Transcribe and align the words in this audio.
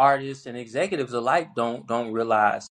artists 0.00 0.46
and 0.46 0.56
executives 0.56 1.12
alike 1.12 1.48
don't 1.54 1.86
don't 1.86 2.12
realize 2.12 2.70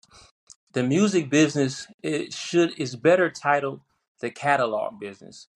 the 0.73 0.83
music 0.83 1.29
business 1.29 1.87
it 2.03 2.33
should 2.33 2.77
is 2.77 2.95
better 2.95 3.29
titled 3.29 3.81
the 4.21 4.29
catalog 4.29 4.99
business. 4.99 5.47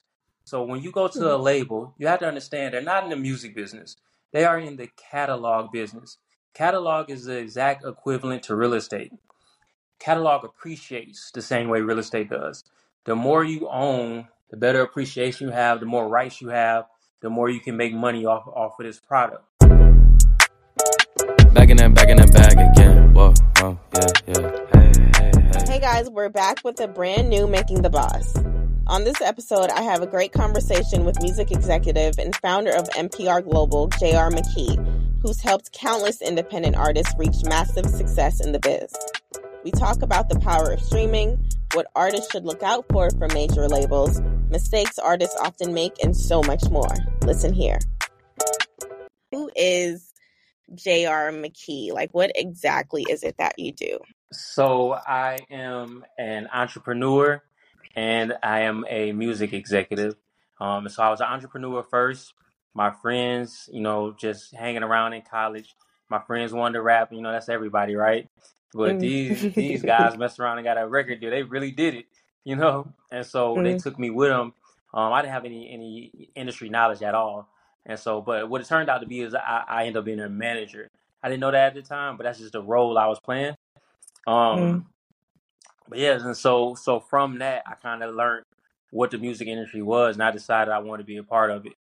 So 0.46 0.64
when 0.64 0.82
you 0.82 0.92
go 0.92 1.08
to 1.08 1.32
a 1.32 1.38
hmm. 1.38 1.44
label, 1.44 1.96
you 1.98 2.08
have 2.08 2.20
to 2.20 2.28
understand 2.28 2.74
they're 2.74 2.82
not 2.82 3.04
in 3.04 3.10
the 3.10 3.16
music 3.16 3.56
business. 3.56 3.96
They 4.32 4.46
are 4.46 4.60
in 4.60 4.78
the 4.78 4.90
catalog 5.12 5.72
business. 5.72 6.18
Catalog 6.54 7.10
is 7.10 7.26
the 7.26 7.38
exact 7.38 7.86
equivalent 7.86 8.44
to 8.44 8.56
real 8.56 8.74
estate. 8.74 9.12
Catalog 10.00 10.44
appreciates 10.44 11.32
the 11.32 11.42
same 11.42 11.70
way 11.70 11.82
real 11.82 12.00
estate 12.00 12.30
does. 12.30 12.64
The 13.06 13.16
more 13.16 13.44
you 13.44 13.68
own, 13.70 14.28
the 14.50 14.58
better 14.58 14.82
appreciation 14.82 15.48
you 15.48 15.54
have, 15.54 15.80
the 15.80 15.86
more 15.86 16.08
rights 16.08 16.42
you 16.42 16.50
have, 16.50 16.86
the 17.22 17.30
more 17.30 17.50
you 17.50 17.60
can 17.60 17.78
make 17.78 17.94
money 17.94 18.26
off 18.26 18.48
off 18.48 18.80
of 18.80 18.86
this 18.86 19.00
product. 19.00 19.44
Back 21.64 21.70
in 21.70 21.78
that, 21.78 21.94
back 21.94 22.10
in 22.10 22.18
that 22.18 22.34
bag 22.34 22.60
again. 22.72 23.14
Whoa, 23.14 23.34
yeah, 23.56 23.78
yeah. 24.28 24.52
Hey, 24.74 24.92
hey, 25.16 25.32
hey. 25.54 25.74
Hey 25.74 25.80
guys, 25.80 26.10
we're 26.10 26.28
back 26.28 26.62
with 26.66 26.78
a 26.82 26.90
brand 26.90 27.30
new 27.30 27.48
Making 27.48 27.84
the 27.84 27.90
Boss. 27.90 28.36
On 28.88 29.06
this 29.06 29.22
episode, 29.22 29.70
I 29.70 29.82
have 29.82 30.02
a 30.02 30.06
great 30.06 30.34
conversation 30.34 31.06
with 31.06 31.22
music 31.22 31.52
executive 31.52 32.16
and 32.20 32.36
founder 32.36 32.72
of 32.72 32.90
MPR 32.90 33.46
Global, 33.46 33.88
J.R. 33.98 34.30
McKee, 34.30 35.22
who's 35.22 35.40
helped 35.40 35.72
countless 35.72 36.22
independent 36.22 36.76
artists 36.76 37.14
reach 37.18 37.46
massive 37.46 37.86
success 37.86 38.46
in 38.46 38.52
the 38.52 38.60
biz. 38.60 38.94
We 39.64 39.72
talk 39.72 40.02
about 40.02 40.28
the 40.28 40.42
power 40.42 40.74
of 40.74 40.82
streaming, 40.82 41.48
what 41.76 41.88
artists 41.96 42.30
should 42.30 42.44
look 42.44 42.62
out 42.62 42.84
for 42.92 43.10
from 43.12 43.34
major 43.34 43.70
labels, 43.70 44.22
mistakes 44.50 45.00
artists 45.00 45.38
often 45.40 45.74
make, 45.74 45.94
and 46.04 46.14
so 46.14 46.44
much 46.44 46.70
more. 46.70 46.94
Listen 47.22 47.54
here. 47.54 47.80
Who 49.32 49.50
is 49.56 50.13
J.R. 50.76 51.32
McKee? 51.32 51.94
Like, 51.94 52.14
what 52.14 52.32
exactly 52.36 53.04
is 53.04 53.24
it 53.24 53.38
that 53.40 53.60
you 53.60 53.74
do? 53.74 54.00
So 54.32 54.94
I 54.94 55.46
am 55.52 56.06
an 56.20 56.50
entrepreneur 56.54 57.42
and 57.96 58.34
I 58.44 58.62
am 58.62 58.86
a 58.90 59.12
music 59.12 59.54
executive. 59.54 60.16
Um, 60.62 60.88
so 60.90 61.04
I 61.04 61.10
was 61.10 61.22
an 61.22 61.28
entrepreneur 61.28 61.84
first. 61.84 62.34
My 62.76 62.92
friends, 62.92 63.70
you 63.74 63.82
know, 63.82 64.14
just 64.18 64.54
hanging 64.56 64.84
around 64.84 65.14
in 65.14 65.24
college. 65.24 65.76
My 66.10 66.20
friends 66.20 66.54
wanted 66.54 66.74
to 66.76 66.84
rap. 66.84 67.12
You 67.12 67.22
know, 67.22 67.32
that's 67.32 67.50
everybody, 67.50 67.96
right? 67.96 68.30
But 68.74 69.00
these 69.00 69.50
these 69.56 69.84
guys 69.84 70.18
messed 70.18 70.40
around 70.40 70.60
and 70.60 70.66
got 70.66 70.78
a 70.78 70.88
record 70.88 71.22
deal. 71.22 71.32
They 71.32 71.44
really 71.44 71.72
did 71.72 71.96
it, 71.96 72.06
you 72.46 72.56
know. 72.56 72.94
And 73.12 73.26
so 73.26 73.62
they 73.64 73.74
Mm, 73.74 73.76
took 73.76 74.00
me 74.00 74.12
with 74.12 74.30
them. 74.30 74.54
Um, 74.94 75.14
I 75.14 75.24
didn't 75.24 75.34
have 75.34 75.46
any 75.46 75.72
any 75.74 76.30
industry 76.36 76.70
knowledge 76.70 77.02
at 77.02 77.16
all. 77.16 77.50
And 77.86 78.00
so, 78.00 78.22
but 78.22 78.50
what 78.50 78.62
it 78.62 78.68
turned 78.68 78.90
out 78.90 79.00
to 79.00 79.08
be 79.08 79.22
is 79.22 79.36
I, 79.36 79.64
I 79.68 79.82
ended 79.82 79.98
up 79.98 80.06
being 80.06 80.20
a 80.20 80.30
manager. 80.30 80.90
I 81.24 81.30
didn't 81.30 81.42
know 81.42 81.52
that 81.52 81.68
at 81.68 81.74
the 81.76 81.82
time, 81.82 82.18
but 82.18 82.24
that's 82.24 82.40
just 82.40 82.54
the 82.54 82.62
role 82.62 82.98
I 82.98 83.08
was 83.08 83.20
playing. 83.20 83.56
mm, 84.54 84.82
Um, 84.82 84.86
but 85.88 86.00
yeah, 86.00 86.14
and 86.24 86.38
so 86.38 86.76
so 86.76 87.00
from 87.00 87.40
that, 87.40 87.64
I 87.68 87.76
kind 87.76 88.04
of 88.04 88.16
learned 88.16 88.46
what 88.92 89.12
the 89.12 89.18
music 89.18 89.48
industry 89.48 89.82
was, 89.82 90.16
and 90.16 90.24
I 90.24 90.32
decided 90.32 90.72
I 90.72 90.80
wanted 90.80 91.04
to 91.04 91.08
be 91.08 91.18
a 91.18 91.24
part 91.24 91.52
of 91.52 91.66
it. 91.66 91.74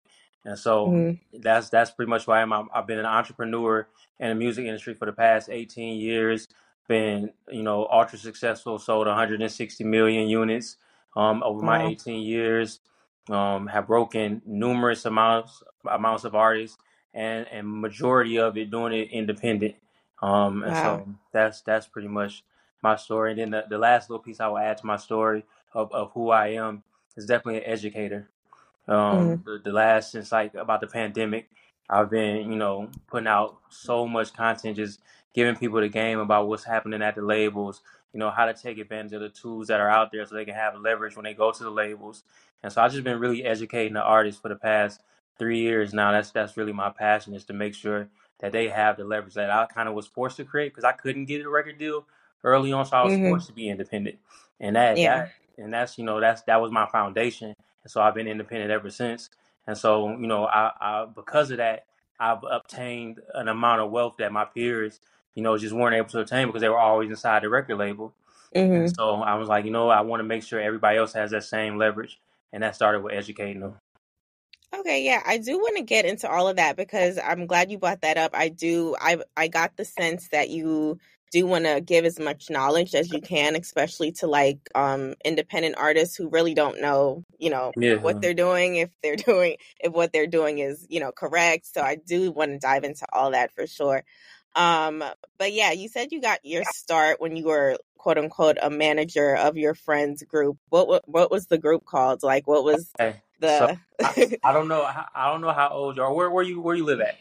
And 0.45 0.57
so 0.59 0.95
mm, 0.95 1.19
that's 1.33 1.69
that's 1.69 1.91
pretty 1.91 2.09
much 2.09 2.27
why 2.27 2.41
I'm. 2.41 2.53
I've 2.73 2.87
been 2.87 2.99
an 2.99 3.05
entrepreneur 3.05 3.87
in 4.19 4.29
the 4.29 4.35
music 4.35 4.65
industry 4.65 4.93
for 4.93 5.05
the 5.05 5.13
past 5.13 5.49
18 5.49 5.99
years. 5.99 6.47
Been 6.87 7.31
you 7.49 7.63
know 7.63 7.87
ultra 7.91 8.19
successful, 8.19 8.77
sold 8.79 9.07
160 9.07 9.83
million 9.85 10.27
units 10.27 10.77
um, 11.15 11.41
over 11.43 11.61
my 11.63 11.81
18 11.83 12.21
years. 12.21 12.79
Um, 13.29 13.67
have 13.67 13.87
broken 13.87 14.41
numerous 14.45 15.05
amounts 15.05 15.63
amounts 15.89 16.25
of 16.25 16.35
artists, 16.35 16.77
and 17.13 17.47
and 17.51 17.67
majority 17.81 18.37
of 18.39 18.57
it 18.57 18.71
doing 18.71 18.93
it 18.93 19.09
independent. 19.11 19.75
Um, 20.21 20.63
and 20.63 20.75
Wow. 20.75 20.77
so 20.77 21.07
that's 21.31 21.61
that's 21.61 21.87
pretty 21.87 22.09
much 22.09 22.43
my 22.81 22.95
story. 22.97 23.31
And 23.31 23.39
then 23.39 23.51
the, 23.51 23.65
the 23.69 23.77
last 23.77 24.09
little 24.09 24.23
piece 24.23 24.39
I 24.41 24.47
will 24.47 24.57
add 24.57 24.77
to 24.79 24.85
my 24.85 24.97
story 24.97 25.45
of, 25.73 25.91
of 25.93 26.11
who 26.13 26.31
I 26.31 26.49
am 26.49 26.83
is 27.15 27.25
definitely 27.25 27.63
an 27.63 27.71
educator. 27.71 28.29
Um, 28.87 29.37
Mm, 29.37 29.43
the, 29.45 29.59
the 29.63 29.71
last 29.71 30.11
since 30.11 30.31
like 30.31 30.53
about 30.55 30.81
the 30.81 30.87
pandemic, 30.87 31.49
I've 31.89 32.09
been 32.09 32.51
you 32.51 32.57
know 32.57 32.89
putting 33.07 33.27
out 33.27 33.57
so 33.69 34.07
much 34.07 34.33
content, 34.33 34.77
just 34.77 34.99
giving 35.33 35.55
people 35.55 35.79
the 35.81 35.89
game 35.89 36.19
about 36.19 36.47
what's 36.47 36.65
happening 36.65 37.01
at 37.01 37.15
the 37.15 37.21
labels. 37.21 37.81
You 38.13 38.19
know 38.19 38.29
how 38.31 38.45
to 38.45 38.53
take 38.53 38.77
advantage 38.79 39.13
of 39.13 39.21
the 39.21 39.29
tools 39.29 39.67
that 39.67 39.79
are 39.79 39.89
out 39.89 40.11
there 40.11 40.25
so 40.25 40.35
they 40.35 40.45
can 40.45 40.55
have 40.55 40.75
leverage 40.75 41.15
when 41.15 41.23
they 41.25 41.33
go 41.33 41.51
to 41.51 41.63
the 41.63 41.71
labels. 41.71 42.23
And 42.63 42.71
so 42.71 42.81
I've 42.81 42.91
just 42.91 43.03
been 43.03 43.19
really 43.19 43.43
educating 43.43 43.93
the 43.93 44.01
artists 44.03 44.41
for 44.41 44.49
the 44.49 44.55
past 44.55 45.01
three 45.37 45.59
years 45.59 45.93
now. 45.93 46.11
That's 46.11 46.31
that's 46.31 46.57
really 46.57 46.73
my 46.73 46.89
passion 46.89 47.33
is 47.35 47.45
to 47.45 47.53
make 47.53 47.75
sure 47.75 48.09
that 48.39 48.51
they 48.51 48.69
have 48.69 48.97
the 48.97 49.03
leverage 49.03 49.33
that 49.35 49.49
I 49.51 49.65
kind 49.67 49.89
of 49.89 49.95
was 49.95 50.07
forced 50.07 50.37
to 50.37 50.45
create 50.45 50.69
because 50.69 50.83
I 50.83 50.91
couldn't 50.93 51.25
get 51.25 51.45
a 51.45 51.49
record 51.49 51.77
deal 51.77 52.05
early 52.43 52.71
on, 52.73 52.85
so 52.85 52.97
I 52.97 53.03
was 53.03 53.15
hmm 53.15 53.17
forced 53.17 53.47
to 53.47 53.53
be 53.53 53.69
independent. 53.69 54.17
And 54.59 54.75
that 54.75 55.01
Yeah. 55.01 55.03
that 55.03 55.33
and 55.57 55.73
that's 55.73 55.97
you 55.97 56.05
know 56.05 56.19
that's 56.19 56.41
that 56.43 56.61
was 56.61 56.71
my 56.71 56.85
foundation, 56.87 57.53
and 57.83 57.91
so 57.91 58.01
I've 58.01 58.15
been 58.15 58.27
independent 58.27 58.71
ever 58.71 58.89
since. 58.89 59.29
And 59.67 59.77
so 59.77 60.09
you 60.11 60.27
know 60.27 60.45
I, 60.45 60.71
I 60.79 61.05
because 61.13 61.51
of 61.51 61.57
that 61.57 61.85
I've 62.19 62.43
obtained 62.49 63.19
an 63.33 63.47
amount 63.47 63.81
of 63.81 63.91
wealth 63.91 64.15
that 64.19 64.31
my 64.31 64.45
peers 64.45 64.99
you 65.35 65.43
know 65.43 65.57
just 65.57 65.73
weren't 65.73 65.95
able 65.95 66.09
to 66.09 66.19
obtain 66.19 66.47
because 66.47 66.61
they 66.61 66.69
were 66.69 66.79
always 66.79 67.09
inside 67.09 67.43
the 67.43 67.49
record 67.49 67.77
label. 67.77 68.13
hmm 68.55 68.73
And 68.73 68.89
so 68.89 69.21
I 69.21 69.35
was 69.35 69.47
like, 69.47 69.65
you 69.65 69.71
know, 69.71 69.89
I 69.89 70.01
want 70.01 70.19
to 70.21 70.23
make 70.25 70.43
sure 70.43 70.59
everybody 70.59 70.97
else 70.97 71.13
has 71.13 71.31
that 71.31 71.43
same 71.43 71.77
leverage, 71.77 72.19
and 72.53 72.63
that 72.63 72.75
started 72.75 73.03
with 73.03 73.13
educating 73.15 73.61
them. 73.61 73.75
Okay, 74.75 75.03
yeah, 75.05 75.21
I 75.25 75.37
do 75.39 75.59
want 75.59 75.77
to 75.77 75.83
get 75.83 76.05
into 76.05 76.29
all 76.31 76.47
of 76.47 76.57
that 76.57 76.77
because 76.77 77.19
I'm 77.23 77.47
glad 77.47 77.71
you 77.71 77.79
brought 77.79 78.01
that 78.01 78.17
up. 78.17 78.31
I 78.35 78.49
do 78.49 78.95
I 79.01 79.17
I 79.37 79.49
got 79.49 79.77
the 79.77 79.85
sense 79.85 80.29
that 80.29 80.49
you 80.49 80.99
do 81.31 81.45
want 81.47 81.65
to 81.65 81.81
give 81.81 82.05
as 82.05 82.19
much 82.19 82.49
knowledge 82.49 82.95
as 82.95 83.11
you 83.11 83.21
can, 83.21 83.57
especially 83.57 84.13
to 84.13 84.27
like 84.27 84.59
um 84.75 85.15
independent 85.25 85.75
artists 85.77 86.15
who 86.15 86.29
really 86.29 86.55
don't 86.55 86.81
know, 86.81 87.25
you 87.39 87.51
know, 87.51 87.73
Yeah. 87.77 87.97
what 87.99 88.21
they're 88.21 88.33
doing, 88.35 88.77
if 88.77 88.91
they're 89.03 89.17
doing 89.17 89.57
if 89.81 89.91
what 89.93 90.13
they're 90.13 90.27
doing 90.27 90.59
is, 90.59 90.87
you 90.89 91.01
know, 91.01 91.11
correct. 91.11 91.67
So 91.67 91.81
I 91.81 91.97
do 91.97 92.31
want 92.31 92.51
to 92.53 92.59
dive 92.59 92.85
into 92.85 93.05
all 93.13 93.31
that 93.33 93.53
for 93.53 93.67
sure. 93.67 94.05
Um, 94.55 95.03
but 95.39 95.53
yeah, 95.53 95.73
you 95.73 95.89
said 95.89 96.11
you 96.13 96.21
got 96.21 96.45
your 96.45 96.63
start 96.63 97.21
when 97.21 97.35
you 97.35 97.45
were 97.47 97.77
quote 98.03 98.17
unquote 98.17 98.57
a 98.61 98.69
manager 98.69 99.33
of 99.33 99.55
your 99.55 99.73
friends 99.73 100.23
group. 100.23 100.57
What 100.69 100.89
what, 100.89 101.07
what 101.07 101.31
was 101.31 101.47
the 101.47 101.57
group 101.57 101.85
called? 101.85 102.21
Like 102.21 102.45
what 102.47 102.65
was 102.65 102.93
Okay. 102.99 103.21
So 103.45 103.67
the 103.67 103.79
I, 104.03 104.37
I 104.43 104.51
don't 104.53 104.67
know 104.67 104.85
how, 104.85 105.07
I 105.15 105.31
don't 105.31 105.39
know 105.39 105.53
how 105.53 105.69
old 105.69 105.95
you 105.95 106.03
are. 106.03 106.13
Where 106.13 106.29
where 106.29 106.43
you 106.43 106.59
where 106.59 106.75
you 106.75 106.83
live 106.83 106.99
at? 106.99 107.15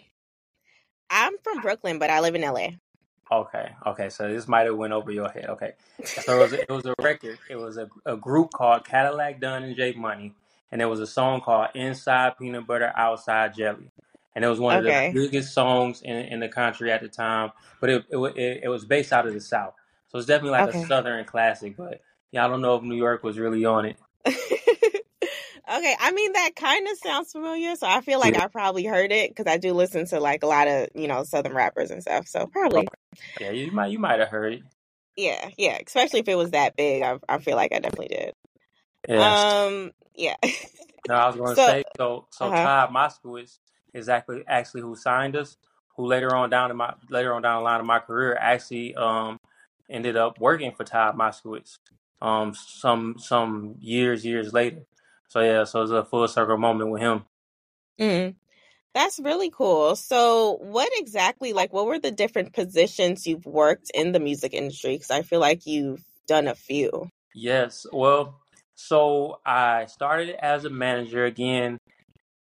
I'm 1.09 1.35
from 1.45 1.61
Brooklyn, 1.61 2.01
but 2.01 2.11
I 2.11 2.19
live 2.19 2.35
in 2.35 2.43
LA. 2.43 2.71
Okay, 3.31 3.71
okay. 3.87 4.09
So 4.09 4.29
this 4.29 4.49
might 4.49 4.67
have 4.67 4.77
went 4.77 4.93
over 4.93 5.13
your 5.13 5.29
head. 5.29 5.47
Okay, 5.51 5.75
so 6.05 6.37
it 6.37 6.43
was 6.43 6.53
it 6.53 6.69
was 6.69 6.85
a 6.87 6.95
record. 7.01 7.39
It 7.49 7.57
was 7.57 7.77
a, 7.77 7.89
a 8.05 8.17
group 8.17 8.51
called 8.53 8.85
Cadillac 8.85 9.41
Don 9.41 9.63
and 9.63 9.77
J 9.77 9.93
Money, 9.93 10.35
and 10.73 10.81
there 10.81 10.89
was 10.89 11.01
a 11.01 11.07
song 11.07 11.41
called 11.41 11.69
Inside 11.75 12.39
Peanut 12.39 12.67
Butter 12.67 12.93
Outside 12.97 13.55
Jelly, 13.55 13.91
and 14.35 14.45
it 14.45 14.49
was 14.49 14.59
one 14.59 14.77
of 14.77 14.85
the 14.85 15.11
biggest 15.13 15.55
songs 15.55 16.03
in 16.03 16.17
in 16.17 16.41
the 16.41 16.49
country 16.49 16.91
at 16.91 17.03
the 17.03 17.09
time. 17.09 17.53
But 17.81 17.91
it 17.91 18.05
it, 18.11 18.19
it, 18.19 18.61
it 18.65 18.69
was 18.69 18.85
based 18.85 19.13
out 19.13 19.27
of 19.27 19.35
the 19.35 19.41
South, 19.41 19.75
so 20.13 20.19
it's 20.19 20.27
definitely 20.27 20.59
like 20.61 20.75
a 20.75 20.87
Southern 20.87 21.25
classic. 21.25 21.77
But 21.77 22.03
yeah, 22.31 22.45
I 22.45 22.49
don't 22.49 22.61
know 22.61 22.77
if 22.77 22.83
New 22.83 22.97
York 22.97 23.23
was 23.25 23.39
really 23.39 23.65
on 23.65 23.87
it. 23.87 23.97
okay. 24.27 25.97
I 26.01 26.13
mean, 26.13 26.33
that 26.35 26.51
kind 26.57 26.87
of 26.89 26.99
sounds 26.99 27.33
familiar. 27.33 27.75
So 27.77 27.87
I 27.87 28.01
feel 28.03 28.21
like 28.21 28.35
Yeah. 28.35 28.45
I 28.45 28.47
probably 28.49 28.85
heard 28.85 29.13
it 29.13 29.31
because 29.31 29.47
I 29.51 29.57
do 29.57 29.73
listen 29.73 30.07
to 30.07 30.21
like 30.21 30.43
a 30.43 30.47
lot 30.47 30.69
of, 30.69 30.89
you 30.95 31.09
know, 31.09 31.25
Southern 31.25 31.55
rappers 31.55 31.91
and 31.91 32.03
stuff. 32.03 32.29
So 32.29 32.47
probably, 32.47 32.87
Yeah, 33.41 33.51
you 33.51 33.71
might 33.73 33.91
you 33.91 33.99
might 33.99 34.21
have 34.21 34.29
heard 34.29 34.55
it. 34.55 34.63
yeah, 35.17 35.49
yeah. 35.57 35.79
Especially 35.85 36.21
if 36.21 36.29
it 36.29 36.37
was 36.37 36.51
that 36.53 36.77
big. 36.77 37.03
I, 37.03 37.19
I 37.29 37.39
feel 37.39 37.57
like 37.57 37.73
I 37.73 37.79
definitely 37.79 38.09
did. 38.09 38.35
Yes. 39.09 39.69
Um, 39.69 39.93
yeah. 40.15 40.37
No, 41.09 41.15
I 41.15 41.27
was 41.27 41.35
going 41.35 41.49
to 41.49 41.57
so, 41.57 41.67
say 41.67 41.83
so. 41.97 42.27
So 42.31 42.45
uh-huh. 42.47 42.63
Todd 42.63 42.91
Moskowitz 42.91 43.59
is 43.93 44.09
actually 44.09 44.45
actually 44.47 44.83
who 44.83 44.95
signed 44.95 45.35
us. 45.35 45.57
Who 45.97 46.07
later 46.07 46.33
on 46.37 46.49
down 46.49 46.71
in 46.71 46.77
my 46.77 46.95
later 47.11 47.35
on 47.35 47.43
down 47.43 47.59
the 47.59 47.65
line 47.65 47.81
of 47.81 47.87
my 47.87 47.99
career 47.99 48.37
actually 48.41 48.95
um 48.95 49.41
ended 49.89 50.17
up 50.17 50.41
working 50.41 50.73
for 50.73 50.85
Todd 50.85 51.17
Moskowitz 51.17 51.79
um 52.21 52.55
some 52.55 53.17
some 53.19 53.77
years 53.81 54.25
years 54.25 54.53
later. 54.53 54.83
So 55.29 55.41
yeah, 55.41 55.65
so 55.65 55.83
it's 55.83 55.91
a 55.91 56.05
full 56.05 56.29
circle 56.29 56.59
moment 56.59 56.91
with 56.91 57.01
him. 57.01 57.25
Mm. 57.99 58.35
That's 58.95 59.19
really 59.19 59.51
cool. 59.51 59.97
So, 59.97 60.59
what 60.61 60.91
exactly, 60.97 61.55
like, 61.55 61.73
what 61.73 61.87
were 61.87 61.99
the 61.99 62.11
different 62.11 62.53
positions 62.53 63.27
you've 63.27 63.47
worked 63.47 63.91
in 63.95 64.13
the 64.13 64.21
music 64.21 64.53
industry? 64.53 64.97
Because 64.97 65.11
I 65.11 65.23
feel 65.23 65.41
like 65.41 65.67
you've 65.67 66.05
done 66.27 66.47
a 66.47 66.55
few. 66.55 67.09
Yes. 67.35 67.87
Well, 67.91 68.39
so 68.75 69.41
I 69.47 69.87
started 69.87 70.37
as 70.45 70.67
a 70.67 70.71
manager 70.71 71.25
again. 71.25 71.79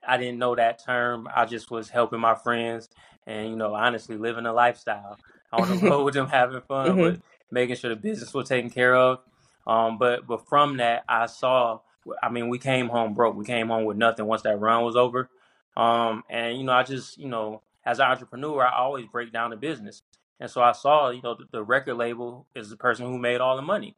I 0.07 0.17
didn't 0.17 0.39
know 0.39 0.55
that 0.55 0.83
term. 0.83 1.29
I 1.35 1.45
just 1.45 1.71
was 1.71 1.91
helping 1.91 2.21
my 2.21 2.35
friends 2.35 2.89
and, 3.27 3.51
you 3.51 3.57
know, 3.57 3.75
honestly 3.75 4.17
living 4.17 4.47
a 4.47 4.53
lifestyle. 4.53 5.19
On 5.53 5.69
the 5.69 5.77
road 5.77 6.05
with 6.05 6.15
them 6.15 6.29
having 6.29 6.61
fun, 6.63 6.99
hmm 6.99 7.01
but 7.01 7.21
making 7.51 7.77
sure 7.77 7.91
the 7.91 7.97
business 7.97 8.35
was 8.35 8.49
taken 8.49 8.71
care 8.71 8.95
of. 8.97 9.21
Um, 9.67 9.99
but 9.99 10.27
but 10.27 10.47
from 10.49 10.79
that, 10.79 11.05
I 11.09 11.27
saw. 11.27 11.81
I 12.23 12.31
mean, 12.31 12.49
we 12.49 12.59
came 12.59 12.89
home 12.89 13.15
broke. 13.15 13.37
We 13.37 13.45
came 13.45 13.69
home 13.69 13.85
with 13.85 13.97
nothing 13.99 14.27
once 14.27 14.43
that 14.43 14.59
run 14.61 14.85
was 14.85 14.97
over. 14.97 15.31
Um, 15.77 16.25
and 16.31 16.57
you 16.59 16.65
know, 16.65 16.73
I 16.73 16.83
just 16.83 17.19
you 17.19 17.29
know, 17.29 17.63
as 17.85 17.99
an 17.99 18.07
entrepreneur, 18.07 18.65
I 18.67 18.77
always 18.79 19.07
break 19.07 19.33
down 19.33 19.51
the 19.51 19.57
business. 19.57 20.03
And 20.41 20.51
so 20.51 20.63
I 20.63 20.73
saw, 20.73 21.11
you 21.11 21.23
know, 21.23 21.35
the, 21.35 21.47
the 21.51 21.65
record 21.65 21.95
label 21.97 22.47
is 22.55 22.71
the 22.71 22.77
person 22.77 23.07
who 23.07 23.19
made 23.19 23.41
all 23.41 23.57
the 23.57 23.63
money. 23.63 23.97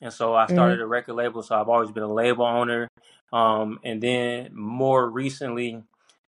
And 0.00 0.12
so 0.12 0.34
I 0.34 0.46
hmm 0.48 0.54
started 0.54 0.80
a 0.80 0.86
record 0.86 1.14
label. 1.14 1.42
So 1.42 1.56
I've 1.60 1.68
always 1.68 1.90
been 1.90 2.02
a 2.02 2.12
label 2.12 2.44
owner. 2.44 2.88
Um, 3.32 3.80
and 3.84 4.02
then 4.02 4.50
more 4.54 5.08
recently, 5.08 5.82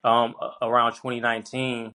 um, 0.04 0.36
around 0.62 0.94
2019, 0.94 1.94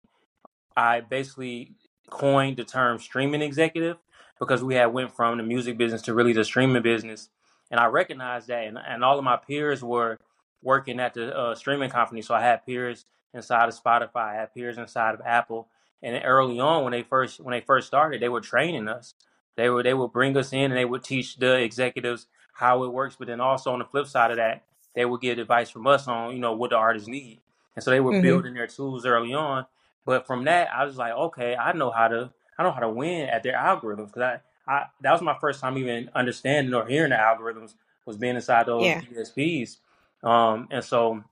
I 0.77 1.01
basically 1.01 1.73
coined 2.15 2.59
the 2.59 2.65
term 2.65 3.01
streaming 3.01 3.43
executive 3.43 3.99
because 4.41 4.65
we 4.65 4.77
had 4.77 4.89
went 4.89 5.15
from 5.17 5.39
the 5.39 5.45
music 5.45 5.79
business 5.79 6.03
to 6.05 6.15
really 6.15 6.35
the 6.35 6.45
streaming 6.45 6.83
business, 6.83 7.31
and 7.71 7.81
I 7.81 7.87
recognized 7.89 8.49
that, 8.49 8.67
and, 8.67 8.79
and 8.79 9.05
all 9.05 9.19
of 9.19 9.25
my 9.25 9.39
peers 9.39 9.85
were 9.85 10.21
working 10.63 11.01
at 11.01 11.15
the 11.15 11.37
uh, 11.37 11.57
streaming 11.57 11.91
company. 11.91 12.23
So 12.23 12.35
I 12.35 12.43
had 12.43 12.67
peers 12.67 13.07
inside 13.35 13.69
of 13.71 13.77
Spotify, 13.83 14.33
I 14.33 14.37
had 14.37 14.55
peers 14.55 14.79
inside 14.79 15.15
of 15.15 15.23
Apple, 15.27 15.69
and 16.03 16.23
early 16.25 16.61
on 16.61 16.85
when 16.85 16.93
they 16.93 17.05
first 17.05 17.41
when 17.41 17.53
they 17.53 17.63
first 17.63 17.89
started, 17.89 18.23
they 18.23 18.31
were 18.31 18.43
training 18.43 18.89
us. 18.89 19.15
They 19.57 19.71
were 19.71 19.85
they 19.85 19.95
would 19.95 20.13
bring 20.13 20.37
us 20.39 20.55
in 20.55 20.73
and 20.73 20.77
they 20.77 20.87
would 20.87 21.05
teach 21.05 21.39
the 21.39 21.61
executives 21.63 22.29
how 22.55 22.85
it 22.85 22.95
works, 22.95 23.17
but 23.19 23.29
then 23.29 23.41
also 23.43 23.73
on 23.73 23.81
the 23.81 23.87
flip 23.87 24.09
side 24.09 24.33
of 24.33 24.39
that, 24.39 24.65
they 24.97 25.07
would 25.07 25.23
get 25.23 25.41
advice 25.41 25.71
from 25.71 25.89
us 25.89 26.09
on 26.09 26.35
you 26.35 26.41
know 26.41 26.55
what 26.55 26.71
the 26.71 26.77
artists 26.77 27.09
need, 27.09 27.41
and 27.77 27.85
so 27.85 27.91
they 27.93 28.01
were 28.01 28.13
hmm 28.13 28.15
building 28.15 28.55
their 28.55 28.69
tools 28.69 29.07
early 29.07 29.35
on 29.35 29.67
but 30.07 30.27
from 30.27 30.45
that, 30.47 30.71
I 30.75 30.85
was 30.85 30.97
like, 30.99 31.15
okay, 31.15 31.57
I 31.57 31.73
know 31.75 31.91
how 31.91 32.09
to 32.09 32.33
I 32.59 32.65
know 32.65 32.73
how 32.73 32.81
to 32.81 32.91
win 32.91 33.29
at 33.29 33.43
their 33.45 33.55
algorithms 33.55 34.09
because 34.15 34.23
I, 34.23 34.41
I 34.73 34.87
that 35.03 35.13
was 35.13 35.23
my 35.23 35.37
first 35.41 35.61
time 35.61 35.79
even 35.79 36.11
understanding 36.15 36.75
or 36.75 36.87
hearing 36.87 37.11
the 37.11 37.17
algorithms 37.17 37.75
was 38.07 38.17
being 38.19 38.37
inside 38.37 38.67
those 38.67 38.95
Yeah. 38.95 39.03
DSPs. 39.03 39.79
Um, 40.25 40.69
and 40.71 40.85
so 40.85 41.25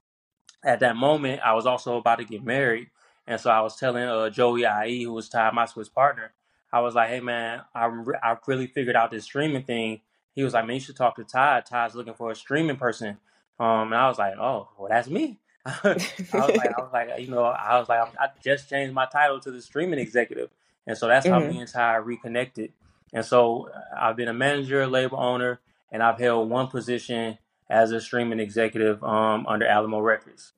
at 0.65 0.81
that 0.81 0.97
moment, 0.97 1.41
I 1.45 1.55
was 1.55 1.67
also 1.67 1.97
about 1.97 2.17
to 2.19 2.25
get 2.25 2.45
married, 2.45 2.91
and 3.27 3.41
so 3.41 3.51
I 3.51 3.61
was 3.61 3.77
telling 3.77 4.03
uh, 4.05 4.31
Joey 4.31 4.65
IE, 4.65 5.05
who 5.05 5.13
was 5.13 5.29
Ty 5.29 5.51
my 5.53 5.67
Swiss 5.67 5.89
partner, 5.89 6.33
I 6.73 6.81
was 6.81 6.95
like, 6.95 7.09
"Hey 7.11 7.21
man, 7.21 7.63
I 7.75 7.87
re- 7.87 8.19
I 8.23 8.37
really 8.47 8.67
figured 8.67 8.97
out 8.97 9.11
this 9.11 9.25
streaming 9.25 9.65
thing." 9.65 10.01
He 10.35 10.43
was 10.45 10.55
like, 10.55 10.67
"Man, 10.67 10.75
you 10.75 10.81
should 10.81 10.97
talk 10.97 11.17
to 11.17 11.25
Ty. 11.25 11.63
Ty's 11.63 11.95
looking 11.95 12.15
for 12.15 12.31
a 12.31 12.35
streaming 12.35 12.77
person." 12.77 13.19
Um, 13.59 13.93
and 13.93 13.97
I 13.97 14.09
was 14.09 14.19
like, 14.19 14.35
"Oh, 14.39 14.69
well, 14.79 14.89
that's 14.91 15.09
me." 15.09 15.41
I 15.67 16.47
was 16.47 16.57
like, 16.57 16.73
I 16.77 16.81
was 16.81 16.91
like, 16.93 17.11
you 17.21 17.29
know, 17.29 17.45
I 17.45 17.79
was 17.79 17.89
like, 17.89 18.01
I 18.21 18.29
just 18.43 18.69
changed 18.71 18.95
my 18.95 19.07
title 19.07 19.41
to 19.41 19.51
the 19.51 19.63
streaming 19.63 20.01
executive, 20.01 20.51
and 20.87 20.99
so 20.99 21.09
that's 21.09 21.29
how 21.29 21.41
hmm 21.41 21.41
me 21.41 21.61
and 21.61 21.71
Ty 21.71 21.97
reconnected. 21.97 22.73
And 23.13 23.25
so 23.25 23.71
uh, 23.75 23.81
I've 24.01 24.17
been 24.17 24.29
a 24.29 24.35
manager, 24.35 24.83
a 24.83 24.89
label 24.89 25.21
owner, 25.21 25.61
and 25.93 26.03
I've 26.03 26.19
held 26.19 26.51
one 26.51 26.69
position 26.69 27.39
as 27.71 27.93
a 27.93 28.01
streaming 28.01 28.41
executive 28.41 29.03
um, 29.05 29.47
under 29.49 29.67
Alamo 29.67 30.01
Records. 30.01 30.53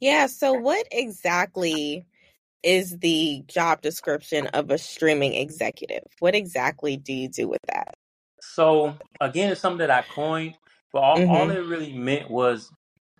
Yeah. 0.00 0.26
So, 0.26 0.54
what 0.54 0.86
exactly 0.92 2.06
is 2.62 2.98
the 2.98 3.44
job 3.48 3.82
description 3.82 4.48
of 4.48 4.70
a 4.70 4.78
streaming 4.78 5.34
executive? 5.34 6.04
What 6.20 6.34
exactly 6.34 6.96
do 6.98 7.12
you 7.14 7.28
do 7.28 7.48
with 7.48 7.60
that? 7.68 7.94
So 8.40 8.96
again, 9.20 9.52
it's 9.52 9.60
something 9.62 9.78
that 9.80 9.90
I 9.90 10.02
coined, 10.02 10.56
but 10.92 11.00
all, 11.00 11.20
all 11.28 11.50
hmm 11.50 11.52
it 11.52 11.58
really 11.60 11.92
meant 11.92 12.30
was 12.30 12.72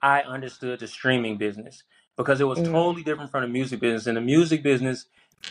I 0.02 0.22
understood 0.22 0.80
the 0.80 0.86
streaming 0.88 1.36
business 1.38 1.82
because 2.16 2.40
it 2.40 2.44
was 2.48 2.60
hmm 2.60 2.64
totally 2.64 3.02
different 3.02 3.30
from 3.30 3.42
the 3.42 3.48
music 3.48 3.80
business. 3.80 4.06
In 4.06 4.14
the 4.16 4.20
music 4.20 4.62
business, 4.62 5.06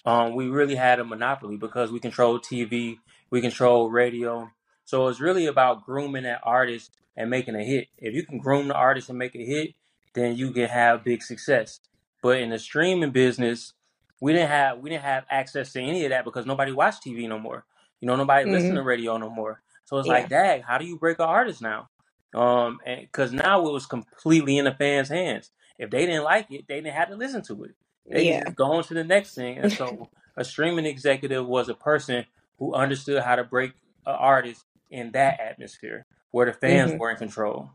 um, 0.05 0.35
we 0.35 0.47
really 0.49 0.75
had 0.75 0.99
a 0.99 1.03
monopoly 1.05 1.57
because 1.57 1.91
we 1.91 1.99
controlled 1.99 2.43
TV, 2.43 2.99
we 3.31 3.41
controlled 3.41 3.93
radio. 3.93 4.51
So 4.85 5.07
it's 5.07 5.19
really 5.19 5.45
about 5.47 5.85
grooming 5.85 6.23
that 6.23 6.41
artist 6.43 6.91
and 7.15 7.29
making 7.29 7.55
a 7.55 7.63
hit. 7.63 7.87
If 7.97 8.13
you 8.15 8.23
can 8.25 8.39
groom 8.39 8.67
the 8.69 8.75
artist 8.75 9.09
and 9.09 9.19
make 9.19 9.35
a 9.35 9.45
hit, 9.45 9.75
then 10.13 10.35
you 10.35 10.51
can 10.51 10.67
have 10.67 11.03
big 11.03 11.21
success. 11.23 11.79
But 12.21 12.39
in 12.39 12.49
the 12.49 12.59
streaming 12.59 13.11
business, 13.11 13.73
we 14.21 14.33
didn't 14.33 14.49
have 14.49 14.79
we 14.79 14.89
didn't 14.89 15.03
have 15.03 15.25
access 15.29 15.73
to 15.73 15.81
any 15.81 16.05
of 16.05 16.09
that 16.11 16.25
because 16.25 16.45
nobody 16.45 16.71
watched 16.71 17.03
TV 17.03 17.27
no 17.27 17.39
more. 17.39 17.65
You 18.01 18.07
know, 18.07 18.15
nobody 18.15 18.45
listened 18.49 18.75
hmm 18.75 18.77
to 18.77 18.83
radio 18.83 19.17
no 19.17 19.29
more. 19.29 19.61
So 19.85 19.97
it's 19.99 20.07
Yeah. 20.07 20.13
like, 20.13 20.29
dang, 20.29 20.63
how 20.63 20.77
do 20.77 20.85
you 20.85 20.97
break 20.97 21.19
an 21.19 21.25
artist 21.25 21.61
now? 21.61 21.89
Um, 22.33 22.79
and 22.85 23.01
because 23.01 23.33
now 23.33 23.67
it 23.67 23.71
was 23.73 23.85
completely 23.85 24.57
in 24.57 24.65
the 24.65 24.73
fans' 24.73 25.09
hands. 25.09 25.51
If 25.79 25.89
they 25.91 26.05
didn't 26.05 26.23
like 26.23 26.51
it, 26.51 26.67
they 26.67 26.75
didn't 26.81 26.95
have 26.95 27.09
to 27.09 27.15
listen 27.15 27.41
to 27.43 27.63
it. 27.65 27.75
They 28.11 28.25
Yeah. 28.25 28.43
just 28.45 28.55
go 28.55 28.73
on 28.73 28.83
to 28.83 28.93
the 28.93 29.03
next 29.03 29.35
thing. 29.35 29.57
And 29.57 29.71
so, 29.71 30.09
a 30.37 30.43
streaming 30.45 30.85
executive 30.85 31.47
was 31.47 31.69
a 31.69 31.73
person 31.73 32.25
who 32.59 32.73
understood 32.73 33.23
how 33.23 33.35
to 33.35 33.43
break 33.43 33.71
an 34.05 34.15
artist 34.15 34.65
in 34.89 35.11
that 35.11 35.39
atmosphere 35.39 36.05
where 36.31 36.45
the 36.45 36.53
fans 36.53 36.93
hmm 36.93 36.97
were 36.97 37.11
in 37.11 37.17
control. 37.17 37.71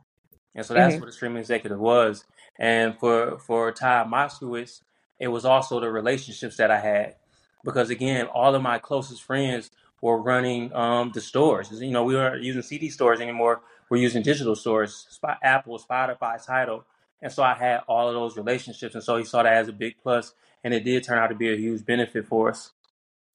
And 0.54 0.64
so 0.64 0.74
that's 0.74 0.98
hmm 0.98 1.00
what 1.00 1.08
a 1.08 1.12
streaming 1.12 1.38
executive 1.40 1.78
was. 1.78 2.24
And 2.58 2.98
for 2.98 3.38
for 3.38 3.72
Todd 3.72 4.08
Moskowitz, 4.08 4.82
it 5.18 5.28
was 5.28 5.44
also 5.44 5.80
the 5.80 5.90
relationships 5.90 6.56
that 6.58 6.70
I 6.70 6.80
had 6.80 7.16
because 7.64 7.90
again, 7.90 8.26
all 8.26 8.54
of 8.54 8.62
my 8.62 8.78
closest 8.78 9.22
friends 9.22 9.70
were 10.02 10.20
running 10.20 10.72
um, 10.74 11.12
the 11.14 11.20
stores. 11.20 11.70
You 11.72 11.90
know, 11.90 12.04
we 12.04 12.14
weren't 12.14 12.42
using 12.42 12.62
CD 12.62 12.90
stores 12.90 13.20
anymore. 13.20 13.62
We're 13.88 13.98
using 13.98 14.22
digital 14.22 14.56
stores, 14.56 15.06
Spot, 15.10 15.38
Apple, 15.42 15.78
Spotify, 15.78 16.44
Tidal. 16.44 16.84
And 17.22 17.32
so 17.32 17.42
I 17.42 17.54
had 17.54 17.80
all 17.88 18.08
of 18.08 18.14
those 18.14 18.36
relationships. 18.36 18.94
And 18.94 19.04
so 19.04 19.16
he 19.16 19.24
saw 19.24 19.42
that 19.42 19.52
as 19.54 19.68
a 19.68 19.72
big 19.72 19.96
plus, 20.02 20.34
and 20.62 20.74
it 20.74 20.84
did 20.84 21.04
turn 21.04 21.18
out 21.18 21.28
to 21.28 21.34
be 21.34 21.52
a 21.52 21.56
huge 21.56 21.84
benefit 21.84 22.26
for 22.26 22.50
us. 22.50 22.72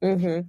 hmm 0.02 0.42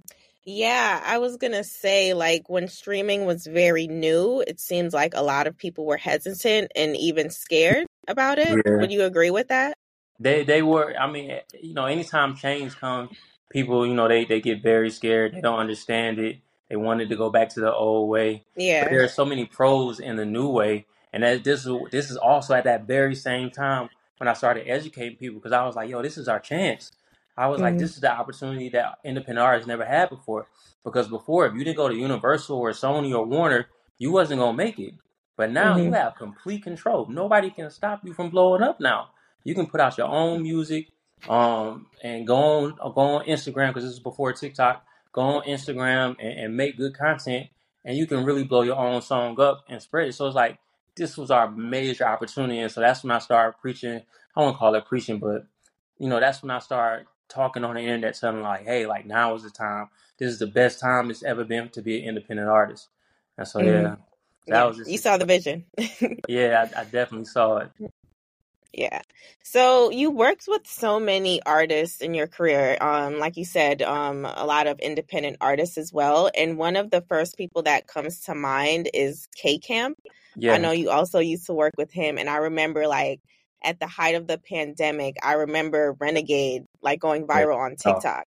Yeah, 0.45 1.01
I 1.05 1.19
was 1.19 1.37
gonna 1.37 1.63
say, 1.63 2.13
like, 2.13 2.49
when 2.49 2.67
streaming 2.67 3.25
was 3.25 3.45
very 3.45 3.87
new, 3.87 4.43
it 4.47 4.59
seems 4.59 4.93
like 4.93 5.13
a 5.15 5.21
lot 5.23 5.47
of 5.47 5.57
people 5.57 5.85
were 5.85 5.97
hesitant 5.97 6.71
and 6.75 6.95
even 6.97 7.29
scared 7.29 7.87
about 8.07 8.39
it. 8.39 8.61
Yeah. 8.65 8.77
Would 8.79 8.91
you 8.91 9.03
agree 9.03 9.31
with 9.31 9.49
that? 9.49 9.75
They 10.19 10.43
they 10.43 10.61
were. 10.61 10.95
I 10.97 11.09
mean, 11.11 11.39
you 11.59 11.73
know, 11.73 11.85
anytime 11.85 12.35
change 12.35 12.75
comes, 12.77 13.11
people, 13.51 13.85
you 13.87 13.93
know, 13.93 14.07
they 14.07 14.25
they 14.25 14.39
get 14.41 14.61
very 14.63 14.89
scared. 14.89 15.33
They 15.33 15.41
don't 15.41 15.59
understand 15.59 16.19
it. 16.19 16.37
They 16.71 16.77
wanted 16.77 17.09
to 17.11 17.17
go 17.17 17.31
back 17.31 17.51
to 17.51 17.61
the 17.61 17.73
old 17.73 18.09
way. 18.09 18.45
Yeah. 18.57 18.85
But 18.85 18.91
there 18.91 19.03
are 19.03 19.09
so 19.09 19.25
many 19.25 19.45
pros 19.45 19.99
in 20.01 20.17
the 20.17 20.25
new 20.25 20.49
way, 20.49 20.87
and 21.13 21.23
that 21.23 21.43
this 21.45 21.67
is 21.67 21.73
this 21.91 22.11
is 22.11 22.17
also 22.17 22.55
at 22.55 22.65
that 22.65 22.87
very 22.87 23.15
same 23.15 23.51
time 23.51 23.89
when 24.19 24.29
I 24.29 24.33
started 24.33 24.69
educating 24.69 25.17
people 25.17 25.39
because 25.41 25.53
I 25.53 25.65
was 25.67 25.77
like, 25.77 25.91
yo, 25.91 26.01
this 26.03 26.17
is 26.17 26.29
our 26.29 26.39
chance. 26.41 26.93
I 27.37 27.49
was 27.49 27.61
like, 27.61 27.77
hmm 27.77 27.79
this 27.79 27.95
is 27.95 28.01
the 28.01 28.11
opportunity 28.11 28.69
that 28.71 28.99
independent 29.05 29.45
artists 29.45 29.67
never 29.67 29.85
had 29.85 30.09
before. 30.09 30.47
Because 30.85 31.09
before, 31.09 31.47
if 31.47 31.55
you 31.55 31.65
didn't 31.65 31.77
go 31.77 31.89
to 31.89 31.95
Universal 31.95 32.59
or 32.59 32.71
Sony 32.71 33.15
or 33.17 33.25
Warner, 33.25 33.67
you 33.99 34.13
wasn't 34.13 34.41
gonna 34.41 34.57
make 34.57 34.79
it. 34.79 34.95
But 35.37 35.51
now 35.51 35.77
you 35.77 35.91
hmm 35.91 35.93
have 35.93 36.15
complete 36.17 36.63
control. 36.63 37.07
Nobody 37.09 37.51
can 37.51 37.71
stop 37.71 38.01
you 38.05 38.13
from 38.13 38.31
blowing 38.31 38.63
up 38.63 38.81
now. 38.81 39.09
You 39.45 39.55
can 39.55 39.67
put 39.67 39.81
out 39.81 39.97
your 39.99 40.09
own 40.09 40.43
music, 40.43 40.89
um, 41.29 41.87
and 42.03 42.27
go 42.27 42.37
on 42.37 42.75
go 42.95 43.01
on 43.01 43.25
Instagram 43.25 43.69
because 43.69 43.83
this 43.85 43.93
is 43.93 43.99
before 43.99 44.33
TikTok. 44.33 44.85
Go 45.13 45.21
on 45.21 45.43
Instagram 45.45 46.17
and, 46.19 46.39
and 46.39 46.57
make 46.57 46.77
good 46.77 46.97
content, 46.97 47.47
and 47.85 47.97
you 47.97 48.07
can 48.07 48.25
really 48.25 48.43
blow 48.45 48.63
your 48.63 48.77
own 48.77 49.01
song 49.01 49.39
up 49.41 49.65
and 49.69 49.81
spread 49.81 50.09
it. 50.09 50.13
So 50.15 50.27
it's 50.27 50.35
like 50.35 50.59
this 50.95 51.17
was 51.17 51.31
our 51.31 51.51
major 51.51 52.05
opportunity, 52.07 52.59
and 52.59 52.71
so 52.71 52.81
that's 52.81 53.03
when 53.03 53.11
I 53.11 53.19
started 53.19 53.59
preaching. 53.59 54.01
I 54.35 54.41
won't 54.41 54.57
call 54.57 54.75
it 54.75 54.85
preaching, 54.85 55.19
but 55.19 55.45
you 55.99 56.09
know 56.09 56.19
that's 56.19 56.43
when 56.43 56.51
I 56.51 56.59
started 56.59 57.07
talking 57.29 57.63
on 57.63 57.75
the 57.75 57.81
internet, 57.81 58.19
telling 58.19 58.41
like, 58.43 58.65
hey, 58.65 58.85
like 58.87 59.05
now 59.07 59.35
is 59.35 59.43
the 59.43 59.51
time. 59.51 59.89
This 60.19 60.31
is 60.31 60.39
the 60.39 60.47
best 60.47 60.79
time 60.79 61.11
it's 61.11 61.23
ever 61.23 61.43
been 61.45 61.69
to 61.71 61.81
be 61.81 61.99
an 62.01 62.09
independent 62.09 62.49
artist. 62.49 62.89
And 63.37 63.47
so 63.47 63.61
hmm 63.61 63.63
yeah, 63.63 63.95
that 64.49 64.63
Yeah. 64.63 64.65
was 64.65 64.77
just 64.77 64.91
You 64.91 64.99
saw 64.99 65.17
the 65.17 65.25
vision. 65.25 65.65
yeah, 66.27 66.69
I, 66.77 66.81
I 66.81 66.85
definitely 66.85 67.25
saw 67.25 67.57
it. 67.59 67.71
Yeah. 68.73 69.01
So 69.43 69.89
you 69.89 70.11
worked 70.11 70.45
with 70.47 70.65
so 70.65 70.99
many 70.99 71.41
artists 71.43 72.01
in 72.01 72.13
your 72.13 72.27
career. 72.27 72.77
Um, 72.79 73.19
like 73.19 73.35
you 73.35 73.43
said, 73.43 73.81
um, 73.81 74.25
a 74.25 74.45
lot 74.45 74.67
of 74.67 74.79
independent 74.79 75.37
artists 75.41 75.77
as 75.77 75.91
well. 75.91 76.29
And 76.35 76.57
one 76.57 76.77
of 76.77 76.89
the 76.89 77.01
first 77.01 77.37
people 77.37 77.63
that 77.63 77.87
comes 77.87 78.21
to 78.21 78.35
mind 78.35 78.89
is 78.93 79.27
K 79.35 79.57
Camp. 79.57 79.97
Yeah. 80.37 80.53
I 80.53 80.57
know 80.57 80.71
you 80.71 80.89
also 80.89 81.19
used 81.19 81.47
to 81.47 81.53
work 81.53 81.73
with 81.77 81.91
him. 81.91 82.17
And 82.17 82.29
I 82.29 82.37
remember 82.37 82.87
like 82.87 83.19
at 83.63 83.79
the 83.79 83.87
height 83.87 84.15
of 84.15 84.27
the 84.27 84.37
pandemic, 84.37 85.17
I 85.21 85.33
remember 85.33 85.95
Renegade 85.99 86.63
like 86.81 87.01
going 87.01 87.25
yeah, 87.27 87.35
viral 87.35 87.57
on 87.57 87.75
oh, 87.85 87.93
TikTok. 87.93 88.25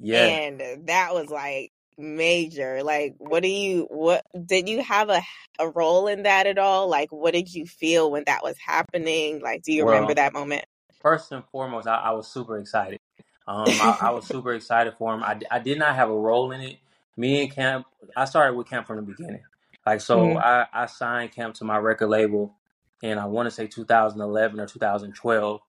yeah. 0.00 0.26
And 0.26 0.88
that 0.88 1.14
was 1.14 1.28
like 1.28 1.70
major. 1.98 2.82
Like 2.82 3.14
what 3.18 3.42
do 3.42 3.48
you 3.48 3.86
what 3.90 4.24
did 4.46 4.68
you 4.68 4.82
have 4.82 5.10
a 5.10 5.22
a 5.58 5.68
role 5.68 6.08
in 6.08 6.24
that 6.24 6.46
at 6.46 6.58
all? 6.58 6.88
Like 6.88 7.12
what 7.12 7.34
did 7.34 7.52
you 7.54 7.66
feel 7.66 8.10
when 8.10 8.24
that 8.26 8.42
was 8.44 8.56
happening? 8.64 9.40
Like 9.42 9.62
do 9.62 9.72
you 9.72 9.84
remember 9.84 10.14
that 10.14 10.34
moment? 10.34 10.64
first 11.00 11.32
and 11.32 11.44
foremost, 11.52 11.88
I, 11.88 11.96
I 11.96 12.12
was 12.12 12.28
super 12.28 12.58
excited. 12.58 13.00
Um, 13.48 13.80
I, 13.80 13.98
I 14.02 14.10
was 14.10 14.26
super 14.28 14.54
excited 14.54 14.94
for 14.98 15.14
him. 15.14 15.22
I, 15.24 15.40
I 15.50 15.58
did 15.60 15.78
not 15.78 15.96
have 15.96 16.10
a 16.10 16.16
role 16.16 16.52
in 16.52 16.60
it. 16.62 16.78
Me 17.16 17.42
and 17.42 17.52
Camp, 17.52 17.86
I 18.16 18.26
started 18.26 18.56
with 18.56 18.68
Camp 18.68 18.86
from 18.86 18.96
the 18.96 19.02
beginning. 19.02 19.42
Like 19.86 20.00
so, 20.02 20.36
Mhm. 20.36 20.38
I, 20.38 20.66
I 20.72 20.86
signed 20.86 21.32
Camp 21.32 21.54
to 21.56 21.64
my 21.64 21.78
record 21.78 22.08
label 22.08 22.54
and 23.02 23.20
I 23.20 23.26
want 23.26 23.46
to 23.46 23.50
say 23.52 23.66
2011 23.68 24.60
or 24.60 24.66
2012, 24.66 25.60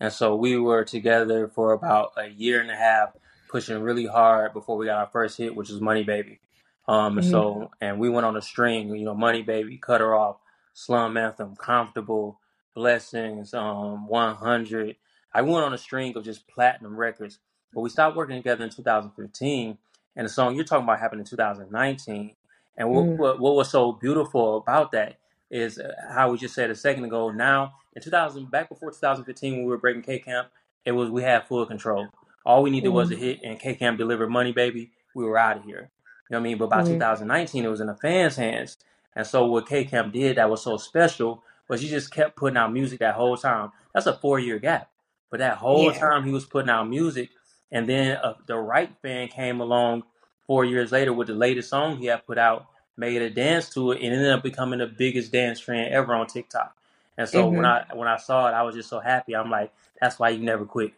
and 0.00 0.12
so 0.12 0.36
we 0.36 0.58
were 0.58 0.84
together 0.84 1.48
for 1.48 1.72
about 1.72 2.12
a 2.16 2.28
year 2.28 2.60
and 2.60 2.70
a 2.70 2.76
half, 2.76 3.10
pushing 3.48 3.80
really 3.82 4.06
hard 4.06 4.52
before 4.52 4.76
we 4.76 4.86
got 4.86 4.98
our 5.00 5.08
first 5.12 5.38
hit, 5.38 5.54
which 5.56 5.70
was 5.70 5.80
Money 5.80 6.04
Baby. 6.04 6.40
Um, 6.88 7.18
and 7.18 7.26
Mhm. 7.26 7.30
so 7.30 7.70
and 7.80 7.98
we 8.00 8.10
went 8.10 8.26
on 8.26 8.36
a 8.36 8.42
string, 8.42 8.94
you 8.94 9.04
know, 9.04 9.14
Money 9.14 9.42
Baby, 9.42 9.78
Cut 9.78 10.00
Her 10.00 10.14
Off, 10.14 10.36
Slum 10.74 11.16
Anthem, 11.16 11.56
Comfortable, 11.56 12.40
Blessings, 12.74 13.54
um, 13.54 14.06
100. 14.08 14.96
I 15.34 15.42
went 15.42 15.64
on 15.64 15.74
a 15.74 15.78
string 15.78 16.16
of 16.16 16.24
just 16.24 16.46
platinum 16.48 16.96
records, 16.96 17.38
but 17.74 17.80
we 17.82 17.90
stopped 17.90 18.16
working 18.16 18.36
together 18.36 18.64
in 18.64 18.70
2015. 18.70 19.78
And 20.16 20.26
the 20.26 20.30
song 20.30 20.54
you're 20.54 20.64
talking 20.64 20.84
about 20.84 21.00
happened 21.00 21.20
in 21.20 21.26
2019. 21.26 22.36
And 22.76 22.90
what, 22.90 23.06
Mm. 23.06 23.16
what, 23.18 23.40
what 23.40 23.54
was 23.56 23.70
so 23.70 23.92
beautiful 23.92 24.58
about 24.58 24.92
that 24.92 25.16
is 25.50 25.78
uh, 25.78 25.92
how 26.10 26.30
we 26.30 26.38
just 26.38 26.54
said 26.54 26.70
a 26.70 26.74
second 26.74 27.04
ago. 27.04 27.30
Now, 27.30 27.74
in 27.94 28.02
2000, 28.02 28.50
back 28.50 28.68
before 28.68 28.90
2015, 28.90 29.52
when 29.54 29.62
we 29.64 29.70
were 29.70 29.78
breaking 29.78 30.02
K 30.02 30.18
Camp, 30.20 30.48
it 30.84 30.92
was 30.92 31.10
we 31.10 31.22
had 31.22 31.46
full 31.46 31.66
control. 31.66 32.08
All 32.44 32.62
we 32.62 32.70
needed 32.70 32.88
was 32.90 33.10
a 33.12 33.14
Mhm. 33.14 33.16
hit, 33.16 33.40
and 33.44 33.58
K 33.60 33.74
Camp 33.74 33.98
delivered 33.98 34.30
Money 34.30 34.52
Baby. 34.52 34.92
We 35.14 35.24
were 35.24 35.38
out 35.38 35.58
of 35.58 35.64
here. 35.64 35.90
You 36.28 36.34
know 36.34 36.38
what 36.38 36.40
I 36.40 36.44
mean? 36.44 36.58
But 36.58 36.70
by 36.70 36.82
Mhm. 36.82 36.84
2019, 36.84 37.64
it 37.64 37.68
was 37.68 37.80
in 37.80 37.88
the 37.88 37.96
fans' 37.96 38.36
hands. 38.36 38.78
And 39.16 39.26
so 39.26 39.46
what 39.46 39.68
K 39.68 39.84
Camp 39.84 40.12
did 40.12 40.36
that 40.36 40.50
was 40.50 40.62
so 40.62 40.76
special 40.76 41.44
was 41.68 41.80
he 41.82 41.88
just 41.88 42.12
kept 42.12 42.36
putting 42.36 42.56
out 42.56 42.72
music 42.72 43.00
that 43.00 43.14
whole 43.14 43.36
time. 43.36 43.72
That's 43.94 44.06
a 44.06 44.14
four 44.14 44.38
year 44.40 44.58
gap. 44.58 44.90
But 45.30 45.40
that 45.40 45.58
whole 45.58 45.92
Yeah. 45.92 45.98
time 45.98 46.24
he 46.24 46.32
was 46.32 46.44
putting 46.46 46.70
out 46.70 46.88
music, 46.88 47.30
and 47.72 47.88
then 47.88 48.16
uh, 48.18 48.34
the 48.46 48.56
right 48.56 48.90
fan 49.02 49.28
came 49.28 49.60
along 49.60 50.04
four 50.46 50.64
years 50.64 50.92
later 50.92 51.12
with 51.12 51.28
the 51.28 51.34
latest 51.34 51.70
song 51.70 51.98
he 51.98 52.06
had 52.06 52.26
put 52.26 52.38
out, 52.38 52.66
made 52.96 53.22
a 53.22 53.30
dance 53.30 53.70
to 53.70 53.92
it, 53.92 54.02
and 54.02 54.14
ended 54.14 54.30
up 54.32 54.42
becoming 54.42 54.80
the 54.80 54.86
biggest 54.86 55.32
dance 55.32 55.60
trend 55.60 55.92
ever 55.92 56.14
on 56.14 56.26
TikTok. 56.26 56.76
And 57.18 57.28
so 57.28 57.48
when 57.48 57.64
Mhm. 57.64 57.66
I 57.66 57.86
when 57.94 58.08
I 58.08 58.16
saw 58.18 58.48
it, 58.48 58.52
I 58.52 58.62
was 58.62 58.74
just 58.74 58.88
so 58.90 59.00
happy. 59.00 59.34
I'm 59.36 59.50
like, 59.50 59.72
that's 60.00 60.18
why 60.18 60.30
you 60.30 60.44
never 60.44 60.64
quit. 60.66 60.92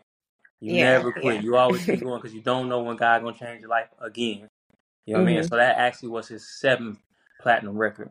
You 0.60 0.72
Yeah. 0.72 0.76
never 0.76 1.12
Yeah. 1.22 1.22
quit. 1.22 1.42
You 1.42 1.56
always 1.56 1.84
keep 1.84 2.02
going 2.02 2.20
because 2.20 2.34
you 2.34 2.42
don't 2.42 2.68
know 2.68 2.82
when 2.82 2.96
God 2.96 3.22
gonna 3.22 3.36
change 3.36 3.60
your 3.62 3.70
life 3.70 3.88
again. 4.00 4.48
You 5.06 5.14
know 5.14 5.22
what 5.22 5.30
I 5.30 5.34
mean? 5.34 5.42
Mhm. 5.42 5.44
So 5.44 5.56
that 5.56 5.78
actually 5.78 6.10
was 6.10 6.28
his 6.28 6.48
seventh 6.48 6.98
platinum 7.40 7.76
record. 7.78 8.10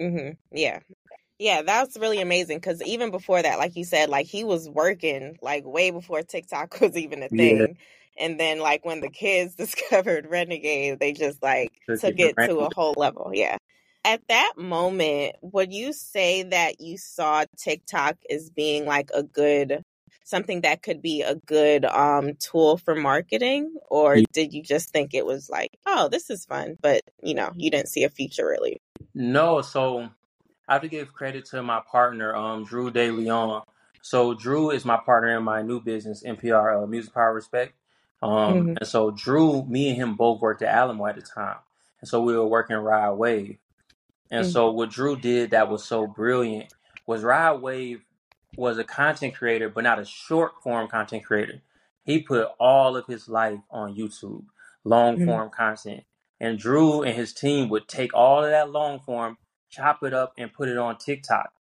Mhm. 0.00 0.36
Yeah. 0.52 0.80
Yeah, 1.38 1.64
that's 1.64 1.98
really 1.98 2.22
amazing 2.22 2.58
because 2.60 2.82
even 2.82 3.12
before 3.12 3.42
that, 3.42 3.58
like 3.60 3.76
you 3.76 3.84
said, 3.84 4.10
like 4.10 4.26
he 4.28 4.44
was 4.44 4.70
working 4.70 5.38
like 5.42 5.66
way 5.66 5.92
before 5.92 6.22
TikTok 6.24 6.80
was 6.82 6.96
even 6.96 7.22
a 7.24 7.30
Yeah, 7.30 7.66
thing. 7.68 7.78
And 8.18 8.40
then 8.40 8.60
like 8.60 8.86
when 8.86 9.02
the 9.02 9.10
kids 9.10 9.56
discovered 9.56 10.28
Renegade, 10.30 11.00
they 11.00 11.12
just 11.14 11.42
like 11.44 11.74
took 11.88 12.00
took 12.00 12.18
it 12.20 12.34
it 12.38 12.38
to 12.44 12.60
a 12.60 12.70
whole 12.74 12.94
level. 12.98 13.32
Yeah. 13.34 13.58
At 14.06 14.22
that 14.30 14.54
moment, 14.58 15.36
would 15.42 15.74
you 15.74 15.92
say 15.92 16.44
that 16.44 16.80
you 16.80 16.98
saw 16.98 17.44
TikTok 17.58 18.18
as 18.30 18.50
being 18.50 18.86
like 18.86 19.10
a 19.14 19.24
good 19.24 19.82
something 20.24 20.62
that 20.62 20.82
could 20.82 21.02
be 21.02 21.22
a 21.22 21.34
good 21.34 21.84
um 21.84 22.34
tool 22.40 22.76
for 22.78 22.94
marketing 22.94 23.74
or 23.90 24.20
did 24.32 24.52
you 24.52 24.62
just 24.62 24.90
think 24.90 25.14
it 25.14 25.26
was 25.26 25.50
like, 25.50 25.72
oh, 25.86 26.08
this 26.08 26.30
is 26.30 26.44
fun, 26.46 26.76
but 26.80 27.02
you 27.22 27.34
know, 27.34 27.52
you 27.56 27.70
didn't 27.70 27.88
see 27.88 28.04
a 28.04 28.10
future 28.10 28.46
really? 28.46 28.80
No, 29.14 29.60
so 29.62 30.10
I 30.68 30.74
have 30.74 30.82
to 30.82 30.88
give 30.88 31.12
credit 31.12 31.46
to 31.46 31.62
my 31.62 31.80
partner, 31.90 32.34
um, 32.34 32.64
Drew 32.64 32.90
De 32.90 33.10
Leon. 33.10 33.62
So 34.02 34.34
Drew 34.34 34.70
is 34.70 34.84
my 34.84 34.96
partner 34.98 35.36
in 35.36 35.42
my 35.44 35.62
new 35.62 35.80
business, 35.80 36.22
MPR 36.24 36.82
uh, 36.82 36.86
Music 36.86 37.12
Power 37.12 37.34
Respect. 37.34 37.74
Um, 38.22 38.68
Mhm. 38.68 38.78
and 38.80 38.88
so 38.88 39.10
Drew, 39.10 39.64
me 39.64 39.88
and 39.88 39.96
him 39.96 40.14
both 40.14 40.40
worked 40.40 40.62
at 40.62 40.74
Alamo 40.74 41.06
at 41.06 41.16
the 41.16 41.22
time, 41.22 41.58
and 42.00 42.08
so 42.08 42.22
we 42.22 42.36
were 42.36 42.46
working 42.46 42.76
Rod 42.76 43.14
Wave. 43.18 43.58
And 44.30 44.44
Mhm. 44.44 44.50
so 44.52 44.70
what 44.70 44.90
Drew 44.90 45.16
did 45.16 45.50
that 45.52 45.68
was 45.68 45.84
so 45.84 46.06
brilliant 46.06 46.72
was 47.06 47.24
Rod 47.24 47.62
Wave 47.62 48.02
was 48.56 48.78
a 48.78 48.84
content 48.84 49.34
creator, 49.36 49.68
but 49.68 49.84
not 49.84 50.00
a 50.00 50.04
short 50.04 50.62
form 50.62 50.88
content 50.88 51.24
creator. 51.24 51.62
He 52.04 52.20
put 52.22 52.48
all 52.60 52.96
of 52.96 53.06
his 53.06 53.28
life 53.28 53.60
on 53.70 53.96
YouTube, 53.96 54.44
long 54.84 55.18
Mhm. 55.18 55.24
form 55.24 55.50
content. 55.50 56.04
And 56.40 56.58
Drew 56.58 57.02
and 57.02 57.16
his 57.16 57.32
team 57.34 57.68
would 57.70 57.88
take 57.88 58.14
all 58.14 58.44
of 58.44 58.50
that 58.50 58.70
long 58.70 59.00
form, 59.00 59.38
chop 59.70 60.02
it 60.02 60.14
up, 60.14 60.34
and 60.38 60.52
put 60.52 60.68
it 60.68 60.78
on 60.78 60.98
TikTok. 60.98 61.52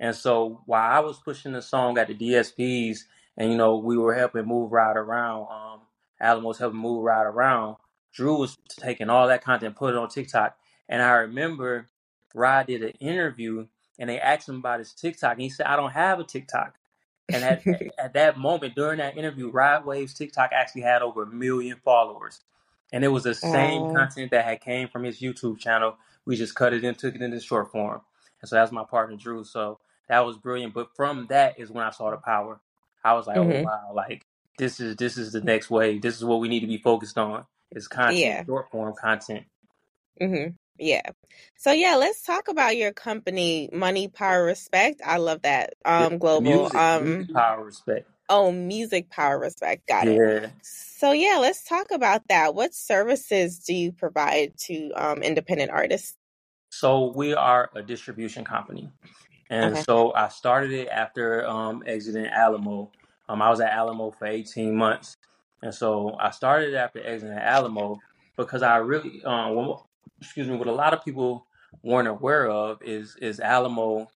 And 0.00 0.14
so 0.14 0.62
while 0.66 0.90
I 0.90 1.00
was 1.00 1.18
pushing 1.18 1.52
the 1.52 1.62
song 1.62 1.98
at 1.98 2.08
the 2.08 2.14
DSPs, 2.14 3.00
and 3.38 3.50
you 3.50 3.56
know 3.58 3.76
we 3.78 3.96
were 3.98 4.14
helping 4.14 4.46
move 4.46 4.72
Rod 4.72 4.96
around, 4.96 5.48
um, 5.50 5.80
Alan 6.20 6.44
was 6.44 6.58
helping 6.58 6.80
move 6.80 7.04
Rod 7.04 7.26
around. 7.26 7.76
Drew 8.14 8.38
was 8.38 8.56
taking 8.80 9.10
all 9.10 9.28
that 9.28 9.44
content, 9.44 9.76
put 9.76 9.94
it 9.94 9.98
on 9.98 10.08
TikTok. 10.08 10.56
And 10.88 11.02
I 11.02 11.12
remember 11.16 11.88
Rod 12.34 12.66
did 12.66 12.82
an 12.82 12.92
interview, 13.00 13.66
and 13.98 14.10
they 14.10 14.20
asked 14.20 14.48
him 14.48 14.56
about 14.56 14.80
his 14.80 14.92
TikTok, 14.94 15.34
and 15.34 15.42
he 15.42 15.50
said, 15.50 15.66
"I 15.66 15.76
don't 15.76 15.92
have 15.92 16.20
a 16.20 16.24
TikTok." 16.24 16.74
And 17.32 17.44
at 17.44 17.64
at 17.98 18.14
that 18.14 18.38
moment 18.38 18.74
during 18.76 18.98
that 18.98 19.18
interview, 19.18 19.50
Rod 19.50 19.86
Wave's 19.86 20.14
TikTok 20.14 20.52
actually 20.52 20.82
had 20.82 21.02
over 21.02 21.24
a 21.24 21.26
million 21.26 21.78
followers, 21.84 22.40
and 22.92 23.04
it 23.04 23.08
was 23.08 23.24
the 23.24 23.34
same 23.34 23.86
content 23.86 24.30
that 24.32 24.44
had 24.46 24.60
came 24.62 24.88
from 24.88 25.04
his 25.04 25.20
YouTube 25.20 25.58
channel. 25.58 25.96
We 26.26 26.36
just 26.36 26.54
cut 26.56 26.74
it 26.74 26.84
and 26.84 26.98
took 26.98 27.14
it 27.14 27.22
into 27.22 27.40
short 27.40 27.72
form, 27.72 28.02
and 28.42 28.48
so 28.48 28.56
that's 28.56 28.72
my 28.72 28.84
partner 28.84 29.16
Drew. 29.16 29.44
So 29.44 29.80
that 30.08 30.26
was 30.26 30.38
brilliant. 30.38 30.74
But 30.74 30.96
from 30.96 31.26
that 31.28 31.58
is 31.60 31.70
when 31.70 31.84
I 31.84 31.90
saw 31.90 32.10
the 32.10 32.18
power. 32.18 32.60
I 33.04 33.14
was 33.14 33.26
like, 33.28 33.38
oh 33.38 33.46
mhm. 33.46 33.62
wow, 33.62 33.92
like 33.94 34.26
this 34.58 34.80
is 34.80 34.96
this 34.96 35.18
is 35.18 35.32
the 35.32 35.42
next 35.42 35.70
wave. 35.70 36.02
This 36.02 36.16
is 36.16 36.24
what 36.24 36.40
we 36.40 36.48
need 36.48 36.60
to 36.60 36.66
be 36.68 36.78
focused 36.78 37.18
on. 37.18 37.46
Is 37.72 37.88
content, 37.88 38.18
Yeah. 38.18 38.44
short 38.46 38.70
form 38.70 38.94
content. 39.00 39.44
hmm 40.20 40.48
Yeah. 40.78 41.02
So 41.56 41.72
yeah, 41.72 41.96
let's 41.96 42.22
talk 42.22 42.48
about 42.48 42.76
your 42.76 42.92
company, 42.92 43.68
Money 43.72 44.08
Power 44.08 44.44
Respect. 44.44 45.00
I 45.04 45.18
love 45.18 45.42
that. 45.42 45.74
Um, 45.84 46.18
global. 46.18 46.68
music, 46.68 46.78
Um, 46.78 47.04
music 47.04 47.34
power, 47.34 47.64
respect. 47.64 48.10
oh, 48.28 48.52
Music 48.52 49.10
Power 49.10 49.38
Respect. 49.38 49.86
Got 49.88 50.08
it. 50.08 50.16
Yeah. 50.16 50.48
So 50.62 51.12
yeah, 51.12 51.38
let's 51.40 51.64
talk 51.64 51.90
about 51.92 52.28
that. 52.28 52.54
What 52.54 52.74
services 52.74 53.58
do 53.60 53.74
you 53.74 53.92
provide 53.92 54.56
to 54.66 54.90
um 54.96 55.22
independent 55.22 55.70
artists? 55.70 56.16
So 56.70 57.12
we 57.14 57.34
are 57.34 57.70
a 57.74 57.82
distribution 57.82 58.44
company. 58.44 58.90
And 59.50 59.74
Okay. 59.74 59.82
so 59.84 60.12
I 60.14 60.28
started 60.28 60.72
it 60.72 60.88
after 60.88 61.46
um, 61.46 61.82
exiting 61.86 62.26
Alamo. 62.26 62.90
Um, 63.28 63.42
I 63.42 63.50
was 63.50 63.60
at 63.60 63.72
Alamo 63.72 64.10
for 64.10 64.26
18 64.26 64.74
months. 64.76 65.16
And 65.62 65.74
so 65.74 66.16
I 66.20 66.30
started 66.30 66.74
it 66.74 66.76
after 66.76 67.04
exiting 67.04 67.38
Alamo 67.38 67.98
because 68.36 68.62
I 68.62 68.76
really, 68.78 69.22
um, 69.24 69.76
excuse 70.20 70.48
me, 70.48 70.56
what 70.56 70.68
a 70.68 70.72
lot 70.72 70.94
of 70.94 71.04
people 71.04 71.46
weren't 71.82 72.08
aware 72.08 72.48
of 72.50 72.82
is 72.82 73.16
is 73.22 73.40
Alamo 73.40 74.08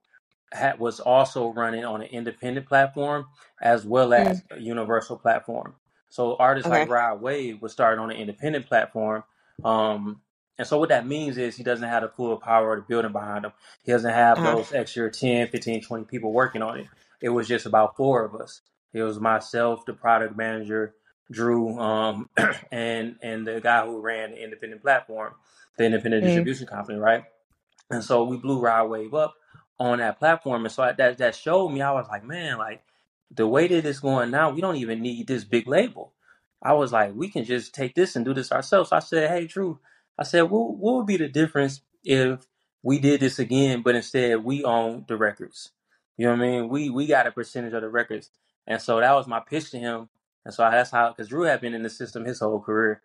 had, 0.53 0.79
was 0.79 1.01
also 1.01 1.53
running 1.53 1.85
on 1.85 2.03
an 2.03 2.09
independent 2.09 2.67
platform 2.67 3.27
as 3.61 3.85
well 3.85 4.15
Mm, 4.19 4.29
as 4.29 4.43
a 4.51 4.61
universal 4.61 5.17
platform. 5.19 5.75
So 6.11 6.37
artists 6.37 6.71
like 6.71 6.85
okay. 6.85 6.89
Rod 6.89 7.21
Wave 7.21 7.61
was 7.61 7.73
started 7.73 8.01
on 8.01 8.11
an 8.11 8.17
independent 8.17 8.67
platform. 8.67 9.25
Um, 9.65 10.23
and 10.59 10.67
so 10.67 10.79
what 10.79 10.89
that 10.89 11.07
means 11.07 11.39
is 11.39 11.57
he 11.57 11.63
doesn't 11.63 11.89
have 11.89 12.03
the 12.03 12.09
full 12.09 12.37
power 12.39 12.75
of 12.75 12.81
the 12.81 12.87
building 12.89 13.13
behind 13.13 13.45
him. 13.45 13.53
He 13.85 13.93
doesn't 13.93 14.13
have 14.13 14.43
Uh-huh. 14.43 14.43
those 14.43 14.73
extra 14.73 15.11
10, 15.11 15.49
15, 15.49 15.83
20 15.83 16.05
people 16.07 16.33
working 16.33 16.63
on 16.63 16.81
it. 16.81 16.89
It 17.21 17.29
was 17.31 17.47
just 17.49 17.67
about 17.67 17.97
four 17.97 18.25
of 18.25 18.35
us. 18.35 18.63
It 18.93 19.03
was 19.03 19.21
myself, 19.21 19.85
the 19.87 19.93
product 19.93 20.37
manager, 20.37 20.95
Drew, 21.31 21.79
um, 21.81 22.31
and 22.73 23.17
and 23.23 23.47
the 23.47 23.61
guy 23.61 23.87
who 23.87 24.01
ran 24.01 24.33
the 24.33 24.43
independent 24.45 24.83
platform, 24.83 25.35
the 25.79 25.87
independent 25.87 26.25
Mm, 26.25 26.25
distribution 26.25 26.67
company, 26.67 26.99
right? 26.99 27.25
And 27.91 28.05
so 28.05 28.25
we 28.25 28.39
blew 28.39 28.61
Rod 28.61 28.91
Wave 28.91 29.15
up 29.15 29.37
on 29.81 30.01
that 30.01 30.21
platform. 30.21 30.67
And 30.67 30.73
so 30.75 30.85
I- 30.85 30.93
that 30.95 31.19
that 31.21 31.37
showed 31.37 31.71
me, 31.71 31.83
I 31.83 31.93
was 31.93 32.09
like, 32.11 32.25
man, 32.25 32.59
like 32.59 32.85
the 33.33 33.49
way 33.49 33.69
that 33.69 33.87
it's 33.87 34.01
going 34.01 34.33
now, 34.33 34.51
we 34.51 34.63
don't 34.63 34.77
even 34.79 35.03
need 35.03 35.29
this 35.29 35.45
big 35.45 35.69
label. 35.69 36.15
I 36.63 36.75
was 36.75 36.93
like, 36.93 37.15
we 37.15 37.31
can 37.31 37.45
just 37.47 37.75
take 37.75 37.95
this 37.95 38.17
and 38.17 38.27
do 38.27 38.35
this 38.35 38.53
ourselves. 38.53 38.91
So 38.91 38.97
I 38.97 39.01
said, 39.01 39.31
hey, 39.31 39.47
Drew, 39.47 39.81
I 40.19 40.25
said, 40.25 40.45
what, 40.45 40.77
what 40.77 40.97
would 40.97 41.07
be 41.07 41.19
the 41.19 41.29
difference 41.29 41.83
if 42.05 42.47
we 42.83 42.99
did 43.01 43.21
this 43.21 43.39
again, 43.41 43.83
but 43.85 43.97
instead 43.97 44.45
we 44.45 44.65
own 44.65 45.07
the 45.09 45.17
records? 45.19 45.73
You 46.19 46.27
know 46.27 46.33
what 46.33 46.41
I 46.43 46.49
mean? 46.49 46.71
We 46.71 46.91
we 46.91 47.07
got 47.07 47.29
a 47.29 47.33
percentage 47.33 47.75
of 47.75 47.83
the 47.83 47.91
records. 47.91 48.33
And 48.67 48.83
so 48.83 49.01
that 49.01 49.15
was 49.15 49.29
my 49.29 49.41
pitch 49.41 49.71
to 49.73 49.79
him. 49.81 50.11
And 50.45 50.55
so 50.55 50.69
that's 50.71 50.91
how, 50.91 51.11
because 51.11 51.29
Drew 51.29 51.43
had 51.43 51.61
been 51.61 51.75
in 51.75 51.83
the 51.83 51.91
system 51.91 52.25
his 52.25 52.41
whole 52.41 52.61
career. 52.61 53.03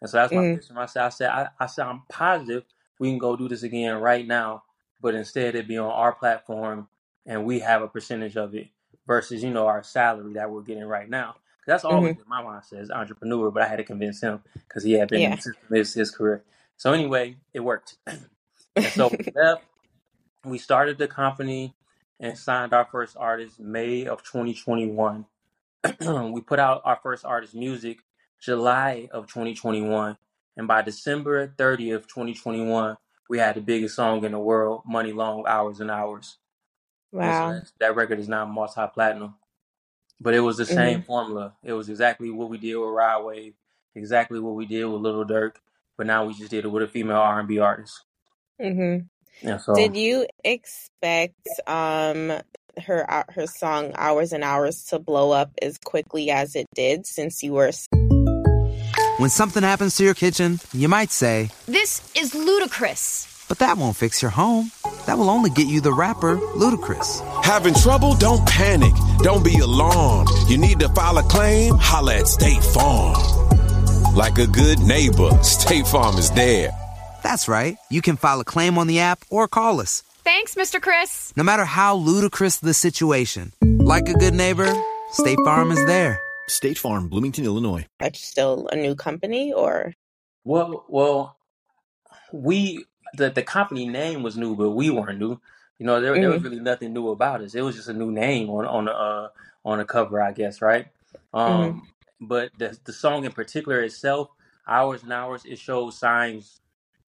And 0.00 0.10
so 0.10 0.18
that's 0.18 0.32
my 0.32 0.42
mm. 0.42 0.76
I 0.76 0.86
said, 0.86 1.02
I 1.04 1.08
said, 1.08 1.30
I, 1.30 1.48
I 1.58 1.66
said, 1.66 1.86
I'm 1.86 2.02
positive 2.08 2.64
we 2.98 3.10
can 3.10 3.18
go 3.18 3.36
do 3.36 3.48
this 3.48 3.62
again 3.62 3.96
right 3.96 4.26
now, 4.26 4.62
but 5.00 5.14
instead 5.14 5.54
it 5.54 5.68
be 5.68 5.78
on 5.78 5.90
our 5.90 6.12
platform 6.12 6.88
and 7.26 7.44
we 7.44 7.60
have 7.60 7.82
a 7.82 7.88
percentage 7.88 8.36
of 8.36 8.54
it 8.54 8.68
versus, 9.06 9.42
you 9.42 9.50
know, 9.50 9.66
our 9.66 9.82
salary 9.82 10.34
that 10.34 10.50
we're 10.50 10.62
getting 10.62 10.84
right 10.84 11.08
now. 11.08 11.36
That's 11.66 11.84
always 11.84 12.14
mhm. 12.14 12.18
been 12.18 12.28
my 12.28 12.42
mindset 12.42 12.80
as 12.80 12.90
entrepreneur, 12.90 13.50
but 13.50 13.62
I 13.62 13.68
had 13.68 13.76
to 13.76 13.84
convince 13.84 14.20
him 14.20 14.40
because 14.68 14.84
he 14.84 14.92
had 14.92 15.08
been 15.08 15.20
in 15.20 15.30
Yeah. 15.30 15.36
the 15.36 15.42
system 15.42 15.76
his, 15.76 15.94
his 15.94 16.10
career. 16.10 16.44
So 16.76 16.92
anyway, 16.92 17.36
it 17.52 17.60
worked. 17.60 17.96
And 18.76 18.84
so 18.92 19.08
we 19.08 19.32
left, 19.34 19.64
we 20.44 20.58
started 20.58 20.98
the 20.98 21.08
company 21.08 21.74
and 22.20 22.36
signed 22.36 22.74
our 22.74 22.84
first 22.84 23.16
artist 23.18 23.58
May 23.58 24.04
of 24.04 24.22
2021. 24.22 25.24
we 26.32 26.40
put 26.42 26.58
out 26.60 26.82
our 26.84 26.98
first 27.02 27.24
artist 27.24 27.54
music 27.54 28.00
July 28.40 29.08
of 29.12 29.26
2021, 29.28 30.18
and 30.56 30.68
by 30.68 30.82
December 30.82 31.48
30th, 31.48 32.08
2021, 32.08 32.96
we 33.30 33.38
had 33.38 33.56
the 33.56 33.62
biggest 33.62 33.96
song 33.96 34.24
in 34.24 34.32
the 34.32 34.38
world, 34.40 34.82
"Muni 34.86 35.12
Long 35.12 35.44
Hours 35.46 35.80
and 35.80 35.90
Hours." 35.90 36.38
Wow. 37.12 37.62
that, 37.80 37.96
record 37.96 38.18
is 38.20 38.28
now 38.28 38.46
multi-platinum. 38.46 39.36
But 40.20 40.34
it 40.34 40.40
was 40.40 40.56
the 40.58 40.66
same 40.66 41.00
Mhm. 41.00 41.04
formula. 41.04 41.54
It 41.64 41.74
was 41.74 41.88
exactly 41.90 42.30
what 42.30 42.50
we 42.50 42.58
did 42.58 42.76
with 42.76 42.90
Rod 42.90 43.24
Wave, 43.24 43.54
exactly 43.94 44.40
what 44.40 44.54
we 44.56 44.66
did 44.66 44.84
with 44.86 45.02
Lil 45.02 45.24
Durk, 45.26 45.56
but 45.98 46.06
now 46.06 46.24
we 46.26 46.34
just 46.34 46.50
did 46.50 46.64
it 46.64 46.68
with 46.68 46.82
a 46.84 46.88
female 46.88 47.18
R&B 47.18 47.58
artist. 47.58 48.04
Mhm. 48.60 49.08
And 49.42 49.60
so 49.60 49.74
Did 49.74 49.96
you 49.96 50.26
expect 50.44 51.60
um 51.66 52.40
her 52.84 53.10
uh, 53.10 53.24
her 53.30 53.46
song 53.46 53.92
"Hours 53.96 54.32
and 54.32 54.44
Hours" 54.44 54.84
to 54.86 54.98
blow 54.98 55.30
up 55.32 55.50
as 55.62 55.78
quickly 55.78 56.30
as 56.30 56.54
it 56.56 56.66
did 56.74 57.06
since 57.06 57.42
you 57.42 57.52
were 57.54 57.70
When 59.18 59.30
something 59.30 59.62
happens 59.62 59.96
to 59.96 60.04
your 60.04 60.14
kitchen, 60.14 60.60
you 60.72 60.88
might 60.88 61.10
say, 61.10 61.50
This 61.66 62.00
is 62.14 62.34
ludicrous. 62.34 63.26
but 63.48 63.58
that 63.60 63.78
won't 63.78 63.96
fix 63.96 64.20
your 64.20 64.30
home. 64.30 64.70
That 65.06 65.16
will 65.18 65.30
only 65.30 65.50
get 65.50 65.68
you 65.68 65.80
the 65.80 65.92
rapper, 65.92 66.36
Ludacris. 66.36 67.22
Having 67.44 67.74
trouble? 67.74 68.14
Don't 68.16 68.44
panic. 68.46 68.92
Don't 69.22 69.44
be 69.44 69.56
alarmed. 69.58 70.28
You 70.48 70.58
need 70.58 70.80
to 70.80 70.88
file 70.90 71.16
a 71.18 71.22
claim? 71.22 71.74
Holla 71.78 72.16
at 72.16 72.26
State 72.26 72.62
Farm. 72.62 73.14
Like 74.14 74.38
a 74.38 74.46
good 74.46 74.80
neighbor, 74.80 75.30
State 75.42 75.86
Farm 75.86 76.16
is 76.18 76.30
there. 76.32 76.70
That's 77.22 77.48
right. 77.48 77.76
You 77.90 78.02
can 78.02 78.16
file 78.16 78.40
a 78.40 78.44
claim 78.44 78.78
on 78.78 78.86
the 78.86 78.98
app 79.00 79.20
or 79.30 79.46
call 79.48 79.80
us. 79.80 80.02
Thanks, 80.26 80.56
Mr. 80.56 80.82
Chris. 80.82 81.32
No 81.36 81.44
matter 81.44 81.64
how 81.64 81.94
ludicrous 81.94 82.56
the 82.56 82.74
situation, 82.74 83.52
like 83.62 84.08
a 84.08 84.12
good 84.14 84.34
neighbor, 84.34 84.66
State 85.12 85.38
Farm 85.44 85.70
is 85.70 85.86
there. 85.86 86.20
State 86.48 86.78
Farm, 86.78 87.08
Bloomington, 87.08 87.44
Illinois. 87.44 87.86
That's 88.00 88.20
still 88.20 88.68
a 88.72 88.74
new 88.74 88.96
company 88.96 89.52
or 89.52 89.94
well, 90.42 90.84
well, 90.88 91.36
we 92.32 92.84
the 93.14 93.30
the 93.30 93.44
company 93.44 93.86
name 93.88 94.24
was 94.24 94.36
new, 94.36 94.56
but 94.56 94.70
we 94.70 94.90
weren't 94.90 95.20
new. 95.20 95.40
You 95.78 95.86
know, 95.86 96.00
there 96.00 96.18
there 96.18 96.30
was 96.30 96.40
Mhm. 96.40 96.44
really 96.44 96.60
nothing 96.60 96.92
new 96.92 97.10
about 97.10 97.42
us. 97.42 97.54
It 97.54 97.62
was 97.62 97.76
just 97.76 97.88
a 97.88 97.92
new 97.92 98.10
name 98.10 98.50
on 98.50 98.66
on 98.66 98.86
the 98.86 98.94
uh, 98.96 99.28
on 99.64 99.78
the 99.78 99.84
cover, 99.84 100.20
I 100.20 100.32
guess, 100.32 100.60
right? 100.60 100.88
Um, 101.32 101.86
but 102.20 102.50
the 102.58 102.76
the 102.82 102.92
song 102.92 103.24
in 103.26 103.30
particular 103.30 103.80
itself, 103.80 104.30
hours 104.66 105.04
and 105.04 105.12
hours, 105.12 105.44
it 105.44 105.60
shows 105.60 105.96
signs 105.96 106.60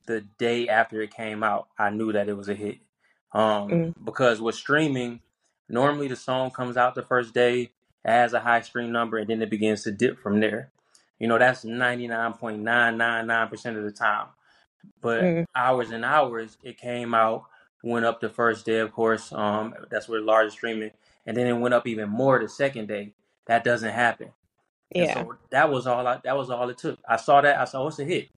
the 0.06 0.20
day 0.38 0.68
after 0.68 1.02
it 1.02 1.12
came 1.12 1.42
out. 1.42 1.66
I 1.76 1.90
knew 1.90 2.12
that 2.12 2.28
it 2.28 2.36
was 2.36 2.48
a 2.48 2.54
hit. 2.54 2.78
Um, 3.32 3.84
Mm. 3.88 3.94
because 4.04 4.40
with 4.40 4.56
streaming, 4.56 5.20
normally 5.68 6.08
the 6.08 6.16
song 6.16 6.50
comes 6.50 6.76
out 6.76 6.94
the 6.94 7.02
first 7.02 7.34
day, 7.34 7.70
has 8.04 8.32
a 8.34 8.40
high 8.40 8.62
stream 8.62 8.92
number, 8.92 9.18
and 9.18 9.30
then 9.30 9.42
it 9.42 9.50
begins 9.50 9.84
to 9.84 9.92
dip 9.92 10.18
from 10.20 10.40
there. 10.40 10.70
You 11.20 11.28
know, 11.28 11.38
that's 11.38 11.64
ninety 11.64 12.08
nine 12.08 12.34
point 12.34 12.60
nine 12.60 12.98
nine 12.98 13.26
nine 13.28 13.48
percent 13.48 13.76
of 13.78 13.84
the 13.84 13.92
time 13.92 14.28
but 15.02 15.32
Mm. 15.34 15.46
hours 15.56 15.90
and 15.90 16.04
hours 16.04 16.58
it 16.62 16.78
came 16.78 17.14
out 17.14 17.44
went 17.84 18.06
up 18.06 18.20
the 18.20 18.28
first 18.30 18.66
day 18.66 18.78
of 18.78 18.92
course 18.92 19.32
um 19.32 19.74
that's 19.90 20.08
where 20.08 20.20
the 20.20 20.26
largest 20.26 20.56
streaming 20.58 20.92
and 21.26 21.36
then 21.36 21.46
it 21.46 21.54
went 21.54 21.74
up 21.74 21.86
even 21.86 22.08
more 22.10 22.38
the 22.40 22.48
second 22.48 22.88
day 22.88 23.12
that 23.46 23.64
doesn't 23.64 23.92
happen 23.92 24.30
and 24.96 25.08
yeah. 25.08 25.14
so 25.24 25.36
that 25.50 25.70
was 25.70 25.86
all 25.86 26.06
I, 26.06 26.20
that 26.24 26.36
was 26.36 26.50
all 26.50 26.68
it 26.70 26.78
took 26.78 26.98
i 27.08 27.16
saw 27.16 27.40
that 27.42 27.60
i 27.60 27.64
saw 27.66 27.86
it's 27.88 27.98
a 28.00 28.04
hit 28.04 28.28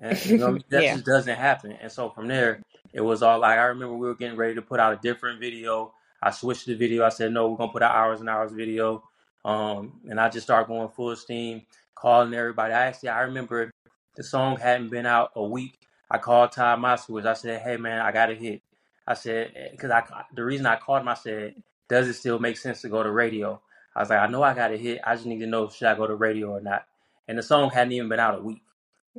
and 0.00 0.24
you 0.26 0.38
know 0.38 0.58
that 0.70 0.82
Yeah. 0.84 0.94
just 0.94 1.06
doesn't 1.06 1.36
happen 1.36 1.72
and 1.72 1.90
so 1.92 2.10
from 2.10 2.28
there 2.28 2.62
it 2.92 3.00
was 3.02 3.22
all 3.22 3.40
like 3.40 3.58
i 3.58 3.64
remember 3.64 3.94
we 3.96 4.08
were 4.08 4.14
getting 4.14 4.36
ready 4.36 4.54
to 4.54 4.62
put 4.62 4.80
out 4.80 4.92
a 4.94 4.96
different 4.96 5.40
video 5.40 5.92
i 6.22 6.30
switched 6.30 6.66
the 6.66 6.74
video 6.74 7.04
i 7.04 7.10
said 7.10 7.32
no 7.32 7.48
we're 7.48 7.56
gonna 7.58 7.72
put 7.72 7.82
out 7.82 7.94
hours 7.94 8.20
and 8.20 8.28
hours 8.30 8.52
video 8.52 9.02
um 9.44 10.00
and 10.10 10.20
i 10.20 10.28
just 10.28 10.46
started 10.46 10.68
going 10.68 10.88
full 10.88 11.14
steam 11.16 11.62
calling 11.94 12.34
everybody 12.34 12.74
i 12.74 12.86
actually 12.86 13.10
i 13.10 13.22
remember 13.22 13.70
the 14.16 14.24
song 14.24 14.56
hadn't 14.56 14.90
been 14.90 15.06
out 15.06 15.32
a 15.36 15.44
week 15.44 15.78
I 16.10 16.18
called 16.18 16.52
Todd 16.52 16.78
Moskowitz. 16.80 17.26
I 17.26 17.34
said, 17.34 17.62
"Hey 17.62 17.76
man, 17.76 18.00
I 18.00 18.12
got 18.12 18.30
a 18.30 18.34
hit." 18.34 18.62
I 19.06 19.14
said, 19.14 19.52
"Because 19.72 19.90
I 19.90 20.04
the 20.34 20.44
reason 20.44 20.66
I 20.66 20.76
called 20.76 21.02
him, 21.02 21.08
I 21.08 21.14
said, 21.14 21.56
does 21.88 22.08
it 22.08 22.14
still 22.14 22.38
make 22.38 22.56
sense 22.58 22.82
to 22.82 22.88
go 22.88 23.02
to 23.02 23.10
radio?" 23.10 23.60
I 23.96 24.00
was 24.00 24.10
like, 24.10 24.20
"I 24.20 24.26
know 24.28 24.42
I 24.42 24.54
got 24.54 24.72
a 24.72 24.76
hit. 24.76 25.00
I 25.04 25.14
just 25.16 25.26
need 25.26 25.40
to 25.40 25.46
know 25.46 25.68
should 25.70 25.88
I 25.88 25.96
go 25.96 26.06
to 26.06 26.14
radio 26.14 26.50
or 26.52 26.60
not." 26.60 26.86
And 27.28 27.38
the 27.38 27.42
song 27.42 27.70
hadn't 27.70 27.92
even 27.92 28.08
been 28.08 28.20
out 28.20 28.38
a 28.38 28.42
week, 28.42 28.62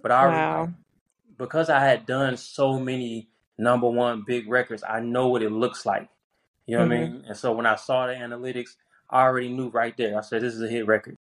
but 0.02 0.12
I 0.12 0.26
Wow. 0.26 0.74
because 1.38 1.70
I 1.70 1.80
had 1.82 2.06
done 2.06 2.38
so 2.38 2.80
many 2.80 3.30
number 3.58 3.90
one 3.90 4.24
big 4.28 4.50
records. 4.50 4.84
I 4.88 5.00
know 5.02 5.28
what 5.30 5.44
it 5.44 5.52
looks 5.52 5.86
like. 5.86 6.10
You 6.68 6.78
know 6.78 6.86
what 6.86 6.94
I 6.94 6.98
Mhm. 6.98 7.00
mean? 7.02 7.26
And 7.28 7.38
so 7.38 7.54
when 7.54 7.66
I 7.66 7.76
saw 7.76 8.08
the 8.08 8.14
analytics, 8.14 8.72
I 9.10 9.24
already 9.24 9.50
knew 9.50 9.70
right 9.70 9.96
there. 9.98 10.18
I 10.18 10.22
said, 10.22 10.42
"This 10.42 10.56
is 10.56 10.62
a 10.64 10.68
hit 10.70 10.88
record." 10.88 11.16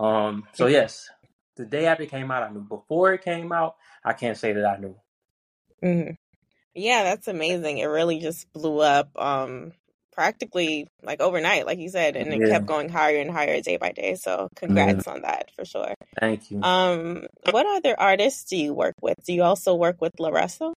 Um, 0.00 0.46
so 0.54 0.66
yes, 0.66 1.10
the 1.56 1.66
day 1.66 1.86
after 1.86 2.04
it 2.04 2.10
came 2.10 2.30
out, 2.30 2.42
I 2.44 2.50
knew. 2.50 2.60
Before 2.62 3.12
it 3.14 3.22
came 3.22 3.52
out, 3.52 3.76
I 4.04 4.12
can't 4.14 4.38
say 4.38 4.52
that 4.54 4.66
I 4.66 4.78
knew. 4.78 4.96
Mhm. 5.82 6.16
Yeah, 6.74 7.04
that's 7.04 7.28
amazing. 7.28 7.78
It 7.78 7.86
really 7.86 8.20
just 8.20 8.52
blew 8.52 8.80
up 8.80 9.10
um 9.16 9.72
practically 10.18 10.88
like 11.04 11.20
overnight, 11.20 11.64
like 11.64 11.78
you 11.78 11.88
said, 11.88 12.16
and 12.16 12.32
it 12.34 12.40
Yeah, 12.40 12.48
kept 12.48 12.66
going 12.66 12.88
higher 12.88 13.18
and 13.20 13.30
higher 13.30 13.60
day 13.60 13.76
by 13.76 13.92
day. 13.92 14.16
So 14.16 14.48
yeah. 14.50 14.58
congrats 14.58 15.06
on 15.06 15.22
that 15.22 15.52
for 15.54 15.64
sure. 15.64 15.94
Thank 16.18 16.50
you. 16.50 16.60
Um, 16.60 17.28
what 17.52 17.64
other 17.66 17.94
artists 17.98 18.42
do 18.50 18.56
you 18.56 18.74
work 18.74 18.96
with? 19.00 19.16
Do 19.24 19.32
you 19.32 19.44
also 19.44 19.76
work 19.76 20.00
with 20.00 20.14
LaRussell? 20.18 20.74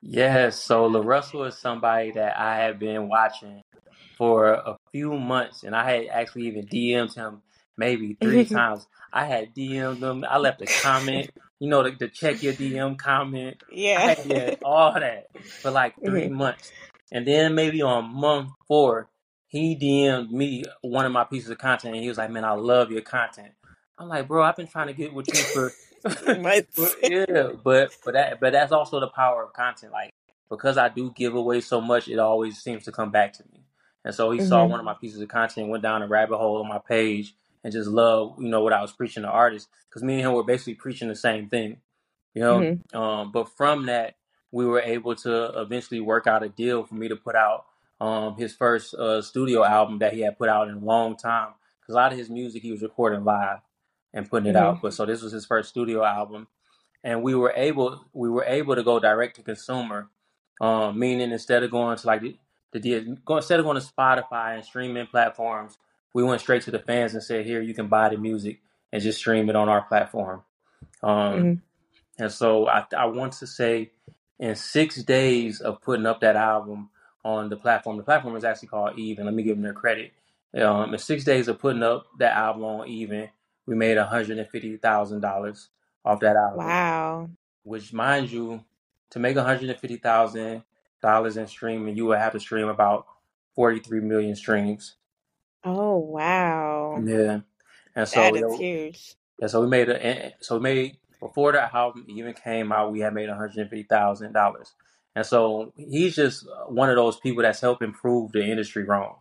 Yes, 0.00 0.56
so 0.56 0.88
LaRussell 0.88 1.48
is 1.48 1.58
somebody 1.58 2.12
that 2.12 2.38
I 2.38 2.58
have 2.58 2.78
been 2.78 3.08
watching 3.08 3.62
for 4.16 4.52
a 4.52 4.76
few 4.92 5.18
months, 5.18 5.64
and 5.64 5.74
I 5.74 5.90
had 5.90 6.06
actually 6.06 6.46
even 6.46 6.66
DM'd 6.66 7.14
him 7.16 7.42
maybe 7.76 8.16
three 8.22 8.44
times. 8.58 8.86
I 9.12 9.24
had 9.26 9.52
DM'd 9.56 10.00
him. 10.02 10.24
I 10.28 10.38
left 10.38 10.62
a 10.62 10.66
comment, 10.66 11.30
you 11.58 11.68
know, 11.68 11.82
the, 11.82 11.90
the 11.98 12.08
check 12.08 12.44
your 12.44 12.52
DM 12.52 12.96
comment. 12.96 13.56
Yeah. 13.72 14.14
all 14.64 14.92
that 14.92 15.26
for 15.62 15.72
like 15.72 15.94
three 16.04 16.28
Mhm. 16.28 16.30
months. 16.42 16.70
And 17.12 17.26
then 17.28 17.56
maybe 17.56 17.82
on 17.82 18.14
month 18.14 18.50
four, 18.68 19.10
he 19.48 19.76
DM'd 19.76 20.32
me 20.32 20.64
one 20.82 21.06
of 21.06 21.12
my 21.12 21.24
pieces 21.24 21.50
of 21.50 21.58
content, 21.58 21.94
and 21.96 22.02
he 22.04 22.08
was 22.10 22.18
like, 22.18 22.30
"Man, 22.32 22.46
I 22.46 22.54
love 22.54 22.92
your 22.92 23.02
content." 23.02 23.52
I'm 23.98 24.08
like, 24.08 24.28
"Bro, 24.28 24.44
I've 24.44 24.56
been 24.56 24.68
trying 24.68 24.88
to 24.88 24.94
get 24.94 25.14
with 25.14 25.32
you 25.34 25.46
for." 25.52 25.76
But 26.76 26.94
yeah, 27.02 27.52
but 27.64 27.92
but 28.04 28.14
that 28.14 28.40
but 28.40 28.52
that's 28.54 28.72
also 28.72 29.00
the 29.00 29.08
power 29.08 29.44
of 29.44 29.54
content. 29.54 29.92
Like 29.92 30.10
because 30.50 30.78
I 30.78 30.88
do 30.90 31.12
give 31.16 31.34
away 31.36 31.62
so 31.62 31.80
much, 31.82 32.08
it 32.08 32.18
always 32.20 32.58
seems 32.62 32.84
to 32.86 32.92
come 32.92 33.12
back 33.12 33.34
to 33.34 33.44
me. 33.52 33.64
And 34.04 34.14
so 34.14 34.32
he 34.32 34.40
saw 34.40 34.66
Mhm. 34.66 34.70
one 34.70 34.80
of 34.80 34.86
my 34.86 34.94
pieces 34.94 35.20
of 35.22 35.28
content, 35.28 35.68
went 35.70 35.84
down 35.84 36.02
a 36.02 36.08
rabbit 36.08 36.38
hole 36.38 36.62
on 36.62 36.68
my 36.68 36.80
page, 36.80 37.34
and 37.64 37.72
just 37.74 37.90
loved 37.90 38.40
you 38.42 38.48
know 38.50 38.62
what 38.62 38.74
I 38.74 38.82
was 38.82 38.92
preaching 38.92 39.24
to 39.24 39.30
artists. 39.30 39.68
Because 39.90 40.02
me 40.04 40.14
and 40.16 40.22
him 40.26 40.34
were 40.34 40.44
basically 40.44 40.74
preaching 40.76 41.08
the 41.08 41.16
same 41.16 41.48
thing, 41.50 41.78
you 42.34 42.42
know. 42.42 42.70
Mhm. 42.70 42.80
Um, 42.94 43.32
but 43.32 43.50
from 43.56 43.86
that, 43.86 44.16
we 44.52 44.66
were 44.66 44.80
able 44.82 45.16
to 45.16 45.60
eventually 45.60 46.00
work 46.00 46.28
out 46.28 46.44
a 46.44 46.50
deal 46.50 46.84
for 46.84 46.96
me 46.96 47.08
to 47.08 47.16
put 47.16 47.36
out 47.36 47.66
um 48.00 48.36
his 48.36 48.54
first 48.54 48.94
uh, 48.94 49.22
studio 49.22 49.64
album 49.64 50.00
that 50.00 50.14
he 50.14 50.22
had 50.22 50.38
put 50.38 50.50
out 50.50 50.68
in 50.68 50.76
a 50.76 50.80
long 50.86 51.16
time. 51.16 51.50
Because 51.80 51.94
a 51.94 51.98
lot 51.98 52.12
of 52.12 52.18
his 52.18 52.30
music 52.30 52.62
he 52.62 52.72
was 52.72 52.82
recording 52.82 53.24
live 53.24 53.60
and 54.14 54.30
putting 54.30 54.50
it 54.50 54.56
Mhm. 54.56 54.62
out. 54.62 54.82
But 54.82 54.94
so 54.94 55.06
this 55.06 55.22
was 55.22 55.32
his 55.32 55.46
first 55.46 55.70
studio 55.70 56.04
album 56.04 56.48
and 57.04 57.22
we 57.22 57.34
were 57.34 57.52
able 57.56 58.04
we 58.12 58.28
were 58.28 58.44
able 58.44 58.74
to 58.76 58.82
go 58.82 58.98
direct 59.00 59.36
to 59.36 59.42
consumer, 59.42 60.08
um, 60.60 60.98
meaning 60.98 61.30
instead 61.32 61.62
of 61.62 61.70
going 61.70 61.96
to 61.96 62.06
like 62.06 62.22
the, 62.22 62.36
the 62.72 63.16
instead 63.30 63.58
of 63.60 63.66
going 63.66 63.80
to 63.80 63.86
Spotify 63.86 64.54
and 64.56 64.64
streaming 64.64 65.06
platforms, 65.06 65.78
we 66.14 66.22
went 66.22 66.40
straight 66.40 66.62
to 66.62 66.70
the 66.70 66.78
fans 66.78 67.14
and 67.14 67.22
said, 67.22 67.46
"Here, 67.46 67.62
you 67.62 67.74
can 67.74 67.88
buy 67.88 68.10
the 68.10 68.18
music 68.18 68.60
and 68.92 69.02
just 69.02 69.18
stream 69.18 69.48
it 69.48 69.56
on 69.56 69.68
our 69.68 69.82
platform." 69.82 70.42
Um, 71.02 71.34
Mhm. 71.34 71.60
and 72.18 72.32
so 72.32 72.68
I 72.68 72.86
I 72.96 73.06
want 73.06 73.34
to 73.34 73.46
say, 73.46 73.92
in 74.42 74.56
six 74.56 75.02
days 75.04 75.62
of 75.62 75.82
putting 75.82 76.06
up 76.06 76.20
that 76.22 76.36
album 76.36 76.90
on 77.24 77.50
the 77.50 77.56
platform, 77.56 77.98
the 77.98 78.04
platform 78.04 78.36
is 78.36 78.44
actually 78.44 78.68
called 78.68 78.98
Even. 78.98 79.26
Let 79.26 79.34
me 79.34 79.44
give 79.44 79.56
them 79.56 79.64
their 79.64 79.74
credit. 79.74 80.12
Um, 80.60 80.94
in 80.94 81.00
six 81.00 81.24
days 81.24 81.48
of 81.48 81.60
putting 81.60 81.84
up 81.84 82.06
that 82.20 82.34
album 82.36 82.64
on 82.64 82.88
Even, 82.88 83.30
we 83.66 83.76
made 83.76 83.98
hundred 83.98 84.38
and 84.38 84.48
fifty 84.50 84.76
thousand 84.78 85.22
dollars 85.22 85.70
off 86.04 86.20
that 86.22 86.36
album 86.36 86.68
Wow. 86.68 87.30
which 87.64 87.92
mind 87.92 88.30
you, 88.30 88.64
to 89.10 89.18
make 89.18 89.36
hundred 89.36 89.70
and 89.70 89.78
fifty 89.78 89.96
thousand 89.96 90.64
dollars 91.02 91.36
in 91.36 91.46
streaming, 91.46 91.96
you 91.96 92.06
would 92.06 92.18
have 92.18 92.32
to 92.32 92.40
stream 92.40 92.68
about 92.68 93.06
forty 93.54 93.80
three 93.80 94.00
million 94.00 94.34
streams. 94.36 94.96
Oh, 95.64 95.98
wow. 95.98 97.04
Yeah, 97.04 97.40
and 97.96 98.08
That 98.12 98.34
so 98.34 98.36
is 98.36 98.54
yo, 98.54 98.56
huge. 98.56 99.16
yeah, 99.40 99.48
so 99.48 99.62
we 99.62 99.68
made 99.68 99.88
a 99.90 100.34
so 100.40 100.56
we 100.58 100.62
made 100.62 100.98
before 101.22 101.52
that 101.54 101.74
album 101.74 102.06
even 102.10 102.34
came 102.34 102.72
out, 102.72 102.92
we 102.92 103.00
had 103.00 103.14
made 103.14 103.30
one 103.30 103.38
hundred 103.38 103.58
and 103.58 103.70
fifty 103.70 103.84
thousand 103.84 104.34
dollars, 104.34 104.74
and 105.16 105.26
so 105.26 105.72
he's 105.76 106.16
just 106.16 106.46
one 106.68 106.90
of 106.90 106.96
those 106.96 107.18
people 107.20 107.44
that's 107.44 107.62
helping 107.62 107.94
prove 107.94 108.32
the 108.32 108.44
industry 108.44 108.84
wrong. 108.84 109.16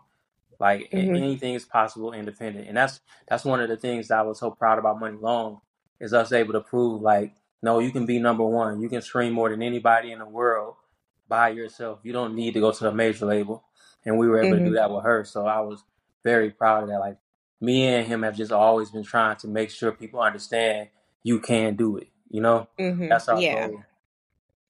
Like 0.60 0.90
Mhm. 0.94 1.16
anything 1.16 1.56
is 1.56 1.66
possible 1.66 2.14
independent, 2.14 2.68
and 2.70 2.78
that's 2.78 3.02
that's 3.30 3.46
one 3.46 3.62
of 3.62 3.70
the 3.70 3.78
things 3.78 4.10
that 4.10 4.20
I 4.20 4.24
was 4.24 4.40
so 4.40 4.52
proud 4.52 4.80
about 4.80 5.00
Muni 5.00 5.20
Long 5.20 5.62
is 6.02 6.14
us 6.14 6.34
able 6.34 6.54
to 6.54 6.62
prove 6.62 7.02
like 7.04 7.36
no, 7.64 7.80
you 7.80 7.92
can 7.92 8.06
be 8.08 8.20
number 8.20 8.46
one, 8.46 8.82
you 8.82 8.90
can 8.90 9.02
stream 9.04 9.34
more 9.34 9.50
than 9.52 9.64
anybody 9.64 10.14
in 10.14 10.20
the 10.20 10.28
world 10.28 10.76
by 11.30 11.50
yourself. 11.50 12.00
You 12.04 12.14
don't 12.14 12.36
need 12.36 12.56
to 12.56 12.62
go 12.62 12.72
to 12.74 12.86
the 12.86 12.94
major 12.94 13.28
label. 13.28 13.64
and 14.06 14.18
we 14.20 14.30
were 14.30 14.40
able 14.42 14.56
to 14.58 14.62
do 14.62 14.72
Mhm. 14.72 14.76
that 14.76 14.92
with 14.92 15.04
her. 15.04 15.26
So 15.26 15.48
I 15.48 15.62
was 15.62 15.84
very 16.24 16.52
proud 16.52 16.84
of 16.84 16.90
that. 16.90 17.00
Like 17.00 17.18
me 17.62 17.88
and 17.88 18.08
him 18.08 18.24
have 18.24 18.38
just 18.38 18.52
always 18.54 18.92
been 18.92 19.04
trying 19.04 19.38
to 19.38 19.48
make 19.48 19.72
sure 19.72 19.92
people 19.92 20.22
understand 20.22 20.90
you 21.24 21.40
can 21.40 21.76
do 21.76 21.98
it. 21.98 22.10
You 22.30 22.42
know, 22.42 22.68
Mhm. 22.80 23.10
that's 23.10 23.30
our 23.30 23.44
Yeah. 23.44 23.44
goal. 23.44 23.84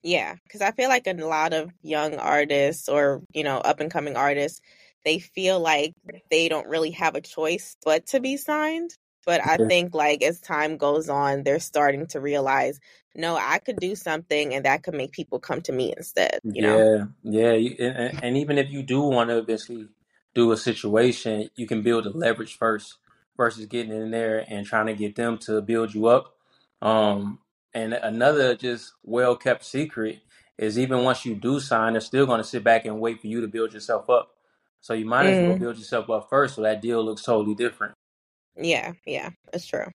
Yeah, 0.04 0.36
because 0.44 0.62
I 0.62 0.72
feel 0.72 0.88
like 0.88 1.08
a 1.08 1.14
lot 1.14 1.54
of 1.54 1.72
young 1.82 2.16
artists 2.16 2.88
or, 2.88 3.22
you 3.34 3.44
know, 3.44 3.58
up 3.58 3.80
and 3.82 3.92
coming 3.92 4.16
artists, 4.16 4.62
they 5.04 5.20
feel 5.20 5.60
like 5.60 5.94
they 6.30 6.48
don't 6.48 6.68
really 6.68 6.92
have 6.92 7.16
a 7.16 7.22
choice 7.22 7.76
but 7.84 8.06
to 8.08 8.20
be 8.20 8.38
signed. 8.38 8.92
But 9.26 9.42
I 9.46 9.58
think 9.58 9.94
like 9.94 10.24
as 10.24 10.40
time 10.40 10.78
goes 10.78 11.10
on, 11.10 11.44
they're 11.44 11.60
starting 11.60 12.08
to 12.08 12.20
realize, 12.22 12.80
no, 13.14 13.36
I 13.36 13.60
could 13.60 13.80
do 13.80 13.94
something 13.96 14.54
and 14.54 14.66
that 14.66 14.84
could 14.84 14.94
make 14.94 15.12
people 15.12 15.40
come 15.40 15.62
to 15.64 15.72
me 15.74 15.94
instead, 15.96 16.40
you 16.54 16.62
know? 16.62 16.78
Yeah, 16.82 17.04
yeah, 17.22 17.52
and, 17.52 17.80
and 17.80 18.14
and 18.22 18.36
even 18.38 18.58
if 18.58 18.70
you 18.70 18.82
do 18.82 19.02
want 19.02 19.30
to 19.30 19.38
eventually 19.38 19.88
do 20.34 20.52
a 20.52 20.56
situation, 20.56 21.50
you 21.56 21.66
can 21.66 21.82
build 21.82 22.06
a 22.06 22.10
leverage 22.10 22.56
first 22.58 22.96
versus 23.36 23.66
getting 23.66 23.92
in 23.92 24.10
there 24.10 24.44
and 24.48 24.66
trying 24.66 24.86
to 24.86 24.94
get 24.94 25.16
them 25.16 25.38
to 25.38 25.60
build 25.62 25.94
you 25.94 26.06
up. 26.06 26.34
Um, 26.82 27.40
and 27.74 27.94
another 27.94 28.56
just 28.56 28.94
well 29.04 29.36
kept 29.36 29.64
secret 29.66 30.20
is 30.58 30.78
even 30.80 31.04
once 31.04 31.26
you 31.26 31.36
do 31.36 31.60
sign, 31.60 31.94
they're 31.94 32.02
still 32.02 32.26
going 32.26 32.40
to 32.42 32.48
sit 32.48 32.64
back 32.64 32.86
and 32.86 33.00
wait 33.00 33.22
for 33.22 33.28
you 33.28 33.42
to 33.42 33.48
build 33.48 33.74
yourself 33.74 34.10
up. 34.10 34.30
So 34.82 34.94
you 34.94 35.06
might 35.06 35.26
as 35.28 35.40
well 35.40 35.54
Mm, 35.54 35.58
build 35.58 35.78
yourself 35.78 36.10
up 36.10 36.28
first, 36.30 36.56
so 36.56 36.62
that 36.62 36.82
deal 36.82 37.04
looks 37.04 37.24
totally 37.24 37.56
different. 37.56 37.94
yeah, 38.56 38.92
yeah, 39.06 39.30
it's 39.52 39.66
true. 39.66 39.86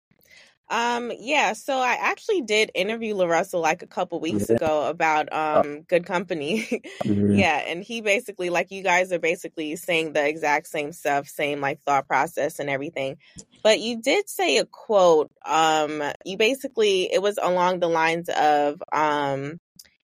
Um, 0.68 1.12
yeah, 1.18 1.52
so 1.52 1.78
I 1.78 1.96
actually 2.00 2.42
did 2.42 2.70
interview 2.74 3.14
LaRussell 3.14 3.60
like 3.60 3.82
a 3.82 3.86
couple 3.86 4.20
weeks 4.20 4.50
Yeah, 4.50 4.56
ago 4.56 4.88
about 4.88 5.32
uh, 5.54 5.62
um 5.62 5.82
Good 5.82 6.06
Company. 6.06 6.66
yeah, 7.04 7.10
Yeah, 7.28 7.58
and 7.66 7.82
he 7.82 8.00
basically 8.02 8.50
like 8.50 8.70
you 8.70 8.82
guys 8.82 9.12
are 9.12 9.18
basically 9.18 9.76
saying 9.76 10.12
the 10.12 10.26
exact 10.26 10.68
same 10.68 10.92
stuff, 10.92 11.26
same 11.28 11.60
like 11.60 11.80
thought 11.82 12.06
process 12.06 12.58
and 12.60 12.70
everything. 12.70 13.16
But 13.62 13.80
you 13.80 14.00
did 14.00 14.28
say 14.28 14.58
a 14.58 14.64
quote, 14.64 15.30
um, 15.44 16.02
you 16.24 16.36
basically 16.36 17.12
it 17.12 17.20
was 17.22 17.38
along 17.42 17.80
the 17.80 17.88
lines 17.88 18.28
of 18.28 18.82
um 18.92 19.58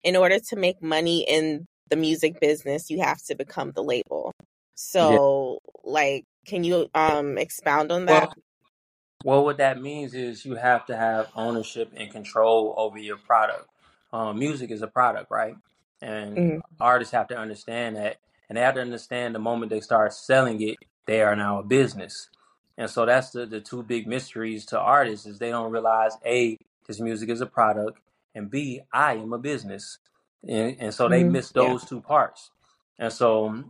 in 0.04 0.16
order 0.16 0.40
to 0.40 0.56
make 0.56 0.82
money 0.82 1.26
in 1.28 1.66
the 1.90 1.96
music 1.96 2.40
business, 2.40 2.90
you 2.90 3.02
have 3.02 3.22
to 3.26 3.36
become 3.36 3.72
the 3.72 3.84
label. 3.84 4.32
yeah. 5.00 5.18
So, 5.20 5.60
like, 5.84 6.26
can 6.46 6.64
you 6.64 6.90
um 6.94 7.38
expound 7.38 7.92
on 7.92 8.06
that? 8.06 8.30
Well, 8.30 8.45
Well, 9.24 9.44
what 9.44 9.58
that 9.58 9.82
means 9.82 10.16
is 10.16 10.46
you 10.46 10.56
have 10.56 10.86
to 10.88 10.98
have 10.98 11.30
ownership 11.36 11.92
and 11.96 12.12
control 12.12 12.74
over 12.78 12.98
your 12.98 13.18
product. 13.18 13.68
Um, 14.14 14.40
music 14.40 14.72
is 14.72 14.82
a 14.82 14.88
product, 14.88 15.30
right? 15.30 15.56
And 16.02 16.42
Mhm. 16.42 16.62
artists 16.80 17.14
have 17.14 17.28
to 17.30 17.38
understand 17.38 17.98
that, 17.98 18.18
and 18.50 18.58
they 18.58 18.62
have 18.62 18.76
to 18.76 18.82
understand 18.82 19.36
the 19.36 19.40
moment 19.40 19.70
they 19.70 19.82
start 19.82 20.14
selling 20.14 20.62
it, 20.62 20.78
they 21.06 21.22
are 21.22 21.36
now 21.36 21.60
a 21.60 21.64
business. 21.64 22.30
And 22.78 22.90
so 22.90 23.06
that's 23.06 23.32
the, 23.32 23.46
the 23.46 23.62
two 23.62 23.84
big 23.84 24.08
mysteries 24.08 24.66
to 24.68 24.80
artists 24.80 25.26
is 25.28 25.38
they 25.40 25.50
don't 25.52 25.72
realize 25.72 26.14
a 26.26 26.58
this 26.88 27.00
music 27.02 27.30
is 27.30 27.42
a 27.42 27.46
product, 27.46 28.00
and 28.36 28.50
b 28.50 28.82
I 28.94 29.16
am 29.16 29.34
a 29.34 29.38
business, 29.38 30.00
and, 30.48 30.78
and 30.80 30.94
so 30.94 31.10
they 31.10 31.24
Mhm. 31.24 31.32
miss 31.32 31.52
Yeah. 31.54 31.76
those 31.76 31.86
two 31.86 32.02
parts. 32.02 32.52
And 33.00 33.14
so 33.14 33.66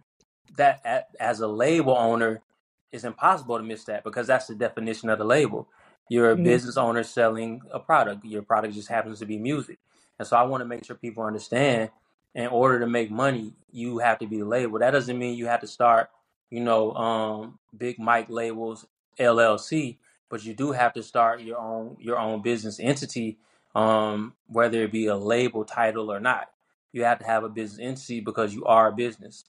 that 0.57 0.81
a- 0.85 1.23
as 1.23 1.41
a 1.41 1.47
label 1.47 1.97
owner, 1.97 2.41
it's 2.91 3.05
impossible 3.05 3.57
to 3.57 3.63
miss 3.63 3.85
that 3.85 4.03
because 4.03 4.27
that's 4.27 4.47
the 4.47 4.55
definition 4.55 5.09
of 5.09 5.19
the 5.19 5.25
label. 5.25 5.67
You're 6.09 6.31
a 6.31 6.37
Mhm. 6.37 6.43
business 6.43 6.77
owner 6.77 7.03
selling 7.03 7.61
a 7.71 7.79
product. 7.79 8.25
Your 8.25 8.43
product 8.43 8.75
just 8.75 8.89
happens 8.89 9.19
to 9.19 9.27
be 9.27 9.39
music. 9.39 9.79
And 10.19 10.27
so 10.27 10.37
I 10.37 10.43
want 10.43 10.61
to 10.61 10.65
make 10.65 10.85
sure 10.85 10.95
people 10.97 11.23
understand 11.23 11.91
in 12.35 12.47
order 12.47 12.79
to 12.79 12.87
make 12.87 13.11
money, 13.11 13.53
you 13.71 13.99
have 13.99 14.19
to 14.19 14.27
be 14.27 14.39
the 14.39 14.45
label. 14.45 14.79
That 14.79 14.91
doesn't 14.91 15.19
mean 15.19 15.37
you 15.37 15.47
have 15.47 15.61
to 15.61 15.67
start, 15.67 16.09
you 16.51 16.61
know, 16.61 16.93
um, 16.95 17.59
big 17.77 17.99
Mike 17.99 18.29
labels, 18.29 18.87
LLC, 19.19 19.97
but 20.29 20.43
you 20.45 20.53
do 20.53 20.71
have 20.71 20.93
to 20.93 21.03
start 21.03 21.41
your 21.41 21.59
own 21.59 21.97
your 21.99 22.19
own 22.19 22.41
business 22.41 22.79
entity, 22.79 23.37
um, 23.75 24.33
whether 24.47 24.83
it 24.83 24.91
be 24.91 25.07
a 25.07 25.15
label 25.17 25.65
title 25.65 26.11
or 26.11 26.19
not. 26.19 26.51
You 26.93 27.03
have 27.05 27.19
to 27.19 27.25
have 27.25 27.43
a 27.43 27.49
business 27.49 27.79
entity 27.81 28.21
because 28.21 28.53
you 28.55 28.65
are 28.65 28.89
a 28.89 28.93
business. 28.93 29.45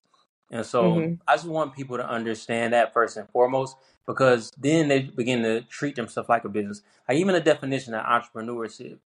And 0.51 0.67
so 0.67 1.09
Mhm. 1.09 1.21
I 1.29 1.37
just 1.37 1.49
want 1.49 1.75
people 1.77 1.97
to 1.99 2.09
understand 2.09 2.73
that 2.75 2.93
first 2.95 3.17
and 3.17 3.29
foremost, 3.31 3.77
because 4.07 4.53
then 4.59 4.89
they 4.89 5.03
begin 5.03 5.43
to 5.45 5.63
treat 5.63 5.97
themselves 5.97 6.29
like 6.29 6.45
a 6.45 6.49
business. 6.51 6.83
Like 7.09 7.19
even 7.19 7.35
the 7.35 7.41
definition 7.41 7.95
of 7.95 8.05
entrepreneurship, 8.07 8.99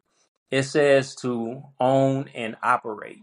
it 0.50 0.64
says 0.64 1.14
to 1.16 1.62
own 1.80 2.28
and 2.34 2.56
operate. 2.62 3.22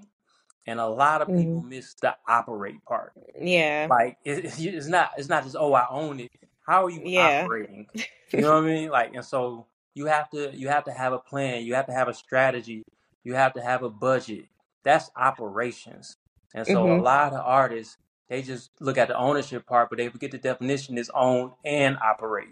And 0.68 0.80
a 0.80 0.88
lot 0.88 1.22
of 1.22 1.34
people 1.36 1.62
Mhm. 1.62 1.64
miss 1.64 1.96
the 1.96 2.16
operate 2.28 2.84
part. 2.86 3.14
Yeah. 3.42 3.90
Like 3.90 4.18
it, 4.26 4.46
it- 4.46 4.60
it's 4.76 4.88
not 4.88 5.12
it's 5.18 5.30
not 5.30 5.44
just 5.44 5.56
oh 5.60 5.74
I 5.74 5.88
own 5.90 6.22
it. 6.22 6.32
How 6.68 6.86
are 6.86 6.90
you 6.90 7.04
Yeah. 7.04 7.10
operating? 7.16 7.88
You 8.36 8.42
know 8.44 8.56
what 8.56 8.66
I 8.66 8.68
mean? 8.68 8.90
Like 8.90 9.16
and 9.16 9.26
so 9.26 9.68
you 9.94 10.08
have 10.08 10.30
to 10.32 10.52
you 10.56 10.68
have 10.70 10.86
to 10.86 10.92
have 10.92 11.14
a 11.14 11.20
plan. 11.20 11.64
You 11.66 11.76
have 11.76 11.88
to 11.88 11.94
have 11.94 12.10
a 12.10 12.14
strategy. 12.14 12.84
You 13.24 13.36
have 13.36 13.54
to 13.54 13.62
have 13.62 13.84
a 13.84 13.90
budget. 13.90 14.46
That's 14.84 15.12
operations. 15.16 16.18
And 16.54 16.68
so 16.68 16.92
a 16.94 16.98
Mhm. 16.98 17.02
lot 17.02 17.34
of 17.34 17.42
artists 17.46 17.98
they 18.30 18.42
just 18.44 18.72
look 18.82 18.98
at 18.98 19.10
the 19.10 19.18
ownership 19.18 19.68
part, 19.68 19.90
but 19.90 19.98
they 20.00 20.10
forget 20.10 20.32
the 20.32 20.40
definition 20.40 20.98
is 20.98 21.12
own 21.16 21.54
and 21.66 21.98
operate. 22.04 22.50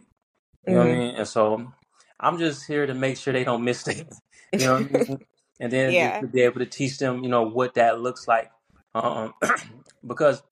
You 0.67 0.75
know 0.75 0.81
what 0.81 0.89
I 0.91 0.93
Mhm. 0.93 0.99
mean? 0.99 1.15
And 1.17 1.27
so 1.27 1.73
I'm 2.19 2.39
just 2.39 2.67
here 2.67 2.87
to 2.87 2.93
make 2.95 3.17
sure 3.17 3.33
they 3.33 3.45
don't 3.45 3.63
miss 3.65 3.83
things. 3.85 4.21
You 4.57 4.65
know 4.65 4.73
what 4.75 4.87
I 4.87 4.89
mean? 4.89 5.19
And 5.59 5.71
then 5.71 5.97
just 5.99 6.13
Yeah. 6.13 6.21
to 6.21 6.27
be 6.27 6.41
able 6.41 6.59
to 6.59 6.65
teach 6.67 6.99
them, 6.99 7.23
you 7.23 7.29
know, 7.29 7.43
what 7.43 7.75
that 7.75 8.01
looks 8.01 8.27
like. 8.27 8.51
Um, 8.95 9.33
because 10.07 10.43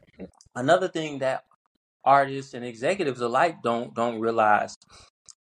another 0.56 0.88
thing 0.88 1.20
that 1.20 1.46
artists 2.06 2.54
and 2.54 2.66
executives 2.66 3.22
alike 3.22 3.64
don't 3.64 3.94
don't 3.96 4.20
realize 4.20 4.76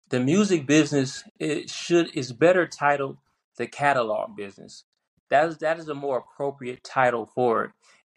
the 0.10 0.20
music 0.20 0.68
business 0.68 1.24
it 1.40 1.70
should 1.70 2.16
is 2.16 2.34
better 2.34 2.68
titled 2.68 3.18
the 3.58 3.68
catalog 3.68 4.36
business. 4.36 4.86
That 5.30 5.48
is 5.50 5.58
that 5.60 5.80
is 5.80 5.90
a 5.90 5.96
more 5.96 6.20
appropriate 6.20 6.84
title 6.84 7.26
for 7.26 7.66
it. 7.66 7.72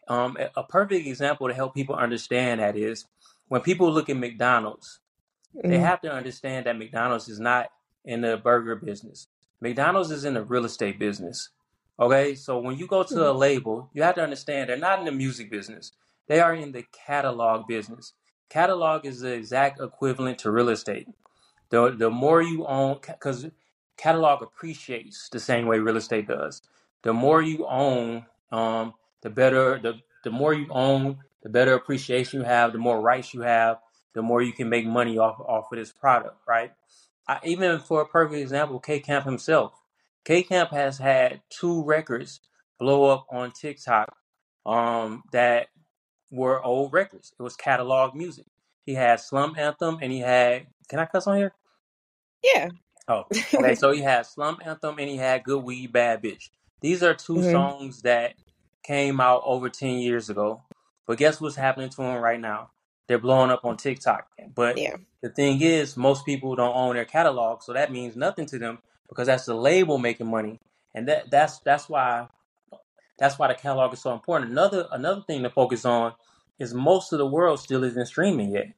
Um, 0.07 0.37
a 0.39 0.61
a 0.61 0.63
perfect 0.63 1.07
example 1.07 1.47
to 1.49 1.53
help 1.55 1.75
people 1.75 1.95
understand 1.95 2.61
that 2.61 2.77
is 2.77 3.05
when 3.49 3.61
people 3.61 3.91
look 3.91 4.09
at 4.09 4.17
McDonald's, 4.17 4.99
they 5.67 5.79
Mhm. 5.79 5.79
have 5.79 6.01
to 6.01 6.11
understand 6.11 6.67
that 6.67 6.77
McDonald's 6.77 7.29
is 7.29 7.39
not 7.39 7.69
in 8.05 8.21
the 8.21 8.37
burger 8.37 8.75
business. 8.75 9.27
McDonald's 9.61 10.11
is 10.11 10.25
in 10.25 10.35
the 10.35 10.43
real 10.43 10.65
estate 10.65 10.99
business. 10.99 11.49
Okay, 11.99 12.35
so 12.35 12.59
when 12.59 12.77
you 12.77 12.87
go 12.87 13.03
to 13.03 13.29
a 13.29 13.33
Mhm. 13.33 13.33
label, 13.33 13.89
you 13.93 14.03
have 14.03 14.15
to 14.15 14.23
understand 14.23 14.69
they're 14.69 14.77
not 14.77 14.99
in 14.99 15.05
the 15.05 15.11
music 15.11 15.51
business. 15.51 15.93
They 16.27 16.39
are 16.41 16.53
in 16.55 16.73
the 16.73 16.85
catalog 16.93 17.67
business. 17.67 18.13
Catalog 18.49 19.05
is 19.05 19.21
the 19.21 19.33
exact 19.33 19.81
equivalent 19.81 20.39
to 20.39 20.51
real 20.51 20.69
estate. 20.69 21.07
The 21.71 21.91
the 21.91 22.11
more 22.11 22.41
you 22.41 22.65
own, 22.67 22.99
because 23.01 23.47
catalog 23.97 24.43
appreciates 24.43 25.29
the 25.29 25.39
same 25.41 25.67
way 25.67 25.79
real 25.79 25.97
estate 25.97 26.27
does. 26.27 26.61
The 27.03 27.13
more 27.13 27.41
you 27.41 27.67
own, 27.67 28.25
um, 28.51 28.93
the 29.25 29.31
better 29.31 29.79
the 29.79 29.95
the 30.25 30.31
more 30.31 30.55
you 30.55 30.67
own, 30.71 31.19
the 31.43 31.49
better 31.49 31.75
appreciation 31.75 32.41
you 32.41 32.45
have, 32.47 32.73
the 32.73 32.79
more 32.79 33.01
rights 33.01 33.35
you 33.35 33.41
have, 33.43 33.79
the 34.15 34.23
more 34.23 34.43
you 34.43 34.53
can 34.53 34.69
make 34.69 34.87
money 34.87 35.19
off 35.19 35.39
off 35.41 35.73
of 35.73 35.79
this 35.79 35.93
product, 35.93 36.37
right? 36.47 36.73
I, 37.27 37.39
even 37.45 37.79
for 37.79 38.01
a 38.01 38.07
perfect 38.07 38.41
example, 38.41 38.79
K 38.81 39.01
Camp 39.01 39.25
himself. 39.25 39.73
K 40.25 40.43
Camp 40.43 40.71
has 40.71 40.99
had 40.99 41.41
two 41.49 41.83
records 41.85 42.41
blow 42.79 43.05
up 43.11 43.27
on 43.31 43.51
TikTok 43.53 44.15
um, 44.67 45.23
that 45.33 45.69
were 46.31 46.63
old 46.63 46.93
records. 46.93 47.33
It 47.39 47.43
was 47.43 47.57
catalog 47.57 48.15
music. 48.15 48.47
He 48.85 48.95
had 48.95 49.19
Slum 49.21 49.55
Anthem 49.57 49.99
and 50.01 50.11
he 50.11 50.21
had. 50.21 50.67
Can 50.89 50.99
I 50.99 51.05
cuss 51.07 51.27
on 51.27 51.37
here? 51.37 51.53
Yeah. 52.43 52.69
Oh, 53.07 53.25
okay. 53.59 53.75
So 53.75 53.91
he 53.91 54.01
had 54.01 54.25
Slum 54.25 54.59
Anthem 54.65 54.97
and 54.99 55.09
he 55.09 55.17
had 55.17 55.43
Good 55.43 55.63
Weed, 55.63 55.93
Bad 55.93 56.23
Bitch. 56.23 56.49
These 56.81 57.03
are 57.03 57.13
2 57.13 57.41
Mhm. 57.41 57.43
songs 57.43 58.01
that 58.03 58.35
came 58.85 59.21
out 59.21 59.43
over 59.45 59.69
10 59.69 59.99
years 59.99 60.29
ago. 60.29 60.63
But 61.07 61.19
guess 61.19 61.41
what's 61.41 61.57
happening 61.57 61.89
to 61.91 61.97
them 61.97 62.17
right 62.21 62.41
now? 62.41 62.71
They're 63.07 63.19
blowing 63.19 63.51
up 63.51 63.65
on 63.65 63.77
TikTok. 63.77 64.27
But 64.55 64.79
Yeah. 64.79 64.97
the 65.23 65.29
thing 65.29 65.61
is, 65.61 65.97
most 65.97 66.25
people 66.25 66.55
don't 66.55 66.75
own 66.75 66.95
their 66.95 67.05
catalog, 67.05 67.63
so 67.63 67.73
that 67.73 67.91
means 67.91 68.15
nothing 68.17 68.47
to 68.47 68.59
them 68.59 68.79
because 69.09 69.27
that's 69.27 69.45
the 69.45 69.55
label 69.55 69.99
making 69.99 70.27
money. 70.27 70.59
And 70.95 71.07
that 71.09 71.31
that's 71.31 71.59
that's 71.59 71.89
why 71.89 72.29
that's 73.19 73.39
why 73.39 73.49
the 73.49 73.55
catalog 73.55 73.93
is 73.93 74.01
so 74.01 74.13
important. 74.13 74.51
Another 74.51 74.87
another 74.91 75.23
thing 75.27 75.43
to 75.43 75.51
focus 75.51 75.85
on 75.85 76.13
is 76.59 76.73
most 76.73 77.13
of 77.13 77.19
the 77.19 77.27
world 77.27 77.59
still 77.59 77.83
isn't 77.83 78.07
streaming 78.07 78.51
yet. 78.53 78.73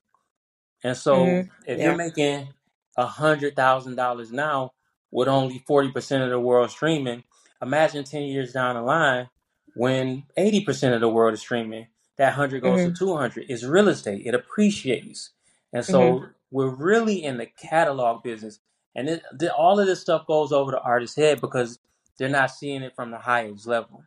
And 0.83 0.97
so 0.97 1.15
Mhm. 1.17 1.49
if 1.65 1.81
you're 1.81 1.93
making 1.93 2.49
a 2.97 3.05
hundred 3.07 3.55
thousand 3.55 3.95
dollars 3.95 4.31
now 4.31 4.73
with 5.11 5.27
only 5.29 5.59
forty 5.67 5.91
percent 5.91 6.23
of 6.23 6.29
the 6.31 6.39
world 6.39 6.71
streaming, 6.71 7.23
imagine 7.61 8.03
ten 8.05 8.23
years 8.23 8.53
down 8.53 8.75
the 8.75 8.81
line 8.81 9.29
when 9.77 10.23
eighty 10.37 10.63
percent 10.63 10.93
of 10.95 11.01
the 11.01 11.09
world 11.09 11.33
is 11.33 11.41
streaming, 11.41 11.87
that 12.17 12.33
hundred 12.33 12.61
goes 12.61 12.83
to 12.83 12.91
Mhm. 12.91 12.97
two 12.97 13.15
hundred. 13.15 13.45
It's 13.49 13.63
real 13.63 13.87
estate. 13.87 14.25
It 14.25 14.33
appreciates. 14.33 15.31
And 15.73 15.85
so 15.85 15.99
mm-hmm. 15.99 16.25
we're 16.51 16.69
really 16.73 17.23
in 17.23 17.37
the 17.37 17.45
catalog 17.45 18.23
business. 18.23 18.59
And 18.95 19.09
it, 19.09 19.23
the, 19.31 19.53
all 19.53 19.79
of 19.79 19.85
this 19.85 20.01
stuff 20.01 20.25
goes 20.25 20.51
over 20.51 20.71
the 20.71 20.81
artist's 20.81 21.15
head 21.15 21.41
because 21.41 21.79
they're 22.17 22.29
not 22.29 22.51
seeing 22.51 22.81
it 22.81 22.95
from 22.95 23.11
the 23.11 23.19
highest 23.19 23.67
level. 23.67 24.03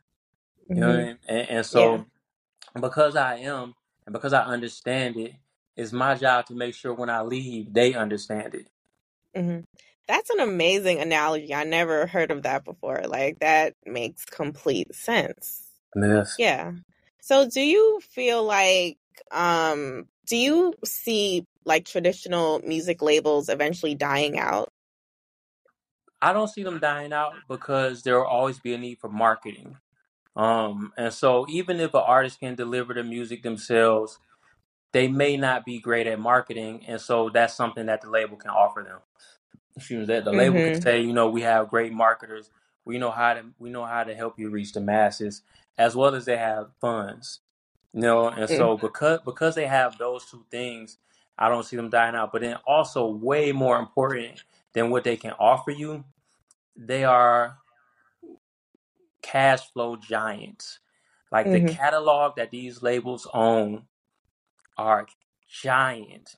You 0.68 0.76
know 0.76 0.88
what 0.88 0.96
mm-hmm. 0.96 1.02
I 1.02 1.06
mean? 1.06 1.18
And, 1.28 1.38
and 1.38 1.56
Yeah. 1.56 1.62
so 1.62 2.06
because 2.80 3.14
I 3.16 3.36
am, 3.36 3.74
and 4.06 4.12
because 4.12 4.32
I 4.32 4.42
understand 4.42 5.16
it, 5.16 5.34
it's 5.76 5.92
my 5.92 6.14
job 6.14 6.46
to 6.46 6.54
make 6.54 6.74
sure 6.74 6.92
when 6.92 7.10
I 7.10 7.22
leave 7.22 7.72
they 7.72 7.94
understand 7.94 8.54
it. 8.54 8.68
Mm-hmm. 9.36 9.60
That's 10.10 10.30
an 10.30 10.40
amazing 10.40 10.98
analogy. 10.98 11.54
I 11.54 11.62
never 11.62 12.04
heard 12.04 12.32
of 12.32 12.42
that 12.42 12.64
before. 12.64 13.04
Like 13.06 13.38
that 13.38 13.74
makes 13.86 14.24
complete 14.24 14.92
sense. 14.92 15.68
Yes. 15.94 16.34
Yeah. 16.36 16.72
So 17.20 17.48
do 17.48 17.60
you 17.60 18.00
feel 18.10 18.42
like 18.42 18.98
um 19.30 20.06
do 20.26 20.36
you 20.36 20.74
see 20.84 21.46
like 21.64 21.84
traditional 21.84 22.60
music 22.66 23.02
labels 23.02 23.48
eventually 23.48 23.94
dying 23.94 24.36
out? 24.36 24.72
I 26.20 26.32
don't 26.32 26.48
see 26.48 26.64
them 26.64 26.80
dying 26.80 27.12
out 27.12 27.34
because 27.48 28.02
there 28.02 28.18
will 28.18 28.26
always 28.26 28.58
be 28.58 28.74
a 28.74 28.78
need 28.78 28.98
for 28.98 29.08
marketing. 29.08 29.76
Um, 30.34 30.92
and 30.98 31.12
so 31.12 31.46
even 31.48 31.78
if 31.78 31.94
an 31.94 32.02
artist 32.04 32.40
can 32.40 32.56
deliver 32.56 32.94
the 32.94 33.04
music 33.04 33.44
themselves, 33.44 34.18
they 34.92 35.06
may 35.06 35.36
not 35.36 35.64
be 35.64 35.78
great 35.78 36.08
at 36.08 36.18
marketing, 36.18 36.84
and 36.88 37.00
so 37.00 37.30
that's 37.32 37.54
something 37.54 37.86
that 37.86 38.00
the 38.00 38.10
label 38.10 38.36
can 38.36 38.50
offer 38.50 38.82
them. 38.82 38.98
That 40.06 40.24
the 40.24 40.32
label 40.34 40.62
can 40.62 40.74
hmm 40.74 40.80
say, 40.80 41.00
you 41.02 41.12
know, 41.14 41.30
we 41.30 41.42
have 41.42 41.70
great 41.70 41.92
marketers. 41.92 42.50
We 42.84 42.98
know 42.98 43.10
how 43.12 43.34
to 43.34 43.44
we 43.58 43.70
know 43.70 43.86
how 43.86 44.04
to 44.04 44.14
help 44.14 44.38
you 44.38 44.50
reach 44.50 44.72
the 44.74 44.80
masses, 44.80 45.42
as 45.78 45.96
well 45.96 46.14
as 46.14 46.26
they 46.26 46.38
have 46.38 46.70
funds. 46.80 47.40
You 47.94 48.02
know, 48.02 48.28
and 48.28 48.50
so 48.50 48.78
because 48.78 49.20
because 49.24 49.54
they 49.56 49.66
have 49.66 49.98
those 49.98 50.26
two 50.30 50.44
things, 50.50 50.98
I 51.38 51.48
don't 51.48 51.64
see 51.64 51.76
them 51.76 51.90
dying 51.90 52.16
out. 52.16 52.32
But 52.32 52.42
then 52.42 52.56
also 52.66 53.08
way 53.08 53.52
more 53.52 53.78
important 53.78 54.42
than 54.74 54.90
what 54.90 55.04
they 55.04 55.16
can 55.16 55.32
offer 55.40 55.72
you, 55.72 56.04
they 56.76 57.04
are 57.04 57.58
cash 59.22 59.70
flow 59.72 59.96
giants. 59.96 60.80
Like 61.32 61.50
the 61.50 61.60
hmm 61.60 61.62
catalog 61.62 62.36
that 62.36 62.50
these 62.50 62.82
labels 62.82 63.28
own 63.34 63.84
are 64.78 65.06
giant. 65.48 66.36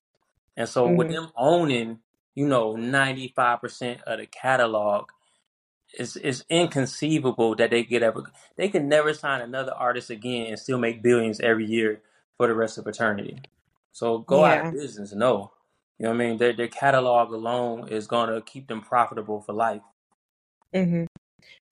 And 0.57 0.69
so 0.69 0.89
with 0.89 1.09
hmm 1.09 1.13
them 1.13 1.31
owning, 1.37 2.01
you 2.35 2.47
know, 2.47 2.75
95% 2.75 4.03
of 4.03 4.19
the 4.19 4.27
catalog, 4.27 5.09
it's, 5.93 6.17
it's 6.17 6.45
inconceivable 6.49 7.55
that 7.57 7.71
they 7.71 7.85
could 7.85 8.03
ever, 8.03 8.25
they 8.57 8.69
could 8.69 8.85
never 8.85 9.13
sign 9.15 9.43
another 9.43 9.75
artist 9.75 10.11
again 10.11 10.47
and 10.47 10.59
still 10.59 10.79
make 10.79 11.03
billions 11.03 11.41
every 11.41 11.67
year 11.67 12.01
for 12.37 12.47
the 12.47 12.55
rest 12.55 12.79
of 12.79 12.87
eternity. 12.87 13.39
So 13.93 14.19
go 14.19 14.45
out 14.45 14.67
of 14.67 14.73
business, 14.73 15.13
no. 15.13 15.53
You 15.99 16.05
know 16.05 16.11
what 16.11 16.23
I 16.23 16.27
mean? 16.27 16.39
Their, 16.39 16.55
their 16.55 16.69
catalog 16.69 17.33
alone 17.33 17.89
is 17.89 18.07
going 18.07 18.31
to 18.31 18.41
keep 18.41 18.67
them 18.69 18.81
profitable 18.81 19.43
for 19.43 19.53
life. 19.53 19.83
hmm 20.75 21.05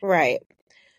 Right. 0.03 0.41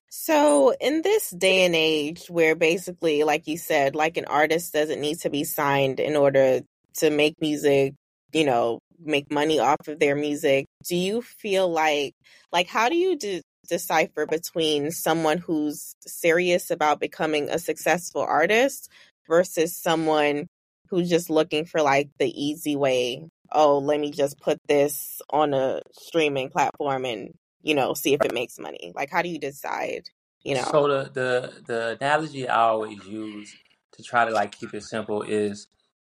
So, 0.10 0.74
in 0.82 1.04
this 1.04 1.30
day 1.30 1.65
and 1.65 1.74
age 1.74 2.28
where 2.28 2.54
basically, 2.54 3.24
like 3.24 3.47
you 3.47 3.58
said, 3.58 3.95
like 3.95 4.17
an 4.17 4.26
artist 4.26 4.74
doesn't 4.74 5.00
need 5.00 5.19
to 5.19 5.30
be 5.30 5.45
signed 5.45 6.02
in 6.02 6.17
order 6.17 6.62
to 6.95 7.10
make 7.10 7.39
music, 7.39 7.93
you 8.34 8.45
know, 8.45 8.80
make 9.03 9.31
money 9.31 9.59
off 9.59 9.87
of 9.87 9.99
their 9.99 10.15
music, 10.15 10.65
do 10.87 10.95
you 10.95 11.21
feel 11.21 11.69
like, 11.69 12.13
like, 12.51 12.67
how 12.67 12.89
do 12.89 12.95
you 12.95 13.17
de- 13.17 13.43
decipher 13.67 14.25
between 14.25 14.91
someone 14.91 15.37
who's 15.37 15.95
serious 16.05 16.71
about 16.71 16.99
becoming 16.99 17.49
a 17.49 17.59
successful 17.59 18.21
artist 18.21 18.89
versus 19.27 19.77
someone 19.77 20.47
who's 20.89 21.09
just 21.09 21.29
looking 21.29 21.65
for 21.65 21.81
like 21.81 22.09
the 22.19 22.29
easy 22.29 22.75
way? 22.75 23.27
Oh, 23.51 23.79
let 23.79 23.99
me 23.99 24.11
just 24.11 24.39
put 24.39 24.57
this 24.67 25.21
on 25.29 25.53
a 25.53 25.81
streaming 25.91 26.49
platform 26.49 27.05
and 27.05 27.33
you 27.63 27.75
know, 27.75 27.93
see 27.93 28.13
if 28.13 28.21
it 28.23 28.33
makes 28.33 28.59
money. 28.59 28.91
Like, 28.95 29.09
how 29.09 29.21
do 29.21 29.29
you 29.29 29.39
decide? 29.39 30.09
You 30.43 30.55
know. 30.55 30.63
So 30.63 30.87
the, 30.87 31.11
the 31.13 31.53
the 31.67 31.97
analogy 32.01 32.47
I 32.47 32.61
always 32.61 33.05
use 33.05 33.55
to 33.93 34.03
try 34.03 34.25
to 34.25 34.31
like 34.31 34.51
keep 34.51 34.73
it 34.73 34.83
simple 34.83 35.21
is 35.21 35.67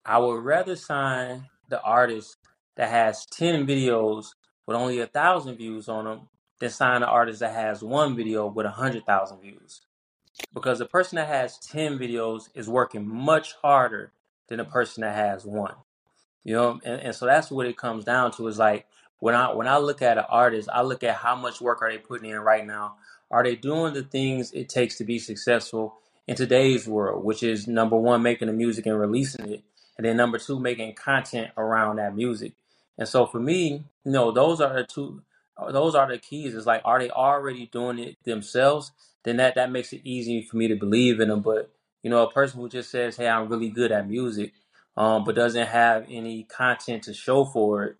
I 0.05 0.18
would 0.18 0.42
rather 0.42 0.77
sign 0.77 1.46
the 1.68 1.83
artist 1.83 2.37
that 2.79 2.88
has 2.88 3.27
ten 3.27 3.67
videos 3.67 4.29
with 4.67 4.77
only 4.77 5.01
a 5.01 5.07
thousand 5.07 5.57
views 5.57 5.88
on 5.88 6.05
them 6.07 6.21
than 6.61 6.71
sign 6.71 7.03
an 7.03 7.03
artist 7.03 7.41
that 7.41 7.55
has 7.55 7.83
one 7.83 8.17
video 8.17 8.47
with 8.47 8.64
a 8.64 8.71
hundred 8.71 9.05
thousand 9.05 9.41
views. 9.41 9.83
Because 10.55 10.79
the 10.79 10.87
person 10.87 11.17
that 11.17 11.29
has 11.29 11.59
ten 11.59 11.99
videos 11.99 12.49
is 12.55 12.69
working 12.69 13.07
much 13.07 13.55
harder 13.61 14.12
than 14.49 14.59
the 14.59 14.64
person 14.64 15.03
that 15.03 15.17
has 15.17 15.45
one. 15.45 15.75
You 16.45 16.55
know, 16.55 16.81
and, 16.85 17.01
and 17.01 17.14
so 17.14 17.27
that's 17.27 17.51
what 17.51 17.67
it 17.67 17.77
comes 17.77 18.05
down 18.05 18.31
to 18.33 18.47
is 18.47 18.59
like 18.59 18.87
when 19.19 19.35
I 19.35 19.53
when 19.53 19.67
I 19.67 19.79
look 19.79 20.01
at 20.01 20.17
an 20.17 20.25
artist, 20.29 20.69
I 20.73 20.83
look 20.83 21.03
at 21.03 21.17
how 21.17 21.35
much 21.35 21.61
work 21.61 21.83
are 21.83 21.91
they 21.91 21.99
putting 21.99 22.31
in 22.31 22.38
right 22.38 22.64
now. 22.64 22.97
Are 23.31 23.43
they 23.43 23.57
doing 23.57 23.93
the 23.93 24.05
things 24.05 24.53
it 24.53 24.69
takes 24.69 24.97
to 24.99 25.05
be 25.05 25.19
successful 25.19 25.97
in 26.29 26.37
today's 26.37 26.87
world, 26.87 27.25
which 27.25 27.43
is 27.43 27.67
number 27.67 27.97
one, 27.97 28.23
making 28.23 28.47
the 28.47 28.55
music 28.55 28.87
and 28.87 28.99
releasing 28.99 29.49
it, 29.53 29.64
and 29.97 30.07
then 30.07 30.17
number 30.17 30.38
two, 30.38 30.61
making 30.61 30.95
content 30.95 31.51
around 31.57 31.97
that 31.97 32.14
music. 32.14 32.53
And 32.99 33.09
so 33.09 33.27
for 33.27 33.41
me, 33.41 33.85
you 34.05 34.13
know, 34.13 34.33
those 34.33 34.61
are 34.63 34.75
the 34.75 34.85
two 34.85 35.23
uh, 35.59 35.73
those 35.73 35.95
are 35.97 36.09
the 36.11 36.19
keys. 36.19 36.55
It's 36.55 36.67
like 36.67 36.83
are 36.87 37.01
they 37.01 37.11
already 37.11 37.67
doing 37.69 38.01
it 38.01 38.19
themselves? 38.25 38.93
Then 39.25 39.39
that 39.39 39.57
that 39.57 39.73
makes 39.73 39.93
it 39.95 40.03
easy 40.05 40.43
for 40.43 40.59
me 40.59 40.69
to 40.69 40.77
believe 40.77 41.21
in 41.21 41.29
them. 41.31 41.43
But 41.43 41.73
you 42.03 42.11
know, 42.11 42.25
a 42.25 42.33
person 42.33 42.61
who 42.61 42.69
just 42.71 42.91
says, 42.91 43.17
"Hey, 43.17 43.29
I'm 43.29 43.49
really 43.49 43.71
good 43.71 43.93
at 43.93 44.09
music," 44.09 44.53
um, 44.97 45.25
but 45.25 45.37
doesn't 45.37 45.69
have 45.69 46.07
any 46.11 46.45
content 46.45 47.05
to 47.05 47.15
show 47.15 47.45
for 47.47 47.85
it, 47.87 47.97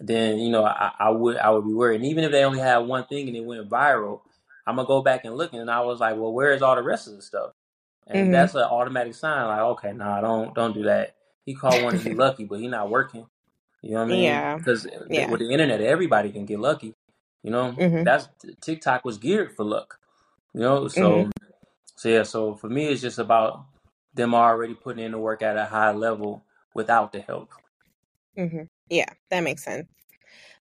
then 0.00 0.38
you 0.38 0.50
know 0.50 0.64
I, 0.64 0.92
I 1.00 1.10
would 1.10 1.38
I 1.38 1.50
would 1.50 1.66
be 1.66 1.74
worried. 1.74 1.96
And 2.02 2.06
even 2.06 2.24
if 2.24 2.32
they 2.32 2.44
only 2.44 2.60
had 2.60 2.78
one 2.78 3.06
thing 3.06 3.28
and 3.28 3.36
it 3.36 3.44
went 3.46 3.70
viral, 3.70 4.22
I'm 4.66 4.76
gonna 4.76 4.88
go 4.88 5.02
back 5.02 5.24
and 5.24 5.36
look, 5.36 5.54
and 5.54 5.70
I 5.70 5.80
was 5.82 6.00
like, 6.00 6.16
well, 6.16 6.32
where's 6.34 6.62
all 6.62 6.76
the 6.76 6.82
rest 6.84 7.08
of 7.08 7.16
the 7.16 7.22
stuff? 7.22 7.52
And 8.08 8.32
hmm 8.32 8.34
that's 8.34 8.54
an 8.54 8.62
automatic 8.62 9.14
sign, 9.14 9.46
like, 9.48 9.60
okay, 9.60 9.92
nah, 9.94 10.20
don't 10.20 10.54
don't 10.54 10.74
do 10.74 10.84
that. 10.84 11.16
He 11.46 11.54
called 11.54 11.82
one 11.82 11.96
to 11.96 12.02
be 12.02 12.14
lucky, 12.16 12.44
but 12.46 12.60
he 12.60 12.68
not 12.68 12.90
working. 12.90 13.26
You 13.82 13.92
know 13.92 13.98
what 13.98 14.04
I 14.06 14.08
mean? 14.08 14.24
Yeah. 14.24 14.56
Because 14.56 14.86
Yeah. 15.10 15.30
with 15.30 15.40
the 15.40 15.50
internet, 15.50 15.80
everybody 15.80 16.30
can 16.32 16.46
get 16.46 16.60
lucky. 16.60 16.94
You 17.42 17.50
know, 17.52 17.72
hmm 17.72 18.04
that's 18.04 18.28
TikTok 18.62 19.04
was 19.04 19.18
geared 19.18 19.56
for 19.56 19.64
luck. 19.64 20.00
You 20.54 20.60
know, 20.60 20.88
so 20.88 21.30
so 21.96 22.08
yeah, 22.08 22.24
so 22.24 22.54
for 22.56 22.68
me, 22.68 22.86
it's 22.88 23.02
just 23.02 23.18
about 23.18 23.64
them 24.14 24.34
already 24.34 24.74
putting 24.74 25.04
in 25.04 25.12
the 25.12 25.18
work 25.18 25.42
at 25.42 25.56
a 25.56 25.66
high 25.66 25.92
level 25.92 26.44
without 26.74 27.12
the 27.12 27.20
help. 27.20 27.50
hmm 28.36 28.62
Yeah, 28.90 29.10
that 29.30 29.40
makes 29.42 29.64
sense. 29.64 29.88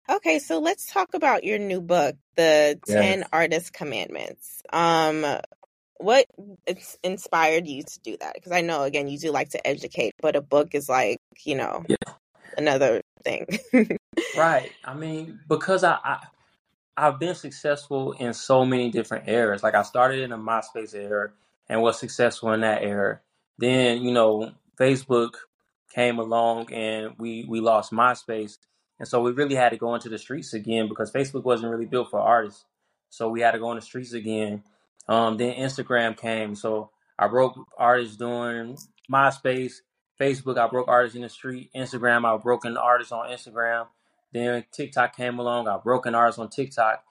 Okay, 0.09 0.39
so 0.39 0.59
let's 0.59 0.91
talk 0.91 1.15
about 1.15 1.43
your 1.43 1.59
new 1.59 1.81
book, 1.81 2.15
The 2.35 2.79
Yeah. 2.87 2.95
10 2.99 3.25
Artist 3.33 3.73
Commandments. 3.73 4.61
Um, 4.71 5.25
what 5.99 6.25
ins- 6.67 6.97
inspired 7.03 7.67
you 7.67 7.83
to 7.83 7.99
do 8.01 8.17
that? 8.19 8.35
Because 8.35 8.51
I 8.53 8.61
know, 8.61 8.83
again, 8.83 9.07
you 9.07 9.19
do 9.19 9.31
like 9.31 9.49
to 9.51 9.67
educate, 9.67 10.13
but 10.21 10.35
a 10.35 10.41
book 10.41 10.75
is 10.75 10.89
like, 10.89 11.19
you 11.45 11.55
know, 11.55 11.85
Yeah. 11.87 11.97
another 12.57 13.01
thing. 13.25 13.97
Right. 14.37 14.71
I 14.85 14.93
mean, 14.93 15.39
because 15.49 15.83
I, 15.83 15.97
I 16.03 16.19
I've 16.97 17.19
been 17.19 17.35
successful 17.35 18.13
in 18.13 18.33
so 18.33 18.65
many 18.65 18.89
different 18.89 19.27
eras. 19.27 19.63
Like 19.63 19.75
I 19.75 19.83
started 19.83 20.21
in 20.21 20.29
the 20.29 20.37
MySpace 20.37 20.93
era 20.93 21.31
and 21.67 21.81
was 21.81 21.99
successful 21.99 22.53
in 22.53 22.61
that 22.61 22.83
era. 22.83 23.19
Then, 23.57 24.01
you 24.01 24.11
know, 24.11 24.51
Facebook 24.79 25.31
came 25.93 26.19
along 26.19 26.71
and 26.71 27.13
we 27.17 27.45
we 27.49 27.59
lost 27.59 27.91
MySpace. 27.91 28.57
And 28.99 29.07
so 29.07 29.21
we 29.21 29.31
really 29.31 29.55
had 29.55 29.69
to 29.69 29.77
go 29.77 29.93
into 29.93 30.07
the 30.07 30.17
streets 30.17 30.53
again 30.53 30.87
because 30.87 31.11
Facebook 31.11 31.43
wasn't 31.43 31.71
really 31.71 31.85
built 31.85 32.09
for 32.09 32.19
artists. 32.19 32.63
So 33.09 33.29
we 33.29 33.41
had 33.41 33.51
to 33.51 33.59
go 33.59 33.71
in 33.71 33.75
the 33.75 33.81
streets 33.81 34.13
again. 34.13 34.63
Um, 35.09 35.37
then 35.37 35.55
Instagram 35.55 36.17
came. 36.17 36.55
So 36.55 36.91
I 37.19 37.27
broke 37.27 37.55
artists 37.77 38.15
doing 38.15 38.77
MySpace, 39.11 39.81
Facebook, 40.19 40.57
I 40.57 40.67
broke 40.67 40.87
artists 40.87 41.15
in 41.15 41.21
the 41.21 41.29
street, 41.29 41.69
Instagram, 41.75 42.25
I 42.25 42.37
broke 42.37 42.65
an 42.65 42.77
artists 42.77 43.11
on 43.11 43.29
Instagram. 43.29 43.87
Then 44.31 44.65
TikTok 44.71 45.15
came 45.15 45.39
along, 45.39 45.67
I 45.67 45.77
broke 45.77 46.05
an 46.05 46.15
artist 46.15 46.39
on 46.39 46.49
TikTok. 46.49 47.03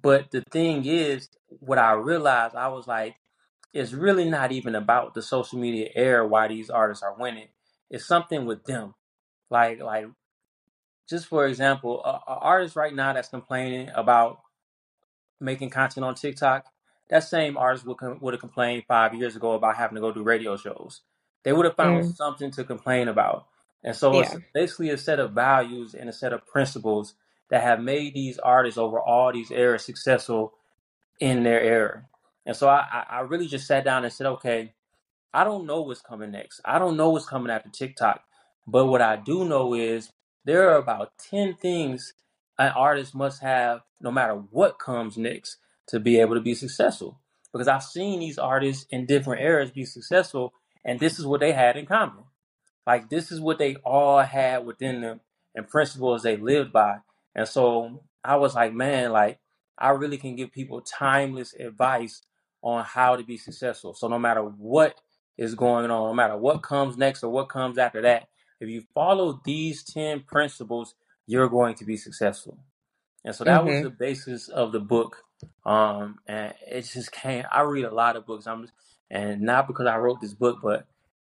But 0.00 0.30
the 0.30 0.42
thing 0.42 0.86
is, 0.86 1.28
what 1.48 1.78
I 1.78 1.92
realized, 1.92 2.54
I 2.54 2.68
was 2.68 2.86
like, 2.86 3.16
it's 3.72 3.92
really 3.92 4.28
not 4.28 4.52
even 4.52 4.74
about 4.74 5.14
the 5.14 5.22
social 5.22 5.58
media 5.58 5.90
era 5.94 6.26
why 6.26 6.48
these 6.48 6.70
artists 6.70 7.02
are 7.02 7.14
winning. 7.16 7.48
It's 7.88 8.06
something 8.06 8.46
with 8.46 8.64
them. 8.64 8.94
Like, 9.48 9.80
like 9.80 10.06
just 11.08 11.26
for 11.26 11.46
example, 11.46 12.02
a, 12.04 12.20
a 12.30 12.36
artist 12.36 12.76
right 12.76 12.94
now 12.94 13.12
that's 13.12 13.28
complaining 13.28 13.90
about 13.94 14.40
making 15.40 15.70
content 15.70 16.04
on 16.04 16.14
TikTok, 16.14 16.66
that 17.08 17.24
same 17.24 17.56
artist 17.56 17.86
would 17.86 17.96
com- 17.96 18.18
would 18.20 18.34
have 18.34 18.40
complained 18.40 18.84
five 18.86 19.14
years 19.14 19.36
ago 19.36 19.52
about 19.52 19.76
having 19.76 19.96
to 19.96 20.00
go 20.00 20.12
do 20.12 20.22
radio 20.22 20.56
shows. 20.56 21.02
They 21.44 21.52
would 21.52 21.66
have 21.66 21.76
found 21.76 22.04
Mm, 22.04 22.16
something 22.16 22.50
to 22.52 22.64
complain 22.64 23.08
about. 23.08 23.46
And 23.84 23.96
so 23.96 24.20
it's 24.20 24.36
basically 24.54 24.90
a 24.90 24.98
set 24.98 25.20
of 25.20 25.32
values 25.32 25.94
and 25.94 26.08
a 26.10 26.12
set 26.14 26.32
of 26.32 26.46
principles 26.46 27.14
that 27.50 27.62
have 27.62 27.80
made 27.80 28.14
these 28.14 28.38
artists 28.38 28.78
over 28.78 29.00
all 29.00 29.32
these 29.32 29.50
eras 29.50 29.84
successful 29.84 30.54
in 31.20 31.44
their 31.44 31.60
era. 31.62 32.06
And 32.46 32.56
so 32.56 32.68
I, 32.68 32.86
I 32.92 33.06
I 33.18 33.20
really 33.22 33.48
just 33.48 33.66
sat 33.68 33.84
down 33.84 34.04
and 34.04 34.12
said, 34.12 34.26
okay, 34.28 34.72
I 35.32 35.44
don't 35.44 35.66
know 35.66 35.82
what's 35.82 36.02
coming 36.02 36.32
next. 36.32 36.60
I 36.64 36.80
don't 36.80 36.96
know 36.98 37.10
what's 37.10 37.26
coming 37.26 37.52
after 37.52 37.70
TikTok. 37.70 38.22
But 38.66 38.86
what 38.86 39.02
I 39.02 39.16
do 39.16 39.44
know 39.44 39.74
is 39.74 40.12
there 40.44 40.70
are 40.70 40.78
about 40.78 41.12
10 41.30 41.54
things 41.56 42.14
an 42.58 42.72
artist 42.76 43.14
must 43.14 43.42
have 43.42 43.82
no 44.02 44.10
matter 44.12 44.34
what 44.34 44.78
comes 44.78 45.16
next 45.18 45.58
to 45.88 46.00
be 46.00 46.20
able 46.20 46.34
to 46.34 46.42
be 46.42 46.54
successful. 46.54 47.20
Because 47.52 47.68
I've 47.68 47.84
seen 47.84 48.20
these 48.20 48.38
artists 48.38 48.86
in 48.90 49.06
different 49.06 49.42
eras 49.42 49.70
be 49.72 49.84
successful 49.84 50.52
and 50.84 51.00
this 51.00 51.18
is 51.18 51.26
what 51.26 51.40
they 51.40 51.52
had 51.52 51.76
in 51.76 51.86
common. 51.86 52.24
Like 52.86 53.10
this 53.10 53.32
is 53.32 53.40
what 53.40 53.58
they 53.58 53.76
all 53.76 54.20
had 54.20 54.66
within 54.66 55.02
them 55.02 55.22
and 55.56 55.68
principles 55.68 56.24
they 56.24 56.38
lived 56.38 56.72
by. 56.72 56.98
And 57.36 57.48
so 57.48 58.04
I 58.24 58.36
was 58.36 58.56
like, 58.56 58.74
man, 58.74 59.12
like 59.12 59.40
I 59.78 59.90
really 59.90 60.18
can 60.18 60.36
give 60.36 60.52
people 60.52 60.82
timeless 60.82 61.54
advice 61.54 62.22
on 62.62 62.84
how 62.84 63.16
to 63.16 63.24
be 63.24 63.38
successful. 63.38 63.94
So 63.94 64.08
no 64.08 64.20
matter 64.20 64.42
what 64.42 65.00
is 65.38 65.56
going 65.56 65.86
on, 65.86 66.08
no 66.10 66.14
matter 66.14 66.38
what 66.38 66.62
comes 66.62 66.98
next 66.98 67.24
or 67.24 67.30
what 67.32 67.50
comes 67.50 67.78
after 67.78 68.02
that, 68.02 68.28
if 68.60 68.70
you 68.70 68.84
follow 68.94 69.42
these 69.44 69.84
10 69.84 70.22
principles, 70.22 70.94
you're 71.26 71.50
going 71.50 71.76
to 71.76 71.86
be 71.86 71.98
successful. 71.98 72.58
And 73.24 73.36
so 73.36 73.44
that 73.44 73.66
was 73.66 73.80
Mhm. 73.80 73.82
the 73.82 73.90
basis 73.90 74.48
of 74.48 74.72
the 74.72 74.80
book. 74.80 75.24
Um, 75.66 76.20
and 76.28 76.54
it 76.66 76.82
just 76.82 77.12
came. 77.12 77.44
I 77.52 77.62
read 77.62 77.86
a 77.86 77.94
lot 77.94 78.16
of 78.16 78.26
books. 78.26 78.48
I'm 78.48 78.62
just, 78.62 78.74
and 79.10 79.42
not 79.42 79.66
because 79.66 79.86
I 79.86 79.98
wrote 79.98 80.20
this 80.20 80.34
book, 80.34 80.58
but 80.62 80.86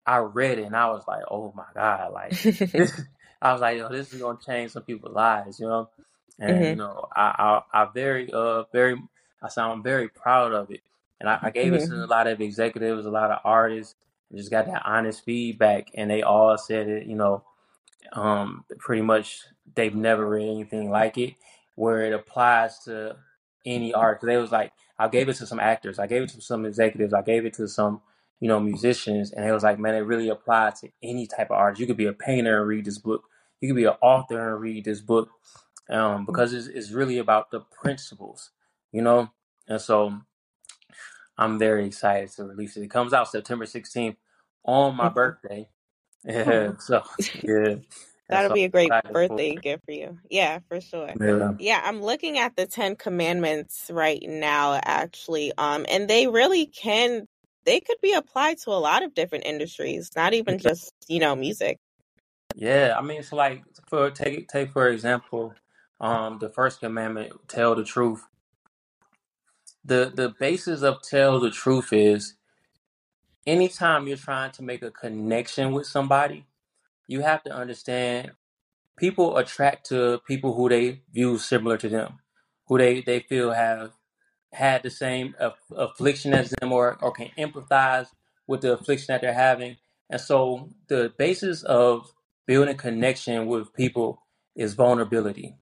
I 0.05 0.17
read 0.17 0.59
it 0.59 0.63
and 0.65 0.75
I 0.75 0.89
was 0.89 1.03
like, 1.07 1.23
oh 1.29 1.53
my 1.55 1.65
god, 1.73 2.13
like 2.13 2.31
this. 2.75 3.01
I 3.41 3.51
was 3.51 3.61
like, 3.61 3.77
yo, 3.77 3.89
this 3.89 4.13
is 4.13 4.21
gonna 4.21 4.39
change 4.43 4.71
some 4.71 4.83
people's 4.83 5.13
lives, 5.15 5.59
you 5.59 5.67
know. 5.67 5.89
And 6.39 6.69
you 6.69 6.75
Mhm. 6.75 6.77
know, 6.77 7.07
I 7.15 7.61
I, 7.73 7.83
I 7.83 7.85
very 7.93 8.31
uh 8.31 8.63
very 8.71 9.01
I 9.41 9.49
sound 9.49 9.83
very 9.83 10.09
proud 10.09 10.53
of 10.53 10.71
it. 10.71 10.81
And 11.19 11.29
I, 11.29 11.39
I 11.43 11.49
gave 11.51 11.73
it 11.73 11.83
to 11.87 11.93
Mhm. 11.93 12.05
a 12.05 12.07
lot 12.07 12.27
of 12.27 12.41
executives, 12.41 13.05
a 13.05 13.09
lot 13.11 13.31
of 13.31 13.39
artists, 13.43 13.95
and 14.29 14.39
just 14.39 14.51
got 14.51 14.65
that 14.67 14.83
honest 14.85 15.23
feedback, 15.25 15.87
and 15.95 16.09
they 16.09 16.23
all 16.23 16.57
said 16.57 16.87
it, 16.87 17.05
you 17.07 17.15
know 17.15 17.43
um, 18.13 18.65
pretty 18.79 19.01
much 19.01 19.41
they've 19.75 19.95
never 19.95 20.27
read 20.27 20.49
anything 20.49 20.89
like 20.89 21.17
it 21.17 21.35
where 21.75 22.03
it 22.05 22.13
applies 22.13 22.79
to 22.79 23.17
any 23.65 23.93
art. 23.93 24.19
'Cause 24.19 24.27
they 24.27 24.37
was 24.37 24.51
like, 24.51 24.71
I 24.99 25.09
gave 25.09 25.29
it 25.29 25.35
to 25.37 25.47
some 25.47 25.59
actors, 25.59 25.99
I 25.99 26.07
gave 26.07 26.23
it 26.23 26.29
to 26.31 26.41
some 26.41 26.65
executives, 26.65 27.13
I 27.13 27.21
gave 27.23 27.45
it 27.45 27.53
to 27.55 27.67
some, 27.67 28.01
you 28.39 28.47
know, 28.49 28.59
musicians, 28.59 29.31
and 29.33 29.45
it 29.45 29.53
was 29.53 29.63
like, 29.63 29.79
man, 29.79 29.95
it 29.95 29.99
really 29.99 30.29
applied 30.29 30.75
to 30.77 30.89
any 31.03 31.27
type 31.27 31.51
of 31.51 31.57
artist. 31.57 31.81
You 31.81 31.87
could 31.87 31.97
be 31.97 32.07
a 32.07 32.13
painter 32.13 32.59
and 32.59 32.67
read 32.67 32.85
this 32.85 32.99
book. 32.99 33.23
You 33.61 33.69
could 33.69 33.77
be 33.77 33.85
an 33.85 33.95
author 34.01 34.53
and 34.53 34.61
read 34.61 34.85
this 34.85 35.01
book, 35.01 35.29
um, 35.89 36.25
because 36.25 36.53
it's, 36.53 36.67
it's 36.67 36.91
really 36.91 37.19
about 37.19 37.51
the 37.51 37.61
principles, 37.61 38.51
you 38.93 39.01
know. 39.03 39.31
And 39.67 39.81
so 39.81 40.21
I'm 41.37 41.59
very 41.59 41.87
excited 41.87 42.31
to 42.33 42.45
release 42.45 42.77
it. 42.77 42.83
It 42.83 42.91
comes 42.91 43.13
out 43.13 43.29
September 43.31 43.65
16th 43.65 44.17
on 44.65 44.97
my 44.97 45.09
birthday. 45.09 45.69
Yeah, 46.25 46.73
so 46.79 47.03
yeah, 47.43 47.75
that'll 48.29 48.51
be 48.51 48.63
a 48.65 48.69
great 48.69 48.87
excited 48.87 49.11
for 49.11 49.13
birthday 49.13 49.55
gift 49.57 49.85
for 49.85 49.91
you. 49.93 50.19
Yeah, 50.29 50.59
for 50.69 50.81
sure. 50.81 51.13
Yeah. 51.19 51.53
Yeah, 51.59 51.81
I'm 51.83 52.01
looking 52.01 52.37
at 52.37 52.55
the 52.55 52.65
Ten 52.67 52.95
Commandments 52.95 53.89
right 53.93 54.23
now, 54.27 54.79
actually. 54.83 55.53
Um, 55.57 55.85
and 55.89 56.09
they 56.09 56.27
really 56.27 56.65
can, 56.67 57.27
they 57.65 57.79
could 57.79 57.97
be 58.01 58.13
applied 58.13 58.59
to 58.59 58.71
a 58.71 58.73
lot 58.79 59.03
of 59.03 59.13
different 59.13 59.45
industries, 59.45 60.11
not 60.15 60.33
even 60.33 60.59
just, 60.59 60.93
you 61.07 61.19
know, 61.19 61.35
music. 61.35 61.77
Yeah, 62.55 62.95
I 62.97 63.01
mean, 63.01 63.23
so 63.23 63.35
like 63.35 63.63
for 63.87 64.11
take 64.11 64.47
take 64.47 64.71
for 64.71 64.87
example, 64.89 65.53
um, 65.99 66.39
the 66.39 66.49
first 66.49 66.79
commandment, 66.79 67.33
tell 67.47 67.75
the 67.75 67.83
truth. 67.83 68.23
The 69.85 70.11
the 70.13 70.33
basis 70.39 70.81
of 70.83 71.01
tell 71.01 71.39
the 71.39 71.51
truth 71.51 71.93
is 71.93 72.35
anytime 73.45 74.07
you're 74.07 74.17
trying 74.17 74.51
to 74.53 74.63
make 74.63 74.83
a 74.83 74.91
connection 74.91 75.73
with 75.73 75.87
somebody, 75.87 76.45
you 77.07 77.21
have 77.21 77.43
to 77.43 77.51
understand 77.55 78.31
people 78.97 79.37
attract 79.37 79.87
to 79.87 80.19
people 80.27 80.53
who 80.55 80.69
they 80.69 81.01
view 81.13 81.37
similar 81.37 81.77
to 81.77 81.89
them, 81.89 82.19
who 82.67 82.77
they, 82.77 83.01
they 83.01 83.21
feel 83.21 83.51
have 83.53 83.91
had 84.53 84.83
the 84.83 84.89
same 84.89 85.35
aff- 85.39 85.55
affliction 85.75 86.33
as 86.33 86.51
them 86.51 86.71
or, 86.71 86.97
or 87.01 87.11
can 87.11 87.29
empathize 87.37 88.07
with 88.47 88.61
the 88.61 88.73
affliction 88.73 89.07
that 89.13 89.21
they're 89.21 89.33
having. 89.33 89.77
And 90.09 90.21
so 90.21 90.69
the 90.87 91.13
basis 91.17 91.63
of 91.63 92.13
building 92.47 92.77
connection 92.77 93.47
with 93.47 93.73
people 93.73 94.23
is 94.55 94.73
vulnerability. 94.73 95.57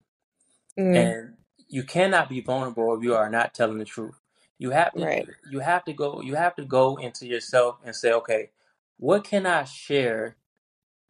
Mm, 0.80 1.18
And 1.18 1.36
you 1.70 1.84
cannot 1.84 2.30
be 2.30 2.42
vulnerable 2.42 2.96
if 2.98 3.04
you 3.04 3.16
are 3.16 3.30
not 3.30 3.54
telling 3.54 3.80
the 3.80 3.86
truth. 3.86 4.20
You 4.60 4.72
have 4.72 4.96
to 4.98 5.06
right. 5.06 5.28
you 5.50 5.60
have 5.60 5.86
to 5.86 5.94
go 5.94 6.22
you 6.22 6.36
have 6.36 6.56
to 6.58 6.66
go 6.66 6.98
into 6.98 7.28
yourself 7.28 7.78
and 7.86 7.96
say, 7.96 8.14
okay, 8.14 8.52
what 8.98 9.24
can 9.24 9.46
I 9.46 9.66
share 9.66 10.38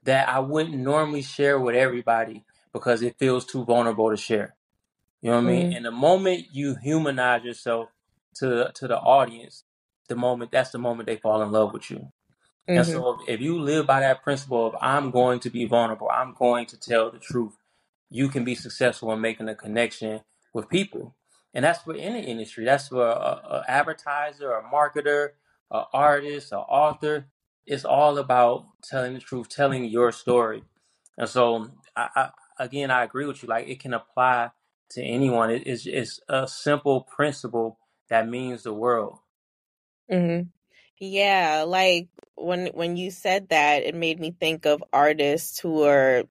that 0.06 0.30
I 0.30 0.40
wouldn't 0.40 0.76
normally 0.78 1.24
share 1.24 1.60
with 1.60 1.76
everybody 1.76 2.46
because 2.74 3.02
it 3.04 3.18
feels 3.20 3.46
too 3.46 3.66
vulnerable 3.66 4.10
to 4.12 4.18
share. 4.18 4.56
You 5.22 5.32
know 5.32 5.38
what 5.38 5.44
I 5.44 5.48
mean? 5.48 5.68
Mm, 5.68 5.78
And 5.78 5.86
the 5.86 5.92
moment 5.92 6.48
you 6.54 6.76
humanize 6.76 7.44
yourself 7.46 7.90
to 8.38 8.72
to 8.76 8.88
the 8.88 9.00
audience, 9.00 9.66
the 10.10 10.16
moment 10.16 10.52
that's 10.52 10.72
the 10.72 10.80
moment 10.80 11.08
they 11.08 11.18
fall 11.18 11.44
in 11.44 11.52
love 11.52 11.74
with 11.74 11.92
you. 11.92 12.08
And 12.76 12.86
hmm 12.86 12.88
so 12.88 13.20
if 13.28 13.42
you 13.42 13.60
live 13.60 13.88
by 13.88 14.02
that 14.02 14.24
principle 14.24 14.68
of 14.68 14.76
I'm 14.82 15.12
going 15.12 15.40
to 15.42 15.52
be 15.52 15.66
vulnerable, 15.66 16.10
I'm 16.12 16.34
going 16.34 16.68
to 16.68 16.80
tell 16.80 17.12
the 17.12 17.20
truth, 17.20 17.54
you 18.10 18.30
can 18.30 18.46
be 18.46 18.56
successful 18.56 19.14
in 19.14 19.22
making 19.22 19.50
a 19.50 19.56
connection 19.56 20.22
with 20.54 20.70
people. 20.70 21.16
And 21.54 21.66
that's 21.66 21.82
for 21.84 21.96
any 21.96 22.22
industry. 22.26 22.66
That's 22.66 22.90
for 22.90 23.06
a, 23.08 23.12
a 23.12 23.66
advertiser, 23.68 24.54
a 24.54 24.64
marketer, 24.64 25.32
an 25.72 25.86
artist, 25.94 26.54
an 26.54 26.60
author. 26.60 27.28
It's 27.68 27.86
all 27.86 28.18
about 28.20 28.68
telling 28.84 29.14
the 29.16 29.20
truth, 29.22 29.50
telling 29.50 29.86
your 29.86 30.12
story. 30.12 30.64
And 31.18 31.30
so, 31.30 31.70
I, 31.96 32.10
I, 32.16 32.30
again, 32.66 32.92
I 32.92 33.04
agree 33.04 33.26
with 33.28 33.44
you. 33.44 33.50
Like 33.50 33.68
it 33.70 33.80
can 33.82 33.94
apply 33.94 34.52
to 34.92 35.04
anyone. 35.04 35.52
It, 35.52 35.64
it's, 35.68 35.86
it's 35.88 36.20
a 36.30 36.48
simple 36.48 37.02
principle 37.02 37.80
that 38.10 38.30
means 38.30 38.64
the 38.64 38.74
world. 38.74 39.20
hmm 40.12 40.42
Yeah, 41.00 41.66
like 41.68 42.10
when 42.36 42.68
when 42.74 42.98
you 42.98 43.12
said 43.12 43.50
that, 43.50 43.84
it 43.84 43.96
made 43.96 44.20
me 44.20 44.32
think 44.40 44.66
of 44.68 44.84
artists 44.94 45.60
who 45.60 45.84
are, 45.84 46.24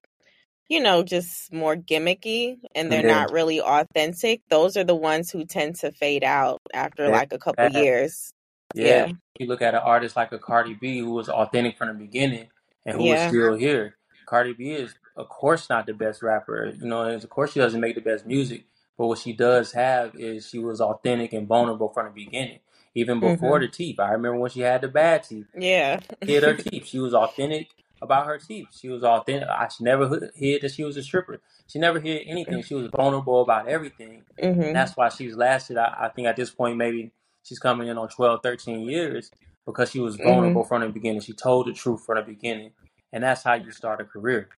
you 0.69 0.81
know, 0.81 1.03
just 1.03 1.53
more 1.53 1.75
gimmicky 1.77 2.57
and 2.75 2.91
they're 2.91 3.03
Yeah, 3.03 3.03
not 3.03 3.31
really 3.31 3.61
authentic. 3.61 4.41
Those 4.49 4.77
are 4.77 4.83
the 4.85 4.95
ones 4.95 5.31
who 5.31 5.45
tend 5.45 5.77
to 5.77 5.91
fade 5.93 6.23
out 6.25 6.61
after 6.73 7.09
yeah, 7.09 7.11
like 7.11 7.33
a 7.33 7.39
couple 7.39 7.69
that- 7.71 7.71
years. 7.71 8.33
Yeah. 8.81 9.07
Yeah. 9.07 9.13
You 9.39 9.47
look 9.47 9.61
at 9.63 9.75
an 9.75 9.81
artist 9.83 10.15
like 10.15 10.31
a 10.33 10.39
Cardi 10.39 10.75
B 10.75 10.99
who 10.99 11.11
was 11.11 11.29
authentic 11.29 11.77
from 11.77 11.89
the 11.89 11.95
beginning 11.95 12.49
and 12.85 12.97
who 12.97 13.13
is 13.13 13.21
Yeah. 13.21 13.27
still 13.27 13.55
here. 13.55 13.97
Cardi 14.27 14.53
B 14.53 14.71
is, 14.71 14.95
of 15.17 15.29
course, 15.29 15.69
not 15.69 15.87
the 15.87 15.93
best 15.93 16.23
rapper. 16.23 16.73
You 16.79 16.87
know, 16.87 17.03
and 17.03 17.23
of 17.23 17.29
course, 17.29 17.53
she 17.53 17.59
doesn't 17.59 17.81
make 17.81 17.95
the 17.95 18.01
best 18.01 18.25
music. 18.27 18.65
But 18.97 19.07
what 19.07 19.19
she 19.19 19.33
does 19.33 19.73
have 19.73 20.15
is 20.15 20.49
she 20.49 20.59
was 20.59 20.81
authentic 20.81 21.33
and 21.33 21.47
vulnerable 21.47 21.89
from 21.89 22.07
the 22.07 22.25
beginning, 22.25 22.59
even 22.95 23.19
before 23.19 23.59
hmm 23.59 23.61
the 23.61 23.69
teeth. 23.69 23.99
I 23.99 24.11
remember 24.11 24.39
when 24.39 24.51
she 24.51 24.61
had 24.61 24.81
the 24.81 24.89
bad 24.89 25.23
teeth. 25.23 25.47
Yeah. 25.57 25.99
hid 26.25 26.43
her 26.43 26.55
teeth. 26.55 26.87
She 26.87 26.99
was 26.99 27.13
authentic 27.13 27.69
about 28.01 28.27
her 28.27 28.39
teeth. 28.39 28.69
She 28.79 28.89
was 28.89 29.03
authentic. 29.03 29.49
I, 29.49 29.67
she 29.69 29.83
never 29.83 30.31
hid 30.35 30.63
that 30.63 30.71
she 30.73 30.83
was 30.83 30.97
a 30.97 31.03
stripper. 31.03 31.41
She 31.67 31.79
never 31.79 31.99
hid 31.99 32.23
anything. 32.27 32.63
She 32.63 32.75
was 32.75 32.89
vulnerable 32.95 33.41
about 33.43 33.67
everything. 33.67 34.25
And 34.63 34.75
hmm 34.75 34.75
that's 34.75 34.97
why 34.97 35.09
she's 35.09 35.35
lasted, 35.35 35.77
I, 35.77 35.95
I 36.05 36.09
think 36.09 36.27
at 36.27 36.35
this 36.37 36.51
point, 36.51 36.77
maybe 36.77 37.11
she's 37.43 37.59
coming 37.59 37.89
in 37.89 37.97
on 37.97 38.09
12, 38.09 38.41
13 38.43 38.81
years 38.89 39.31
because 39.65 39.91
she 39.91 39.99
was 39.99 40.17
hmm 40.17 40.23
vulnerable 40.23 40.63
from 40.65 40.81
the 40.81 40.89
beginning. 40.89 41.21
She 41.21 41.33
told 41.33 41.67
the 41.67 41.73
truth 41.73 42.05
from 42.05 42.17
the 42.17 42.23
beginning. 42.23 42.71
And 43.13 43.23
that's 43.23 43.43
how 43.43 43.55
you 43.55 43.71
start 43.71 44.01
a 44.01 44.05
career. 44.05 44.49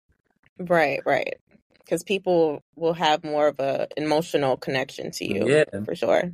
Right, 0.60 1.02
right. 1.06 1.36
Because 1.80 2.04
people 2.04 2.62
will 2.76 2.94
have 2.94 3.24
more 3.24 3.48
of 3.48 3.60
a 3.60 3.88
emotional 3.98 4.58
connection 4.58 5.12
to 5.12 5.26
you, 5.26 5.48
Yeah. 5.48 5.66
for 5.86 5.96
sure. 5.96 6.32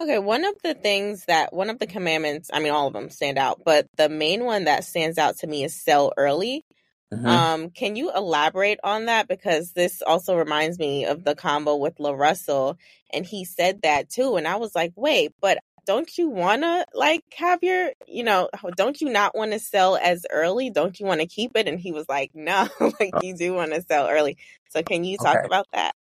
Okay, 0.00 0.18
one 0.18 0.44
of 0.44 0.54
the 0.62 0.74
things 0.74 1.24
that 1.26 1.54
one 1.54 1.70
of 1.70 1.78
the 1.78 1.86
commandments, 1.86 2.50
I 2.52 2.60
mean 2.60 2.72
all 2.72 2.88
of 2.88 2.92
them 2.92 3.10
stand 3.10 3.38
out, 3.38 3.62
but 3.64 3.86
the 3.96 4.10
main 4.10 4.44
one 4.44 4.64
that 4.64 4.84
stands 4.84 5.18
out 5.18 5.38
to 5.38 5.46
me 5.46 5.64
is 5.64 5.74
sell 5.74 6.12
early. 6.18 6.64
hmm 7.12 7.26
Um, 7.26 7.70
can 7.70 7.96
you 7.96 8.12
elaborate 8.14 8.80
on 8.84 9.06
that? 9.06 9.28
Because 9.28 9.72
this 9.72 10.02
also 10.02 10.36
reminds 10.36 10.78
me 10.78 11.06
of 11.06 11.24
the 11.24 11.34
combo 11.34 11.76
with 11.76 11.96
LaRussell, 11.98 12.76
and 13.12 13.26
he 13.26 13.44
said 13.46 13.82
that 13.82 14.10
too. 14.10 14.36
And 14.36 14.46
I 14.48 14.56
was 14.56 14.74
like, 14.74 14.92
wait, 14.96 15.32
but 15.40 15.58
don't 15.86 16.18
you 16.18 16.28
want 16.30 16.62
to 16.62 16.86
like 16.94 17.24
have 17.36 17.60
your, 17.62 17.90
you 18.08 18.24
know, 18.24 18.50
don't 18.74 19.00
you 19.00 19.10
not 19.10 19.36
want 19.36 19.52
to 19.52 19.60
sell 19.60 19.96
as 19.96 20.26
early? 20.32 20.70
Don't 20.70 20.98
you 21.00 21.06
want 21.06 21.20
to 21.22 21.28
keep 21.28 21.52
it? 21.56 21.68
And 21.68 21.80
he 21.80 21.92
was 21.92 22.08
like, 22.08 22.32
no, 22.34 22.68
like 23.00 23.16
you 23.20 23.36
do 23.36 23.54
want 23.54 23.72
to 23.74 23.82
sell 23.82 24.08
early. 24.08 24.38
So 24.70 24.82
can 24.82 25.04
you 25.04 25.18
talk 25.18 25.40
Okay. 25.40 25.46
about 25.46 25.66
that? 25.72 25.94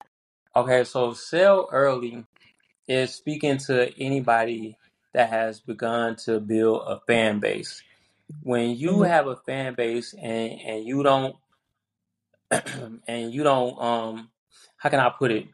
Okay. 0.56 0.84
So 0.84 1.14
sell 1.14 1.68
early 1.72 2.24
is 2.88 3.14
speaking 3.14 3.58
to 3.58 3.92
anybody 4.00 4.76
that 5.14 5.30
has 5.30 5.60
begun 5.60 6.16
to 6.16 6.40
build 6.40 6.82
a 6.86 7.00
fan 7.06 7.40
base. 7.40 7.82
When 8.42 8.76
you 8.76 9.02
hmm 9.02 9.04
have 9.04 9.26
a 9.28 9.36
fan 9.36 9.74
base 9.74 10.14
and, 10.14 10.60
and 10.60 10.86
you 10.86 11.02
don't 11.02 11.36
and 13.08 13.32
you 13.32 13.42
don't 13.44 13.80
um 13.80 14.30
how 14.78 14.90
can 14.90 15.00
I 15.00 15.10
put 15.10 15.30
it? 15.32 15.46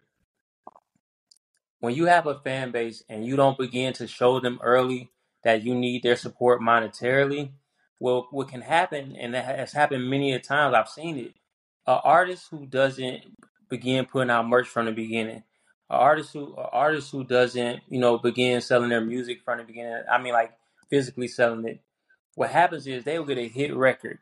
When 1.81 1.95
you 1.95 2.07
have 2.07 2.27
a 2.27 2.39
fan 2.41 2.71
base 2.71 3.05
and 3.09 3.25
you 3.25 3.37
don't 3.37 3.59
begin 3.59 3.93
to 3.95 4.07
show 4.07 4.41
them 4.41 4.59
early 4.63 5.11
that 5.45 5.63
you 5.63 5.75
need 5.75 6.03
their 6.03 6.17
support 6.17 6.61
monetarily, 6.61 7.51
well 8.01 8.29
what 8.31 8.49
can 8.49 8.63
happen 8.63 9.17
and 9.17 9.35
that 9.35 9.45
has 9.45 9.73
happened 9.73 10.09
many 10.11 10.33
a 10.33 10.39
times 10.39 10.75
I've 10.75 10.89
seen 10.89 11.19
it. 11.19 11.35
An 11.87 12.01
artist 12.05 12.49
who 12.51 12.67
doesn't 12.67 13.23
begin 13.69 14.05
putting 14.07 14.31
out 14.31 14.49
merch 14.49 14.69
from 14.69 14.87
the 14.87 14.93
beginning, 14.93 15.37
an 15.37 15.43
artist 15.89 16.33
who 16.33 16.55
an 16.57 16.67
artist 16.73 17.11
who 17.11 17.25
doesn't, 17.25 17.81
you 17.89 18.01
know, 18.01 18.19
begin 18.19 18.61
selling 18.61 18.91
their 18.91 19.01
music 19.01 19.43
from 19.45 19.59
the 19.59 19.65
beginning. 19.65 20.03
I 20.11 20.21
mean 20.21 20.33
like 20.33 20.53
physically 20.91 21.29
selling 21.29 21.67
it 21.67 21.81
what 22.39 22.51
happens 22.51 22.87
is 22.87 23.03
they 23.03 23.19
will 23.19 23.27
get 23.27 23.37
a 23.37 23.49
hit 23.49 23.75
record. 23.75 24.19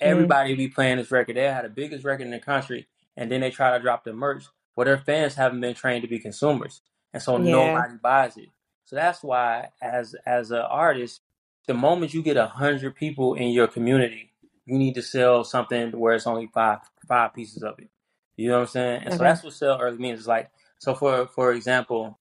Mm-hmm. 0.00 0.10
Everybody 0.10 0.54
be 0.54 0.68
playing 0.68 0.96
this 0.96 1.10
record. 1.10 1.36
They 1.36 1.44
had 1.44 1.66
the 1.66 1.68
biggest 1.68 2.02
record 2.02 2.24
in 2.24 2.30
the 2.30 2.38
country, 2.38 2.86
and 3.14 3.30
then 3.30 3.42
they 3.42 3.50
try 3.50 3.76
to 3.76 3.82
drop 3.82 4.04
the 4.04 4.14
merch. 4.14 4.44
Well, 4.80 4.86
their 4.86 4.96
fans 4.96 5.34
haven't 5.34 5.60
been 5.60 5.74
trained 5.74 6.04
to 6.04 6.08
be 6.08 6.18
consumers, 6.18 6.80
and 7.12 7.22
so 7.22 7.36
Yeah. 7.36 7.74
nobody 7.74 7.98
buys 8.02 8.38
it. 8.38 8.48
So 8.86 8.96
that's 8.96 9.22
why, 9.22 9.68
as 9.82 10.14
as 10.24 10.52
an 10.52 10.62
artist, 10.62 11.20
the 11.66 11.74
moment 11.74 12.14
you 12.14 12.22
get 12.22 12.38
a 12.38 12.46
hundred 12.46 12.94
people 12.96 13.34
in 13.34 13.50
your 13.50 13.66
community, 13.66 14.32
you 14.64 14.78
need 14.78 14.94
to 14.94 15.02
sell 15.02 15.44
something 15.44 15.90
where 15.92 16.14
it's 16.14 16.26
only 16.26 16.46
five 16.46 16.78
five 17.06 17.34
pieces 17.34 17.62
of 17.62 17.78
it. 17.78 17.90
You 18.38 18.48
know 18.48 18.54
what 18.54 18.60
I'm 18.62 18.68
saying? 18.68 19.02
And 19.04 19.12
so 19.12 19.22
that's 19.22 19.42
what 19.42 19.52
sell 19.52 19.78
early 19.78 19.98
means. 19.98 20.20
It's 20.20 20.26
like 20.28 20.50
so 20.78 20.94
for 20.94 21.26
for 21.26 21.52
example, 21.52 22.18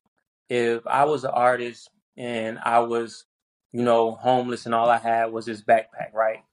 if 0.49 0.85
I 0.85 1.05
was 1.05 1.23
an 1.23 1.31
artist 1.31 1.89
and 2.17 2.59
I 2.59 2.79
was, 2.79 3.23
you 3.71 3.83
know, 3.83 4.11
homeless 4.15 4.65
and 4.65 4.75
all 4.75 4.89
I 4.89 4.97
had 4.97 5.31
was 5.31 5.45
this 5.45 5.61
backpack, 5.61 6.13
right? 6.13 6.43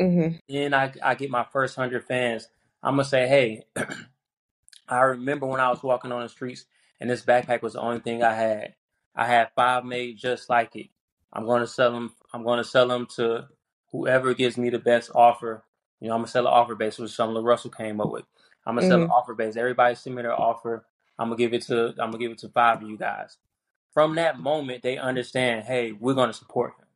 Mm-hmm. 0.00 0.38
Then 0.48 0.74
I 0.74 0.92
I 1.00 1.14
get 1.14 1.30
my 1.30 1.44
first 1.44 1.76
hundred 1.76 2.04
fans. 2.04 2.48
I'm 2.82 2.94
gonna 2.94 3.04
say, 3.04 3.28
hey, 3.28 3.62
I 4.90 5.02
remember 5.02 5.46
when 5.46 5.60
I 5.60 5.70
was 5.70 5.82
walking 5.82 6.12
on 6.12 6.22
the 6.22 6.30
streets 6.30 6.66
and 7.00 7.10
this 7.10 7.24
backpack 7.24 7.62
was 7.62 7.74
the 7.74 7.80
only 7.82 8.00
thing 8.00 8.22
I 8.24 8.34
had. 8.34 8.74
I 9.16 9.26
had 9.26 9.50
five 9.56 9.84
made 9.84 10.18
just 10.18 10.50
like 10.50 10.76
it. 10.76 10.88
I'm 11.32 11.46
going 11.46 11.62
to 11.62 11.68
sell 11.68 11.92
them. 11.92 12.14
I'm 12.34 12.44
going 12.44 12.58
to 12.58 12.64
sell 12.68 12.88
them 12.88 13.06
to 13.16 13.46
whoever 13.92 14.34
gives 14.34 14.58
me 14.58 14.70
the 14.70 14.78
best 14.80 15.10
offer. 15.14 15.64
You 16.00 16.08
know, 16.08 16.14
I'm 16.14 16.20
gonna 16.20 16.28
sell 16.28 16.46
an 16.46 16.52
offer 16.52 16.74
base, 16.74 16.98
which 16.98 17.12
something 17.12 17.42
Russell 17.42 17.70
came 17.70 18.00
up 18.00 18.10
with. 18.10 18.24
I'm 18.66 18.74
gonna 18.74 18.82
sell 18.82 19.00
an 19.02 19.06
Mhm. 19.06 19.10
offer 19.10 19.34
base. 19.34 19.56
Everybody 19.56 19.94
send 19.94 20.16
me 20.16 20.22
their 20.22 20.38
offer. 20.38 20.86
I'm 21.18 21.28
gonna 21.28 21.38
give 21.38 21.54
it 21.54 21.62
to. 21.64 21.88
I'm 21.98 22.10
gonna 22.12 22.18
give 22.18 22.32
it 22.32 22.38
to 22.38 22.48
five 22.50 22.82
of 22.82 22.88
you 22.90 22.98
guys. 22.98 23.38
From 23.94 24.16
that 24.16 24.40
moment, 24.40 24.82
they 24.82 24.98
understand. 24.98 25.64
Hey, 25.66 25.92
we're 25.92 26.14
gonna 26.14 26.34
support 26.34 26.74
him. 26.78 26.86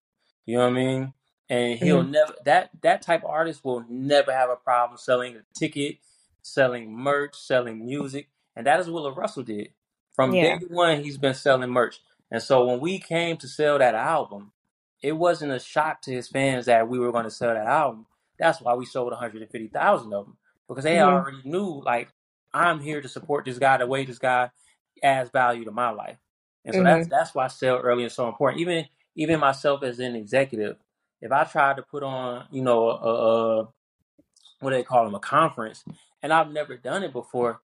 You 0.46 0.58
know 0.58 0.64
what 0.64 0.70
I 0.70 0.74
mean? 0.74 1.14
And 1.48 1.78
he'll 1.78 2.04
never 2.04 2.34
that 2.44 2.70
that 2.82 3.02
type 3.02 3.24
of 3.24 3.30
artist 3.30 3.64
will 3.64 3.84
never 3.88 4.32
have 4.32 4.50
a 4.50 4.56
problem 4.56 4.98
selling 4.98 5.36
a 5.36 5.42
ticket, 5.58 5.98
selling 6.44 6.96
merch, 6.96 7.36
selling 7.36 7.86
music, 7.86 8.28
and 8.56 8.66
that 8.66 8.80
is 8.80 8.90
what 8.90 9.16
LaRussell 9.16 9.46
did. 9.46 9.70
From 10.14 10.40
Yeah. 10.40 10.40
day 10.40 10.60
one, 10.70 11.04
he's 11.04 11.18
been 11.18 11.34
selling 11.34 11.70
merch. 11.70 12.00
And 12.32 12.42
so 12.42 12.66
when 12.66 12.80
we 12.80 13.00
came 13.00 13.38
to 13.38 13.48
sell 13.48 13.78
that 13.80 13.96
album, 13.96 14.52
it 15.02 15.14
wasn't 15.14 15.52
a 15.52 15.60
shock 15.60 16.02
to 16.04 16.12
his 16.12 16.28
fans 16.28 16.66
that 16.66 16.88
we 16.88 17.00
were 17.00 17.12
going 17.12 17.24
to 17.26 17.32
sell 17.32 17.54
that 17.54 17.66
album. 17.68 18.06
That's 18.38 18.62
why 18.62 18.74
we 18.76 18.86
sold 18.86 19.12
150,000 19.12 20.14
of 20.14 20.26
them 20.26 20.38
because 20.68 20.84
they 20.84 21.00
Mhm. 21.00 21.02
already 21.02 21.42
knew 21.44 21.82
like 21.86 22.10
I'm 22.54 22.80
here 22.80 23.02
to 23.02 23.08
support 23.10 23.46
this 23.46 23.60
guy 23.60 23.78
the 23.78 23.88
way 23.88 24.06
this 24.06 24.20
guy 24.20 24.50
adds 25.04 25.30
value 25.30 25.66
to 25.66 25.72
my 25.72 25.90
life. 25.90 26.18
And 26.66 26.76
so 26.76 26.84
that's 26.84 27.08
that's 27.08 27.34
why 27.34 27.48
sell 27.48 27.78
early 27.78 28.04
is 28.04 28.14
so 28.14 28.28
important. 28.28 28.62
Even 28.62 28.86
even 29.16 29.40
myself 29.40 29.84
as 29.84 30.00
an 30.00 30.16
executive, 30.16 30.78
if 31.22 31.32
I 31.32 31.44
tried 31.44 31.78
to 31.78 31.82
put 31.84 32.04
on, 32.04 32.46
you 32.52 32.62
know, 32.62 32.88
a, 32.90 32.94
a, 32.94 33.60
a 33.62 33.68
what 34.60 34.70
do 34.70 34.76
they 34.76 34.84
call 34.84 35.04
them, 35.06 35.16
a 35.16 35.20
conference, 35.20 35.84
and 36.24 36.32
I've 36.32 36.50
never 36.52 36.76
done 36.78 37.04
it 37.04 37.12
before, 37.12 37.60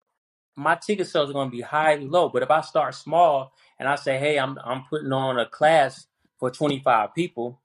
my 0.57 0.77
ticket 0.77 1.09
sales 1.09 1.31
are 1.31 1.35
going 1.35 1.51
to 1.51 1.57
be 1.57 1.63
highly 1.63 2.07
low. 2.07 2.29
But 2.29 2.43
if 2.43 2.51
I 2.51 2.61
start 2.61 2.95
small 2.95 3.53
and 3.79 3.89
I 3.89 3.97
say, 3.97 4.19
hey, 4.19 4.39
I'm 4.39 4.59
I'm 4.65 4.85
putting 4.91 5.13
on 5.13 5.39
a 5.39 5.47
class 5.47 6.07
for 6.39 6.51
25 6.51 7.15
people 7.15 7.61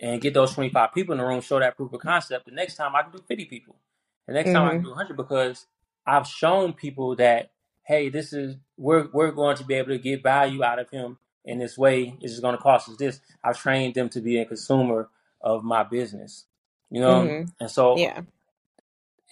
and 0.00 0.20
get 0.20 0.34
those 0.34 0.54
25 0.54 0.94
people 0.94 1.12
in 1.12 1.18
the 1.20 1.26
room, 1.26 1.40
show 1.40 1.60
that 1.60 1.76
proof 1.76 1.92
of 1.92 2.00
concept, 2.00 2.46
the 2.46 2.52
next 2.52 2.76
time 2.76 2.96
I 2.96 3.02
can 3.02 3.12
do 3.12 3.20
50 3.26 3.46
people. 3.46 3.76
The 4.26 4.34
next 4.34 4.52
time 4.52 4.64
I 4.66 4.72
can 4.72 4.82
do 4.82 4.90
100 4.90 5.16
because 5.16 5.66
I've 6.06 6.26
shown 6.26 6.72
people 6.74 7.16
that, 7.16 7.52
hey, 7.84 8.10
this 8.10 8.32
is 8.32 8.56
we're 8.76 9.08
we're 9.12 9.32
going 9.32 9.56
to 9.58 9.64
be 9.64 9.74
able 9.74 9.90
to 9.90 9.98
get 9.98 10.22
value 10.22 10.64
out 10.64 10.80
of 10.80 10.90
him 10.90 11.18
in 11.44 11.58
this 11.60 11.78
way. 11.78 12.16
It's 12.20 12.32
just 12.34 12.42
going 12.42 12.56
to 12.56 12.62
cost 12.62 12.88
us 12.88 12.96
this. 12.96 13.20
I've 13.44 13.58
trained 13.60 13.94
them 13.94 14.08
to 14.10 14.20
be 14.20 14.38
a 14.38 14.46
consumer 14.46 15.10
of 15.40 15.64
my 15.64 15.84
business. 15.84 16.46
You 16.90 17.00
know, 17.00 17.22
Mhm. 17.24 17.52
and 17.60 17.70
so 17.70 17.96
Yeah. 17.98 18.22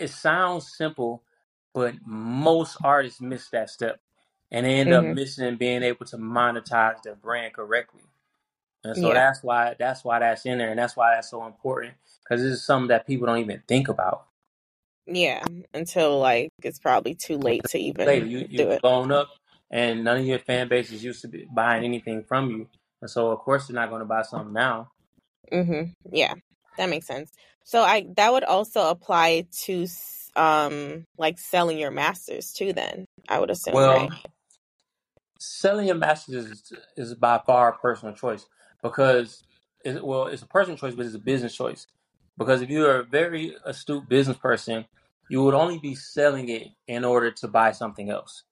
It 0.00 0.10
sounds 0.10 0.72
simple, 0.76 1.24
but 1.74 1.94
most 2.06 2.78
artists 2.84 3.20
miss 3.22 3.48
that 3.50 3.70
step, 3.70 4.00
and 4.52 4.66
they 4.66 4.76
end 4.80 4.92
Mhm. 4.92 4.94
up 4.94 5.08
missing 5.08 5.56
being 5.56 5.84
able 5.84 6.06
to 6.06 6.18
monetize 6.18 7.02
their 7.02 7.16
brand 7.16 7.54
correctly. 7.54 8.02
And 8.84 8.96
so 8.96 9.12
Yeah. 9.12 9.14
that's 9.14 9.42
why 9.42 9.76
that's 9.78 10.04
why 10.04 10.20
that's 10.20 10.46
in 10.46 10.58
there, 10.58 10.70
and 10.70 10.78
that's 10.78 10.96
why 10.96 11.14
that's 11.14 11.30
so 11.30 11.46
important 11.46 11.94
because 12.24 12.42
this 12.42 12.52
is 12.52 12.64
something 12.64 12.88
that 12.88 13.06
people 13.06 13.26
don't 13.26 13.38
even 13.38 13.62
think 13.68 13.88
about. 13.88 14.26
Yeah. 15.06 15.44
Until 15.74 16.18
like 16.20 16.50
it's 16.64 16.80
probably 16.80 17.14
too 17.14 17.38
late 17.38 17.66
to 17.68 17.78
Later, 18.04 18.26
even 18.26 18.26
you 18.26 18.46
do 18.56 18.70
you've 18.70 18.70
it. 18.72 18.82
blown 18.82 19.12
up, 19.12 19.30
and 19.70 20.04
none 20.04 20.18
of 20.18 20.26
your 20.26 20.40
fan 20.40 20.68
base 20.68 20.92
is 20.92 21.04
used 21.04 21.22
to 21.22 21.28
be 21.28 21.46
buying 21.52 21.84
anything 21.84 22.24
from 22.24 22.50
you, 22.50 22.68
and 23.02 23.10
so 23.10 23.30
of 23.32 23.40
course 23.40 23.68
they're 23.68 23.76
not 23.76 23.90
going 23.90 24.00
to 24.00 24.06
buy 24.06 24.22
something 24.22 24.54
now. 24.54 24.90
Mm-hmm. 25.52 25.92
Yeah, 26.12 26.34
that 26.80 26.90
makes 26.90 27.06
sense. 27.08 27.32
So 27.64 27.82
I 27.82 28.08
that 28.18 28.32
would 28.32 28.44
also 28.44 28.90
apply 28.90 29.46
to 29.64 29.84
um 30.36 31.06
like 31.18 31.38
selling 31.40 31.78
your 31.78 31.92
masters 31.92 32.52
too. 32.52 32.74
Then 32.74 33.06
I 33.30 33.40
would 33.40 33.50
assume, 33.52 33.80
Well, 33.80 33.88
right? 33.88 34.12
selling 35.38 35.86
your 35.88 35.96
masters 35.96 36.46
is, 36.46 36.72
is 36.96 37.14
by 37.14 37.40
far 37.46 37.70
a 37.70 37.78
personal 37.78 38.14
choice 38.14 38.46
because 38.82 39.44
it, 39.84 40.04
well 40.04 40.26
it's 40.28 40.42
a 40.42 40.46
personal 40.48 40.78
choice 40.78 40.94
but 40.94 41.06
it's 41.06 41.14
a 41.14 41.20
business 41.20 41.54
choice 41.54 41.88
because 42.38 42.62
if 42.62 42.70
you're 42.70 43.00
a 43.00 43.04
very 43.04 43.54
astute 43.66 44.08
business 44.08 44.38
person 44.38 44.86
you 45.28 45.42
would 45.44 45.54
only 45.54 45.78
be 45.78 45.94
selling 45.94 46.48
it 46.48 46.68
in 46.88 47.04
order 47.04 47.30
to 47.30 47.48
buy 47.48 47.72
something 47.72 48.10
else 48.10 48.44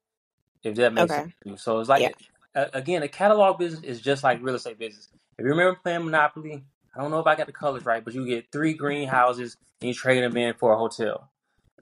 if 0.64 0.76
that 0.76 0.94
makes 0.94 1.14
Okay. 1.14 1.16
sense 1.16 1.28
to 1.44 1.50
you 1.50 1.58
so 1.58 1.80
it's 1.80 1.90
like 1.90 2.02
Yeah. 2.02 2.10
a, 2.54 2.68
again 2.74 3.02
a 3.02 3.08
catalog 3.08 3.58
business 3.58 3.84
is 3.84 4.00
just 4.00 4.24
like 4.24 4.42
real 4.42 4.56
estate 4.56 4.78
business 4.78 5.08
if 5.38 5.44
you 5.44 5.50
remember 5.50 5.78
playing 5.82 6.04
monopoly 6.04 6.64
i 6.96 7.00
don't 7.02 7.10
know 7.10 7.20
if 7.20 7.26
i 7.26 7.36
got 7.36 7.46
the 7.46 7.52
colors 7.52 7.84
right 7.86 8.04
but 8.04 8.14
you 8.14 8.26
get 8.26 8.50
three 8.52 8.74
greenhouses 8.74 9.56
and 9.82 9.88
you 9.88 9.94
trade 9.94 10.22
them 10.24 10.36
in 10.36 10.54
for 10.54 10.72
a 10.72 10.78
hotel 10.78 11.22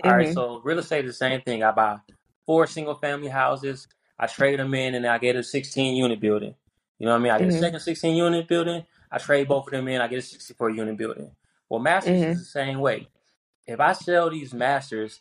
all 0.02 0.16
right, 0.16 0.28
Mhm. 0.28 0.32
so 0.32 0.60
real 0.64 0.78
estate 0.78 1.04
is 1.06 1.12
the 1.12 1.16
same 1.18 1.42
thing. 1.42 1.62
I 1.64 1.72
buy 1.72 1.98
four 2.46 2.66
single 2.68 2.94
family 2.96 3.28
houses, 3.28 3.88
I 4.18 4.28
trade 4.28 4.58
them 4.60 4.74
in, 4.74 4.94
and 4.94 5.06
I 5.06 5.18
get 5.18 5.36
a 5.36 5.42
16 5.42 5.96
unit 5.96 6.20
building. 6.20 6.54
You 6.98 7.06
know 7.06 7.12
what 7.12 7.20
I 7.20 7.24
mean? 7.24 7.32
I 7.32 7.38
get 7.40 7.48
a 7.48 7.52
Mhm. 7.52 7.60
second 7.60 7.80
16 7.80 8.16
unit 8.16 8.48
building, 8.48 8.84
I 9.12 9.18
trade 9.18 9.48
both 9.48 9.66
of 9.66 9.72
them 9.72 9.88
in, 9.88 10.00
I 10.00 10.08
get 10.08 10.20
a 10.20 10.22
64 10.22 10.70
unit 10.70 10.96
building. 10.96 11.32
Well, 11.68 11.80
masters 11.80 12.22
Mhm. 12.22 12.30
is 12.32 12.38
the 12.38 12.44
same 12.46 12.80
way. 12.80 13.08
If 13.66 13.80
I 13.80 13.92
sell 13.92 14.30
these 14.30 14.54
masters 14.54 15.20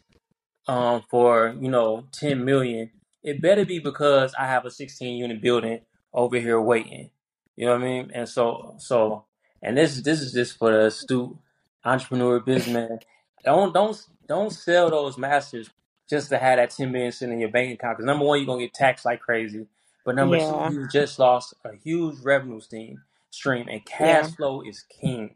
um 0.67 1.03
for 1.09 1.55
you 1.59 1.69
know 1.71 2.05
10 2.13 2.45
million, 2.45 2.91
it 3.23 3.41
better 3.41 3.65
be 3.65 3.79
because 3.79 4.33
I 4.39 4.47
have 4.47 4.65
a 4.65 4.71
16 4.71 5.17
unit 5.17 5.41
building 5.41 5.81
over 6.13 6.39
here 6.39 6.61
waiting. 6.61 7.11
You 7.57 7.67
know 7.67 7.73
what 7.73 7.81
I 7.83 7.85
mean? 7.85 8.11
And 8.13 8.29
so 8.29 8.75
so 8.79 9.25
and 9.65 9.77
this 9.77 10.01
this 10.03 10.21
is 10.21 10.33
just 10.33 10.57
for 10.59 10.71
the 10.73 10.87
astute 10.87 11.37
entrepreneur 11.85 12.41
businessman. 12.41 12.99
Don't 13.45 13.73
don't 13.73 13.97
don't 14.27 14.51
sell 14.53 14.91
those 14.91 15.17
masters 15.19 15.71
just 16.09 16.29
to 16.31 16.39
have 16.39 16.57
that 16.59 16.71
10 16.71 16.91
million 16.93 17.13
sitting 17.13 17.35
in 17.35 17.41
your 17.41 17.51
bank 17.51 17.73
account. 17.75 17.97
Because 17.99 18.07
number 18.07 18.25
one, 18.25 18.39
you're 18.39 18.47
gonna 18.47 18.61
get 18.61 18.75
taxed 18.75 19.05
like 19.05 19.21
crazy. 19.21 19.67
But 20.05 20.15
number 20.15 20.37
two, 20.37 20.63
you 20.67 20.87
just 20.89 21.19
lost 21.19 21.55
a 21.65 21.75
huge 21.75 22.19
revenue 22.23 22.61
stream 22.61 23.03
stream 23.31 23.67
and 23.69 23.85
Yeah. 23.99 24.27
cash 24.27 24.35
flow 24.35 24.61
is 24.63 24.83
king 24.83 25.31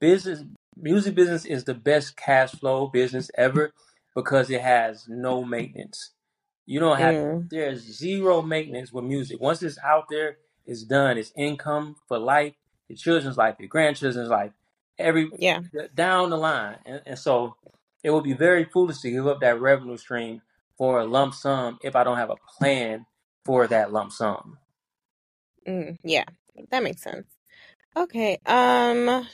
business 0.00 0.44
music 0.76 1.14
business 1.14 1.44
is 1.44 1.64
the 1.64 1.74
best 1.74 2.16
cash 2.16 2.52
flow 2.52 2.86
business 2.88 3.30
ever 3.36 3.72
because 4.14 4.50
it 4.50 4.60
has 4.60 5.06
no 5.08 5.44
maintenance. 5.44 6.12
You 6.66 6.80
don't 6.80 6.98
have 6.98 7.16
Mm. 7.16 7.50
there's 7.50 7.80
zero 7.82 8.42
maintenance 8.42 8.92
with 8.92 9.04
music. 9.04 9.40
Once 9.40 9.62
it's 9.62 9.78
out 9.84 10.06
there, 10.10 10.38
it's 10.66 10.82
done. 10.84 11.18
It's 11.18 11.32
income 11.36 11.96
for 12.08 12.18
life, 12.18 12.54
your 12.92 12.98
children's 12.98 13.38
life, 13.38 13.56
your 13.58 13.68
grandchildren's 13.68 14.28
life, 14.28 14.52
every 14.98 15.30
Yeah. 15.38 15.60
down 15.94 16.30
the 16.30 16.36
line. 16.36 16.76
And, 16.84 17.02
and 17.06 17.18
so 17.18 17.56
it 18.04 18.10
would 18.10 18.24
be 18.24 18.34
very 18.34 18.64
foolish 18.64 19.00
to 19.00 19.10
give 19.10 19.26
up 19.26 19.40
that 19.40 19.60
revenue 19.60 19.96
stream 19.96 20.42
for 20.76 21.00
a 21.00 21.04
lump 21.06 21.34
sum 21.34 21.78
if 21.82 21.96
I 21.96 22.04
don't 22.04 22.18
have 22.18 22.30
a 22.30 22.36
plan 22.58 23.06
for 23.44 23.66
that 23.66 23.92
lump 23.92 24.12
sum. 24.12 24.58
Mm. 25.66 25.98
Yeah. 26.04 26.24
That 26.70 26.82
makes 26.82 27.02
sense. 27.02 27.26
Okay. 27.96 28.38
Um. 28.46 29.26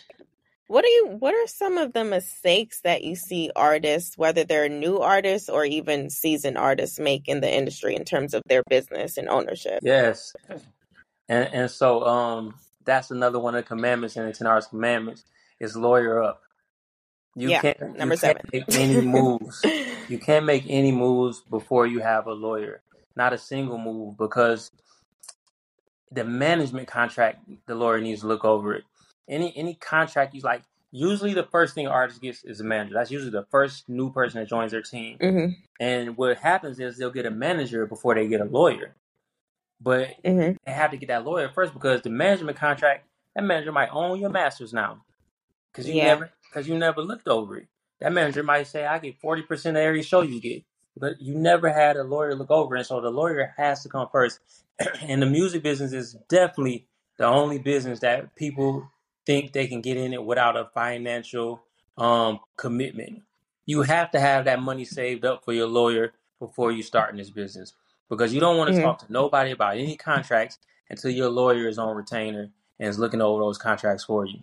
What 0.68 0.84
are 0.84 0.88
you? 0.88 1.16
What 1.18 1.34
are 1.34 1.46
some 1.46 1.78
of 1.78 1.94
the 1.94 2.04
mistakes 2.04 2.82
that 2.82 3.02
you 3.02 3.16
see 3.16 3.50
artists, 3.56 4.18
whether 4.18 4.44
they're 4.44 4.68
new 4.68 4.98
artists 4.98 5.48
or 5.48 5.64
even 5.64 6.10
seasoned 6.10 6.58
artists, 6.58 6.98
make 6.98 7.26
in 7.26 7.40
the 7.40 7.50
industry 7.50 7.96
in 7.96 8.04
terms 8.04 8.34
of 8.34 8.42
their 8.46 8.62
business 8.68 9.16
and 9.16 9.28
ownership? 9.30 9.80
Yes. 9.82 10.34
And 11.28 11.48
and 11.54 11.70
so 11.70 12.04
um 12.04 12.54
that's 12.88 13.12
another 13.12 13.40
one 13.40 13.56
of 13.56 13.64
the 13.64 13.68
commandments 13.68 14.16
in 14.16 14.26
the 14.26 14.34
ten 14.34 14.48
hours 14.48 14.68
commandments 14.68 15.24
is 15.60 15.76
lawyer 15.76 16.22
up. 16.22 16.42
You 17.36 17.52
Yeah. 17.52 17.54
can't 17.54 17.78
you 17.98 17.98
Number 17.98 18.16
can't 18.24 18.38
make 18.52 18.66
any 18.74 19.00
moves. 19.02 19.68
You 20.08 20.18
can't 20.18 20.46
make 20.46 20.64
any 20.68 20.92
moves 20.92 21.40
before 21.42 21.86
you 21.86 22.00
have 22.00 22.26
a 22.28 22.34
lawyer. 22.34 22.82
Not 23.16 23.32
a 23.34 23.38
single 23.38 23.78
move 23.78 24.18
because 24.18 24.72
the 26.12 26.24
management 26.24 26.88
contract 26.88 27.40
the 27.66 27.76
lawyer 27.76 28.00
needs 28.00 28.22
to 28.22 28.28
look 28.28 28.44
over 28.46 28.74
it. 28.74 28.84
Any 29.28 29.56
any 29.56 29.74
contract 29.74 30.34
you 30.34 30.42
like 30.42 30.62
usually 30.92 31.34
the 31.34 31.44
first 31.44 31.74
thing 31.74 31.86
an 31.86 31.92
artist 31.92 32.22
gets 32.22 32.44
is 32.44 32.60
a 32.60 32.64
manager. 32.64 32.94
That's 32.94 33.12
usually 33.12 33.32
the 33.32 33.46
first 33.50 33.88
new 33.88 34.12
person 34.12 34.40
that 34.40 34.48
joins 34.50 34.72
their 34.72 34.82
team. 34.82 35.20
hmm 35.20 35.46
And 35.80 36.16
what 36.16 36.38
happens 36.38 36.80
is 36.80 36.98
they'll 36.98 37.10
get 37.10 37.26
a 37.26 37.30
manager 37.32 37.86
before 37.86 38.14
they 38.16 38.28
get 38.28 38.40
a 38.42 38.46
lawyer. 38.46 38.96
But 39.80 40.10
hmm 40.24 40.52
they 40.66 40.72
have 40.72 40.92
to 40.92 40.96
get 40.96 41.08
that 41.08 41.24
lawyer 41.24 41.50
first 41.50 41.74
because 41.74 42.02
the 42.02 42.10
management 42.10 42.58
contract 42.58 43.06
that 43.34 43.44
manager 43.44 43.72
might 43.72 43.90
own 43.92 44.20
your 44.20 44.30
masters 44.30 44.72
now 44.72 45.02
because 45.72 45.88
you 45.88 45.96
Yeah. 45.96 46.02
never 46.02 46.30
because 46.50 46.68
you 46.68 46.78
never 46.78 47.02
looked 47.02 47.28
over 47.28 47.58
it. 47.58 47.68
That 48.00 48.12
manager 48.12 48.42
might 48.42 48.66
say, 48.66 48.86
"I 48.86 48.98
get 48.98 49.20
forty 49.20 49.42
percent 49.42 49.76
of 49.76 49.82
every 49.82 50.02
show 50.02 50.22
you 50.22 50.40
get," 50.40 50.64
but 50.96 51.20
you 51.20 51.34
never 51.36 51.70
had 51.70 51.96
a 51.96 52.04
lawyer 52.04 52.34
look 52.34 52.50
over, 52.50 52.76
it. 52.76 52.80
and 52.80 52.86
so 52.86 53.00
the 53.00 53.10
lawyer 53.10 53.54
has 53.56 53.82
to 53.84 53.88
come 53.88 54.08
first. 54.12 54.40
and 55.02 55.22
the 55.22 55.26
music 55.26 55.62
business 55.62 55.92
is 55.92 56.14
definitely 56.28 56.86
the 57.18 57.26
only 57.26 57.58
business 57.58 58.00
that 58.00 58.34
people 58.36 58.90
think 59.26 59.52
they 59.52 59.66
can 59.68 59.82
get 59.82 59.98
in 59.98 60.14
it 60.14 60.24
without 60.24 60.56
a 60.56 60.70
financial 60.74 61.62
um, 61.98 62.40
commitment. 62.56 63.22
You 63.66 63.82
have 63.82 64.10
to 64.12 64.20
have 64.20 64.46
that 64.46 64.62
money 64.62 64.84
saved 64.86 65.24
up 65.26 65.44
for 65.44 65.52
your 65.52 65.68
lawyer 65.68 66.14
before 66.40 66.72
you 66.72 66.82
start 66.82 67.10
in 67.12 67.18
this 67.18 67.30
business 67.30 67.74
because 68.08 68.32
you 68.32 68.40
don't 68.40 68.56
want 68.56 68.74
to 68.74 68.80
hmm 68.80 68.82
talk 68.82 68.98
to 69.00 69.12
nobody 69.12 69.50
about 69.50 69.76
any 69.76 69.96
contracts 69.96 70.58
until 70.90 71.10
your 71.10 71.28
lawyer 71.28 71.68
is 71.68 71.78
on 71.78 71.96
retainer 71.96 72.50
and 72.78 72.88
is 72.88 72.98
looking 72.98 73.20
over 73.20 73.40
those 73.42 73.58
contracts 73.58 74.04
for 74.04 74.26
you. 74.26 74.40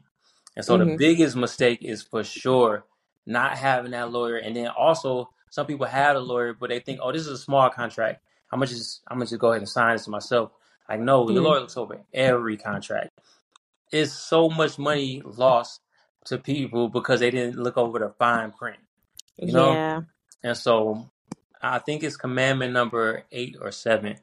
And 0.55 0.63
so 0.63 0.77
the 0.77 0.85
hmm 0.85 0.95
biggest 0.97 1.35
mistake 1.35 1.79
is 1.81 2.01
for 2.03 2.23
sure 2.23 2.85
not 3.25 3.57
having 3.57 3.91
that 3.91 4.11
lawyer. 4.11 4.37
And 4.37 4.55
then 4.55 4.67
also 4.67 5.29
some 5.49 5.65
people 5.65 5.85
have 5.85 6.15
a 6.15 6.19
lawyer, 6.19 6.53
but 6.53 6.69
they 6.69 6.79
think, 6.79 6.99
oh, 7.01 7.11
this 7.11 7.21
is 7.23 7.27
a 7.29 7.37
small 7.37 7.69
contract. 7.69 8.21
I'm 8.51 8.59
gonna 8.59 8.67
just 8.67 9.01
I'm 9.07 9.17
gonna 9.17 9.25
just 9.25 9.39
go 9.39 9.51
ahead 9.51 9.61
and 9.61 9.69
sign 9.69 9.95
this 9.95 10.05
to 10.05 10.11
myself. 10.11 10.51
Like, 10.87 10.99
no, 10.99 11.29
your 11.29 11.41
hmm 11.41 11.43
lawyer 11.43 11.61
looks 11.61 11.77
over 11.77 11.99
every 12.13 12.57
contract. 12.57 13.09
It's 13.91 14.11
so 14.11 14.49
much 14.49 14.77
money 14.77 15.21
lost 15.25 15.81
to 16.25 16.37
people 16.37 16.89
because 16.89 17.19
they 17.19 17.31
didn't 17.31 17.57
look 17.57 17.77
over 17.77 17.99
the 17.99 18.09
fine 18.19 18.51
print, 18.51 18.79
you 19.37 19.53
know? 19.53 19.73
Yeah. 19.73 20.01
And 20.43 20.57
so 20.57 21.09
I 21.73 21.79
think 21.79 22.03
it's 22.03 22.17
commandment 22.17 22.73
number 22.73 23.23
eight 23.31 23.57
or 23.59 23.71
seven, 23.71 24.15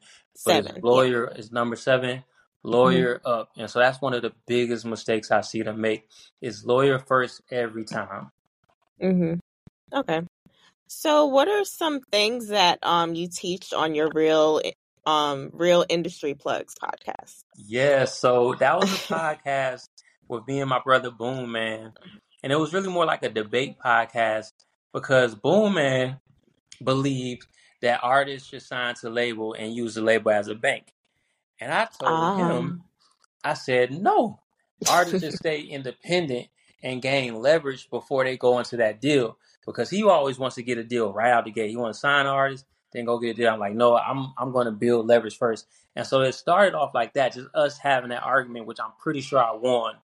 but 0.45 0.65
Seven. 0.65 0.75
Yeah. 0.75 0.81
lawyer 0.81 1.33
is 1.35 1.51
number 1.51 1.75
seven, 1.75 2.23
lawyer 2.63 3.21
up. 3.25 3.49
And 3.57 3.69
so 3.69 3.79
that's 3.79 4.01
one 4.01 4.13
of 4.13 4.21
the 4.21 4.33
biggest 4.47 4.85
mistakes 4.85 5.31
I 5.31 5.41
see 5.41 5.61
them 5.61 5.81
make 5.81 6.07
is 6.41 6.65
lawyer 6.65 6.99
first 6.99 7.41
every 7.51 7.85
time. 7.85 8.31
hmm 8.99 9.33
Okay. 9.93 10.21
So, 10.87 11.25
what 11.25 11.47
are 11.47 11.65
some 11.65 12.01
things 12.11 12.47
that 12.47 12.79
um 12.83 13.15
you 13.15 13.27
teach 13.27 13.73
on 13.73 13.95
your 13.95 14.09
real 14.13 14.61
um 15.05 15.49
real 15.53 15.85
industry 15.89 16.33
plugs 16.33 16.75
podcast? 16.81 17.43
Yeah, 17.57 18.05
so 18.05 18.55
that 18.59 18.79
was 18.79 18.91
a 18.93 18.97
podcast 18.97 19.87
with 20.27 20.47
me 20.47 20.61
and 20.61 20.69
my 20.69 20.79
brother 20.83 21.11
Boom 21.11 21.51
Man. 21.51 21.93
And 22.43 22.51
it 22.51 22.57
was 22.59 22.73
really 22.73 22.89
more 22.89 23.05
like 23.05 23.23
a 23.23 23.29
debate 23.29 23.77
podcast 23.83 24.51
because 24.93 25.35
Boom 25.35 25.75
Man 25.75 26.19
believed 26.83 27.47
that 27.81 27.99
artists 28.03 28.49
should 28.49 28.61
sign 28.61 28.95
to 28.95 29.09
label 29.09 29.53
and 29.53 29.73
use 29.75 29.95
the 29.95 30.01
label 30.01 30.31
as 30.31 30.47
a 30.47 30.55
bank. 30.55 30.93
And 31.59 31.71
I 31.73 31.87
told 31.99 32.31
him, 32.31 32.77
Ah. 33.43 33.51
I 33.51 33.55
said, 33.55 33.91
no, 33.91 34.39
artists 34.87 35.21
should 35.21 35.33
stay 35.33 35.61
independent 35.61 36.49
and 36.83 37.01
gain 37.01 37.35
leverage 37.41 37.89
before 37.89 38.25
they 38.25 38.37
go 38.37 38.59
into 38.59 38.77
that 38.77 39.01
deal 39.01 39.37
because 39.65 39.89
he 39.89 40.03
always 40.03 40.39
wants 40.39 40.57
to 40.57 40.63
get 40.63 40.79
a 40.79 40.85
deal 40.85 41.13
right 41.13 41.31
out 41.31 41.45
the 41.45 41.51
gate. 41.51 41.71
He 41.71 41.77
wants 41.77 41.99
to 41.99 42.01
sign 42.01 42.27
artists, 42.27 42.67
then 42.93 43.05
go 43.05 43.19
get 43.19 43.31
a 43.31 43.33
deal. 43.35 43.53
I'm 43.53 43.59
like, 43.59 43.75
no, 43.75 43.97
I'm 43.97 44.33
I'm 44.37 44.51
going 44.53 44.65
to 44.65 44.71
build 44.71 45.07
leverage 45.07 45.37
first. 45.37 45.67
And 45.95 46.07
so 46.07 46.21
it 46.21 46.33
started 46.33 46.75
off 46.75 46.93
like 46.95 47.13
that, 47.15 47.33
just 47.33 47.49
us 47.55 47.77
having 47.79 48.11
that 48.11 48.23
argument, 48.23 48.67
which 48.67 48.79
I'm 48.81 48.93
pretty 48.99 49.21
sure 49.21 49.43
I 49.43 49.53
won. 49.53 49.95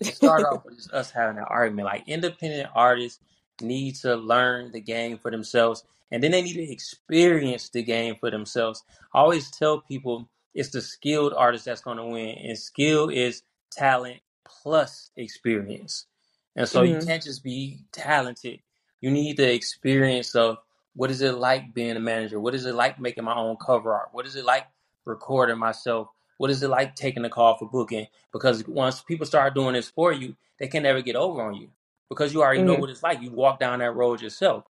It 0.00 0.14
started 0.14 0.46
off 0.48 0.64
with 0.64 0.76
just 0.76 0.92
us 0.92 1.10
having 1.10 1.36
that 1.36 1.48
argument. 1.50 1.86
Like 1.86 2.04
independent 2.08 2.68
artists 2.74 3.20
need 3.62 3.96
to 3.96 4.16
learn 4.16 4.72
the 4.72 4.80
game 4.80 5.18
for 5.18 5.30
themselves, 5.30 5.84
and 6.10 6.22
then 6.22 6.32
they 6.32 6.42
need 6.42 6.54
to 6.54 6.72
experience 6.72 7.68
the 7.70 7.82
game 7.82 8.16
for 8.20 8.30
themselves. 8.30 8.84
I 9.14 9.20
always 9.20 9.50
tell 9.50 9.80
people 9.80 10.28
it's 10.54 10.70
the 10.70 10.80
skilled 10.82 11.34
artist 11.34 11.66
that's 11.66 11.82
going 11.82 11.98
to 11.98 12.04
win, 12.06 12.36
and 12.38 12.58
skill 12.58 13.08
is 13.08 13.42
talent 13.72 14.20
plus 14.46 15.10
experience. 15.16 16.06
And 16.56 16.68
so 16.68 16.82
you 16.82 16.96
hmm 16.96 16.98
can't 16.98 17.22
just 17.22 17.44
be 17.44 17.80
talented. 17.92 18.60
You 19.00 19.10
need 19.10 19.36
the 19.36 19.52
experience 19.52 20.34
of 20.34 20.58
what 20.94 21.10
is 21.10 21.22
it 21.22 21.34
like 21.34 21.74
being 21.74 21.96
a 21.96 22.00
manager? 22.00 22.40
What 22.40 22.54
is 22.54 22.66
it 22.66 22.74
like 22.74 23.00
making 23.00 23.24
my 23.24 23.36
own 23.36 23.56
cover 23.56 23.94
art? 23.94 24.10
What 24.12 24.26
is 24.26 24.36
it 24.36 24.44
like 24.44 24.66
recording 25.04 25.58
myself? 25.58 26.08
What 26.38 26.50
is 26.50 26.62
it 26.62 26.68
like 26.68 26.96
taking 26.96 27.24
a 27.24 27.30
call 27.30 27.56
for 27.58 27.68
booking? 27.68 28.06
Because 28.32 28.66
once 28.68 29.02
people 29.02 29.26
start 29.26 29.54
doing 29.54 29.74
this 29.74 29.90
for 29.90 30.12
you, 30.12 30.36
they 30.58 30.68
can 30.68 30.82
never 30.84 31.02
get 31.02 31.16
over 31.16 31.42
on 31.42 31.54
you 31.54 31.68
because 32.08 32.34
you 32.34 32.42
already 32.42 32.62
know 32.62 32.74
hmm 32.74 32.80
what 32.80 32.90
it's 32.90 33.02
like. 33.02 33.22
You 33.22 33.32
walk 33.32 33.60
down 33.60 33.80
that 33.80 33.94
road 33.96 34.22
yourself. 34.22 34.64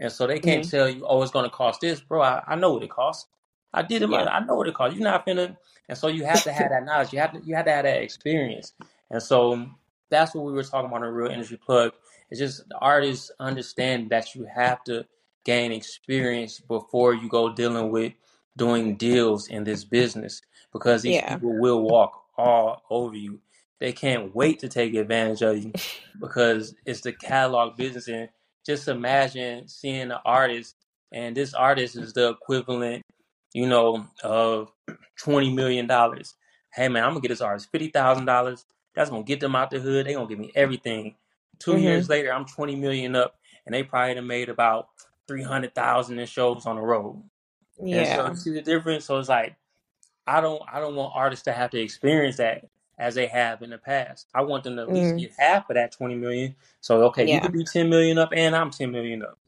And 0.00 0.12
so 0.12 0.26
they 0.26 0.40
can't 0.40 0.64
hmm 0.64 0.68
tell 0.68 0.88
you, 0.88 1.04
oh, 1.06 1.22
it's 1.22 1.32
going 1.32 1.44
to 1.44 1.50
cost 1.56 1.82
this. 1.82 2.00
Bro, 2.00 2.22
I, 2.22 2.42
I 2.48 2.56
know 2.56 2.74
what 2.74 2.82
it 2.84 2.90
costs. 2.90 3.28
I 3.74 3.82
did 3.82 4.02
it. 4.02 4.10
Yeah. 4.10 4.24
I 4.26 4.40
know 4.44 4.56
what 4.56 4.68
it 4.68 4.74
costs. 4.74 4.96
You're 4.98 5.04
not 5.08 5.26
finna. 5.26 5.56
And 5.88 5.98
so 5.98 6.08
you 6.08 6.24
have 6.24 6.44
to 6.44 6.52
have 6.52 6.70
that 6.70 6.84
knowledge. 6.84 7.12
You 7.12 7.20
have 7.20 7.32
to, 7.34 7.40
you 7.44 7.56
have 7.56 7.66
to 7.66 7.72
have 7.72 7.84
that 7.84 8.02
experience. 8.02 8.74
And 9.10 9.22
so 9.22 9.66
that's 10.10 10.34
what 10.34 10.44
we 10.46 10.52
were 10.52 10.64
talking 10.64 10.88
about 10.90 11.04
in 11.04 11.14
real 11.14 11.30
industry 11.30 11.58
plug. 11.58 11.92
It's 12.30 12.40
just 12.40 12.68
the 12.68 12.78
artists 12.78 13.30
understand 13.40 14.10
that 14.10 14.34
you 14.34 14.46
have 14.54 14.84
to 14.84 15.06
gain 15.44 15.72
experience 15.72 16.60
before 16.60 17.14
you 17.14 17.28
go 17.28 17.52
dealing 17.54 17.90
with 17.90 18.14
doing 18.56 18.96
deals 18.96 19.48
in 19.48 19.64
this 19.64 19.84
business 19.84 20.42
because 20.72 21.02
these 21.02 21.16
Yeah. 21.16 21.22
people 21.22 21.58
will 21.58 21.82
walk 21.82 22.24
all 22.38 22.82
over 22.90 23.16
you. 23.16 23.40
They 23.80 23.92
can't 23.92 24.34
wait 24.34 24.60
to 24.60 24.68
take 24.68 24.94
advantage 24.94 25.42
of 25.42 25.58
you 25.58 25.72
because 26.20 26.74
it's 26.86 27.02
the 27.02 27.12
catalog 27.12 27.76
business. 27.76 28.08
And 28.08 28.28
just 28.66 28.88
imagine 28.88 29.68
seeing 29.68 30.12
an 30.12 30.18
artist, 30.24 30.76
and 31.12 31.36
this 31.36 31.54
artist 31.54 31.96
is 31.96 32.14
the 32.14 32.30
equivalent, 32.30 33.02
you 33.54 33.68
know, 33.68 34.06
of 34.24 34.72
$20 35.24 35.54
million. 35.54 35.88
Hey, 36.74 36.88
man, 36.88 37.04
I'm 37.04 37.10
going 37.12 37.22
to 37.22 37.28
get 37.28 37.34
this 37.34 37.42
artist 37.42 37.72
$50,000. 37.72 38.64
That's 38.94 39.10
going 39.10 39.24
to 39.24 39.28
get 39.28 39.40
them 39.40 39.56
out 39.56 39.70
the 39.70 39.80
hood. 39.80 40.06
They're 40.06 40.14
going 40.14 40.28
to 40.28 40.32
give 40.34 40.40
me 40.40 40.52
everything. 40.56 41.16
2 41.60 41.76
hmm 41.76 41.78
years 41.78 42.08
later, 42.08 42.32
I'm 42.32 42.46
20 42.46 42.76
million 42.76 43.16
up, 43.16 43.36
and 43.66 43.74
they 43.74 43.82
probably 43.84 44.14
done 44.14 44.26
made 44.28 44.48
about 44.50 44.88
300,000 45.28 46.18
in 46.18 46.26
shows 46.26 46.66
on 46.66 46.76
the 46.76 46.82
road. 46.82 47.22
And 47.92 48.08
so 48.08 48.26
Yeah. 48.26 48.30
you 48.30 48.36
see 48.36 48.52
the 48.52 48.62
difference. 48.62 49.06
So 49.06 49.18
it's 49.18 49.28
like 49.30 49.56
I 50.26 50.40
don't 50.42 50.62
I 50.72 50.80
don't 50.80 50.96
want 50.96 51.14
artists 51.16 51.44
to 51.46 51.52
have 51.52 51.70
to 51.72 51.80
experience 51.80 52.38
that 52.38 52.66
as 53.00 53.16
they 53.16 53.28
have 53.28 53.62
in 53.62 53.70
the 53.72 53.78
past. 53.78 54.28
I 54.34 54.42
want 54.42 54.64
them 54.64 54.76
to 54.76 54.82
at 54.84 54.92
least 54.92 55.16
hmm 55.16 55.18
get 55.18 55.32
half 55.38 55.70
of 55.70 55.76
that 55.76 55.92
20 55.92 56.16
million. 56.16 56.56
So 56.82 57.04
okay, 57.06 57.26
you 57.26 57.30
Yeah. 57.30 57.42
could 57.42 57.52
be 57.54 57.64
10 57.64 57.90
million 57.90 58.18
up 58.18 58.30
and 58.36 58.56
I'm 58.56 58.70
10 58.72 58.92
million 58.92 59.24
up. 59.24 59.38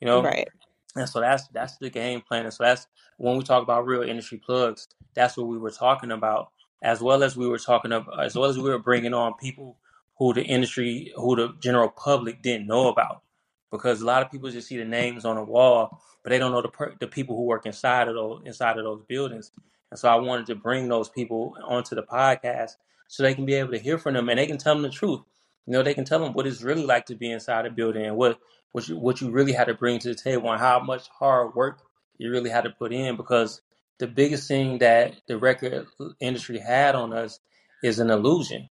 You 0.00 0.08
know? 0.08 0.22
Right. 0.22 0.48
And 0.96 1.08
so 1.08 1.20
that's 1.20 1.48
that's 1.48 1.76
the 1.78 1.90
game 1.90 2.20
plan. 2.20 2.44
And 2.44 2.54
so 2.54 2.64
that's 2.64 2.86
when 3.18 3.36
we 3.36 3.44
talk 3.44 3.62
about 3.62 3.86
real 3.86 4.02
industry 4.02 4.38
plugs. 4.44 4.88
That's 5.14 5.36
what 5.36 5.46
we 5.48 5.58
were 5.58 5.70
talking 5.70 6.10
about, 6.12 6.50
as 6.82 7.00
well 7.00 7.22
as 7.22 7.36
we 7.36 7.48
were 7.48 7.58
talking 7.58 7.92
about, 7.92 8.24
as 8.24 8.34
well 8.36 8.50
as 8.50 8.58
we 8.58 8.64
were 8.70 8.78
bringing 8.78 9.14
on 9.14 9.34
people 9.34 9.78
who 10.18 10.34
the 10.34 10.42
industry, 10.44 11.12
who 11.16 11.36
the 11.36 11.54
general 11.60 11.88
public 11.90 12.42
didn't 12.42 12.66
know 12.66 12.88
about, 12.88 13.22
because 13.70 14.00
a 14.02 14.06
lot 14.06 14.22
of 14.22 14.30
people 14.30 14.50
just 14.50 14.68
see 14.68 14.76
the 14.76 14.84
names 14.84 15.24
on 15.24 15.36
the 15.36 15.44
wall, 15.44 16.00
but 16.22 16.30
they 16.30 16.38
don't 16.38 16.52
know 16.52 16.62
the 16.62 16.68
per- 16.68 16.94
the 17.00 17.06
people 17.08 17.36
who 17.36 17.44
work 17.44 17.66
inside 17.66 18.08
of 18.08 18.14
those 18.14 18.42
inside 18.44 18.78
of 18.78 18.84
those 18.84 19.02
buildings. 19.08 19.52
And 19.90 19.98
so 19.98 20.08
I 20.08 20.16
wanted 20.16 20.46
to 20.46 20.54
bring 20.54 20.88
those 20.88 21.08
people 21.08 21.56
onto 21.66 21.94
the 21.94 22.02
podcast 22.04 22.72
so 23.08 23.22
they 23.22 23.34
can 23.34 23.46
be 23.46 23.54
able 23.54 23.72
to 23.72 23.78
hear 23.78 23.98
from 23.98 24.14
them 24.14 24.28
and 24.28 24.38
they 24.38 24.46
can 24.46 24.58
tell 24.58 24.74
them 24.74 24.82
the 24.82 24.90
truth. 24.90 25.20
You 25.66 25.72
know, 25.74 25.82
they 25.82 25.94
can 25.94 26.04
tell 26.04 26.20
them 26.20 26.32
what 26.32 26.46
it's 26.46 26.62
really 26.62 26.84
like 26.84 27.06
to 27.06 27.14
be 27.14 27.30
inside 27.30 27.66
a 27.66 27.70
building 27.70 28.06
and 28.06 28.16
what 28.16 28.38
what 28.72 28.88
you 28.88 28.98
what 28.98 29.20
you 29.20 29.30
really 29.30 29.52
had 29.52 29.66
to 29.66 29.74
bring 29.74 29.98
to 30.00 30.08
the 30.08 30.14
table 30.14 30.50
and 30.50 30.60
how 30.60 30.80
much 30.80 31.08
hard 31.08 31.54
work 31.54 31.82
you 32.18 32.30
really 32.30 32.50
had 32.50 32.64
to 32.64 32.70
put 32.70 32.92
in 32.92 33.16
because 33.16 33.62
the 33.98 34.06
biggest 34.06 34.48
thing 34.48 34.78
that 34.78 35.16
the 35.28 35.38
record 35.38 35.86
industry 36.20 36.58
had 36.58 36.94
on 36.94 37.12
us 37.12 37.40
is 37.82 37.98
an 37.98 38.10
illusion. 38.10 38.68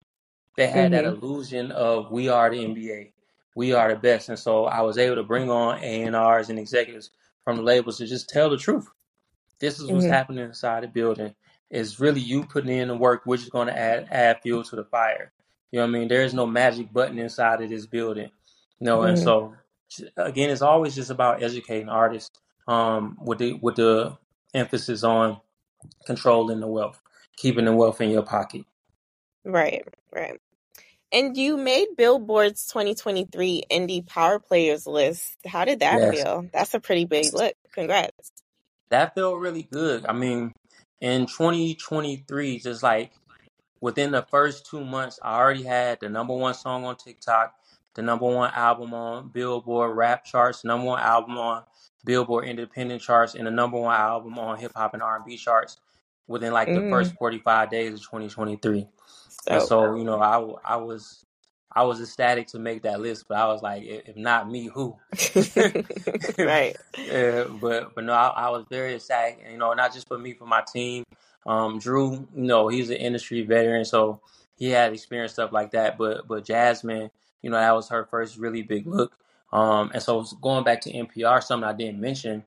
They 0.57 0.67
had 0.69 0.93
that 0.93 1.05
hmm 1.05 1.07
illusion 1.07 1.73
of 1.73 2.11
we 2.13 2.29
are 2.29 2.51
the 2.51 2.65
NBA, 2.65 3.13
we 3.57 3.73
are 3.73 3.89
the 3.95 4.01
best, 4.01 4.29
and 4.29 4.39
so 4.39 4.67
I 4.67 4.83
was 4.83 4.99
able 4.99 5.17
to 5.17 5.23
bring 5.25 5.51
on 5.51 5.79
A 5.83 6.05
and 6.05 6.17
R's 6.17 6.51
and 6.51 6.59
executives 6.59 7.11
from 7.45 7.57
the 7.57 7.63
labels 7.63 7.99
to 7.99 8.07
just 8.07 8.29
tell 8.29 8.51
the 8.51 8.57
truth. 8.59 8.89
This 9.61 9.81
is 9.81 9.91
what's 9.91 10.07
hmm 10.07 10.07
happening 10.07 10.45
inside 10.45 10.85
the 10.85 10.89
building. 10.89 11.35
It's 11.71 12.01
really 12.01 12.21
you 12.21 12.45
putting 12.45 12.77
in 12.79 12.89
the 12.89 12.97
work, 12.97 13.23
which 13.27 13.43
is 13.43 13.51
going 13.51 13.69
to 13.69 13.79
add 13.79 14.09
add 14.11 14.41
fuel 14.43 14.65
to 14.65 14.77
the 14.77 14.85
fire. 14.85 15.33
You 15.73 15.79
know 15.81 15.87
what 15.87 15.97
I 15.97 15.99
mean? 15.99 16.09
There 16.09 16.23
is 16.25 16.35
no 16.35 16.47
magic 16.47 16.93
button 16.93 17.19
inside 17.19 17.63
of 17.63 17.71
this 17.71 17.87
building. 17.87 18.31
You 18.81 18.87
know, 18.87 19.03
and 19.05 19.19
hmm 19.19 19.19
so 19.19 19.55
again, 20.17 20.51
it's 20.51 20.63
always 20.63 20.95
just 20.95 21.11
about 21.11 21.43
educating 21.43 21.89
artists 21.89 22.39
um, 22.69 23.19
with 23.23 23.39
the 23.39 23.55
with 23.55 23.77
the 23.77 24.17
emphasis 24.55 25.05
on 25.05 25.41
controlling 26.07 26.61
the 26.61 26.69
wealth, 26.69 27.01
keeping 27.37 27.67
the 27.67 27.73
wealth 27.73 28.01
in 28.01 28.11
your 28.11 28.23
pocket. 28.23 28.65
Right. 29.45 29.85
Right. 30.13 30.41
And 31.13 31.37
you 31.37 31.57
made 31.57 31.89
Billboard's 31.97 32.67
2023 32.69 33.65
Indie 33.71 34.07
Power 34.07 34.39
Players 34.41 34.87
list. 34.87 35.37
How 35.47 35.65
did 35.65 35.81
that 35.81 36.03
Yes, 36.03 36.11
feel? 36.11 36.49
That's 36.53 36.75
a 36.75 36.81
pretty 36.81 37.07
big 37.07 37.33
look. 37.35 37.55
Congrats. 37.73 38.33
that 38.91 39.15
felt 39.15 39.39
really 39.41 39.65
good. 39.65 40.07
I 40.07 40.13
mean, 40.13 40.53
in 41.01 41.27
2023, 41.27 42.61
just 42.61 42.83
like 42.83 43.13
within 43.81 44.13
the 44.13 44.23
first 44.23 44.67
two 44.67 44.85
months, 44.85 45.19
I 45.23 45.39
already 45.39 45.65
had 45.65 46.01
the 46.01 46.09
number 46.09 46.35
one 46.35 46.55
song 46.55 46.85
on 46.85 46.97
TikTok, 46.97 47.55
the 47.95 48.03
number 48.03 48.27
one 48.27 48.51
album 48.55 48.95
on 48.95 49.29
Billboard 49.31 49.97
rap 49.97 50.25
charts, 50.25 50.65
number 50.65 50.87
one 50.87 51.01
album 51.01 51.39
on 51.39 51.65
Billboard 52.05 52.47
independent 52.47 53.03
charts, 53.03 53.35
and 53.35 53.47
the 53.47 53.53
number 53.53 53.79
one 53.79 53.95
album 53.97 54.39
on 54.39 54.59
hip 54.59 54.73
hop 54.77 54.95
and 54.95 55.03
R 55.03 55.17
and 55.17 55.25
B 55.27 55.37
charts. 55.37 55.79
within 56.29 56.53
like 56.55 56.75
the 56.75 56.83
Mm. 56.83 56.91
first 56.91 57.15
45 57.17 57.71
days 57.71 57.95
of 57.95 58.01
2023. 58.03 58.89
And 59.49 59.63
So, 59.63 59.67
so, 59.69 59.97
you 59.97 60.05
know, 60.05 60.21
I, 60.21 60.35
w- 60.35 60.59
I 60.65 60.77
was 60.77 61.27
I 61.75 61.83
was 61.83 62.01
ecstatic 62.01 62.47
to 62.49 62.59
make 62.59 62.83
that 62.83 63.01
list, 63.01 63.27
but 63.29 63.37
I 63.37 63.47
was 63.47 63.63
like, 63.63 63.83
if 63.85 64.17
not 64.17 64.51
me, 64.51 64.67
who? 64.73 64.97
right. 66.39 66.77
Yeah, 66.97 67.45
but 67.61 67.95
but 67.95 68.05
no, 68.05 68.13
I, 68.13 68.29
I 68.29 68.51
was 68.51 68.65
very 68.71 68.95
excited. 68.95 69.39
You 69.51 69.59
know, 69.59 69.73
not 69.73 69.93
just 69.93 70.07
for 70.07 70.19
me, 70.19 70.35
for 70.35 70.47
my 70.47 70.63
team. 70.73 71.05
Um, 71.47 71.79
Drew, 71.79 72.13
you 72.13 72.29
know, 72.35 72.69
he's 72.69 72.91
an 72.91 72.97
industry 72.97 73.43
veteran, 73.43 73.85
so 73.85 74.21
he 74.57 74.71
had 74.71 74.93
experienced 74.93 75.35
stuff 75.35 75.53
like 75.53 75.73
that. 75.73 75.99
But 75.99 76.29
but 76.29 76.45
Jasmine, 76.45 77.11
you 77.43 77.51
know, 77.51 77.57
that 77.57 77.75
was 77.75 77.89
her 77.89 78.05
first 78.05 78.39
really 78.39 78.63
big 78.63 78.87
look. 78.87 79.13
Um, 79.53 79.91
and 79.93 80.03
so 80.03 80.25
going 80.41 80.65
back 80.65 80.81
to 80.83 80.93
MPR, 80.93 81.43
something 81.43 81.69
I 81.69 81.73
didn't 81.73 82.01
mention 82.01 82.45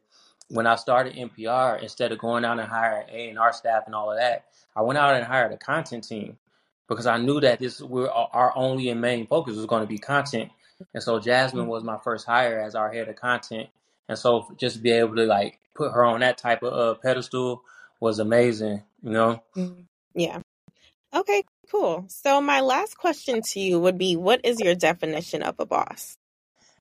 when 0.50 0.68
I 0.68 0.76
started 0.76 1.16
MPR, 1.16 1.82
instead 1.82 2.12
of 2.12 2.20
going 2.20 2.46
out 2.46 2.60
and 2.60 2.68
hiring 2.68 3.08
A 3.10 3.30
and 3.30 3.40
R 3.40 3.52
staff 3.54 3.84
and 3.86 3.96
all 3.96 4.12
of 4.12 4.18
that, 4.18 4.46
I 4.76 4.82
went 4.82 4.98
out 4.98 5.16
and 5.16 5.26
hired 5.26 5.52
a 5.52 5.58
content 5.58 6.08
team 6.08 6.38
because 6.88 7.06
I 7.06 7.18
knew 7.18 7.40
that 7.42 7.60
this 7.60 7.82
we're, 7.82 8.10
our 8.10 8.54
only 8.56 8.90
and 8.90 9.02
main 9.02 9.28
focus 9.28 9.56
was 9.56 9.66
going 9.66 9.84
to 9.84 9.88
be 9.88 9.98
content. 9.98 10.52
And 10.94 11.04
so 11.04 11.20
Jasmine 11.20 11.68
was 11.68 11.84
my 11.84 11.98
first 11.98 12.26
hire 12.26 12.60
as 12.60 12.76
our 12.76 12.92
head 12.92 13.10
of 13.10 13.16
content. 13.16 13.70
And 14.10 14.18
so 14.18 14.48
just 14.58 14.82
be 14.82 14.92
able 14.92 15.16
to 15.16 15.26
like 15.26 15.60
put 15.76 15.92
her 15.92 16.06
on 16.06 16.22
that 16.22 16.38
type 16.38 16.64
of 16.64 16.74
uh, 16.74 17.00
pedestal 17.00 17.64
was 18.00 18.20
amazing, 18.20 18.84
you 19.02 19.12
know. 19.12 19.44
Mm. 19.56 19.86
Yeah. 20.16 20.42
Okay, 21.14 21.44
cool. 21.72 22.06
So 22.10 22.42
my 22.42 22.62
last 22.62 22.98
question 22.98 23.42
to 23.42 23.60
you 23.60 23.80
would 23.80 23.98
be 23.98 24.16
what 24.16 24.42
is 24.44 24.60
your 24.60 24.76
definition 24.76 25.42
of 25.44 25.56
a 25.60 25.66
boss? 25.66 26.18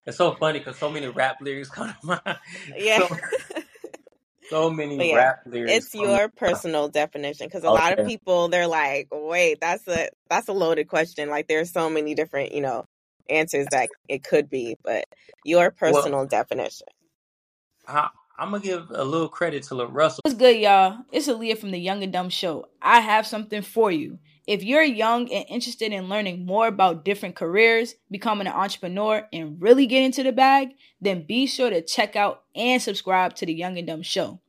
It's 0.06 0.18
so 0.18 0.34
funny 0.34 0.60
because 0.60 0.78
so 0.78 0.90
many 0.90 1.08
rap 1.08 1.38
lyrics 1.40 1.68
come 1.70 1.94
to 2.00 2.06
mind. 2.06 2.38
Yeah. 2.76 3.06
So, 3.08 3.16
so 4.50 4.70
many 4.70 5.00
yeah, 5.00 5.14
rap 5.14 5.40
lyrics. 5.46 5.74
it's 5.74 5.94
your 5.94 6.28
mind. 6.44 6.60
personal 6.60 6.88
definition 6.88 7.46
because 7.48 7.64
a 7.64 7.70
lot 7.70 7.92
of 7.94 8.02
people 8.02 8.48
they're 8.48 8.66
like, 8.68 9.08
"Wait, 9.12 9.60
that's 9.60 9.86
a 9.88 10.10
that's 10.30 10.48
a 10.48 10.52
loaded 10.54 10.88
question." 10.88 11.30
Like 11.30 11.48
there's 11.48 11.72
so 11.72 11.90
many 11.90 12.14
different, 12.14 12.52
you 12.54 12.62
know, 12.62 12.84
answers 13.30 13.68
that 13.70 13.90
it 14.08 14.24
could 14.24 14.50
be, 14.50 14.76
but 14.84 15.06
your 15.44 15.70
Well, 15.86 16.00
personal 16.00 16.26
definition. 16.26 16.88
I, 17.88 18.10
I'm 18.38 18.52
gonna 18.52 18.62
give 18.62 18.90
a 18.90 19.04
little 19.04 19.28
credit 19.28 19.64
to 19.64 19.74
LaRussell. 19.74 20.20
What's 20.24 20.38
good, 20.38 20.56
y'all? 20.58 20.98
It's 21.12 21.28
Aaliyah 21.28 21.58
from 21.58 21.72
the 21.72 21.78
Young 21.80 22.02
and 22.04 22.12
Dumb 22.12 22.30
Show. 22.30 22.66
I 22.80 23.00
have 23.00 23.26
something 23.26 23.62
for 23.62 23.90
you. 23.90 24.20
If 24.46 24.62
you're 24.62 24.82
young 24.82 25.22
and 25.32 25.44
interested 25.48 25.92
in 25.92 26.08
learning 26.08 26.46
more 26.46 26.68
about 26.68 27.04
different 27.04 27.34
careers, 27.34 27.96
becoming 28.10 28.46
an 28.46 28.52
entrepreneur, 28.52 29.26
and 29.32 29.60
really 29.60 29.86
get 29.86 30.04
into 30.04 30.22
the 30.22 30.30
bag, 30.30 30.68
then 31.00 31.26
be 31.26 31.46
sure 31.46 31.68
to 31.68 31.82
check 31.82 32.14
out 32.14 32.44
and 32.54 32.80
subscribe 32.80 33.34
to 33.36 33.46
the 33.46 33.52
Young 33.52 33.76
and 33.76 33.88
Dumb 33.88 34.02
Show. 34.02 34.40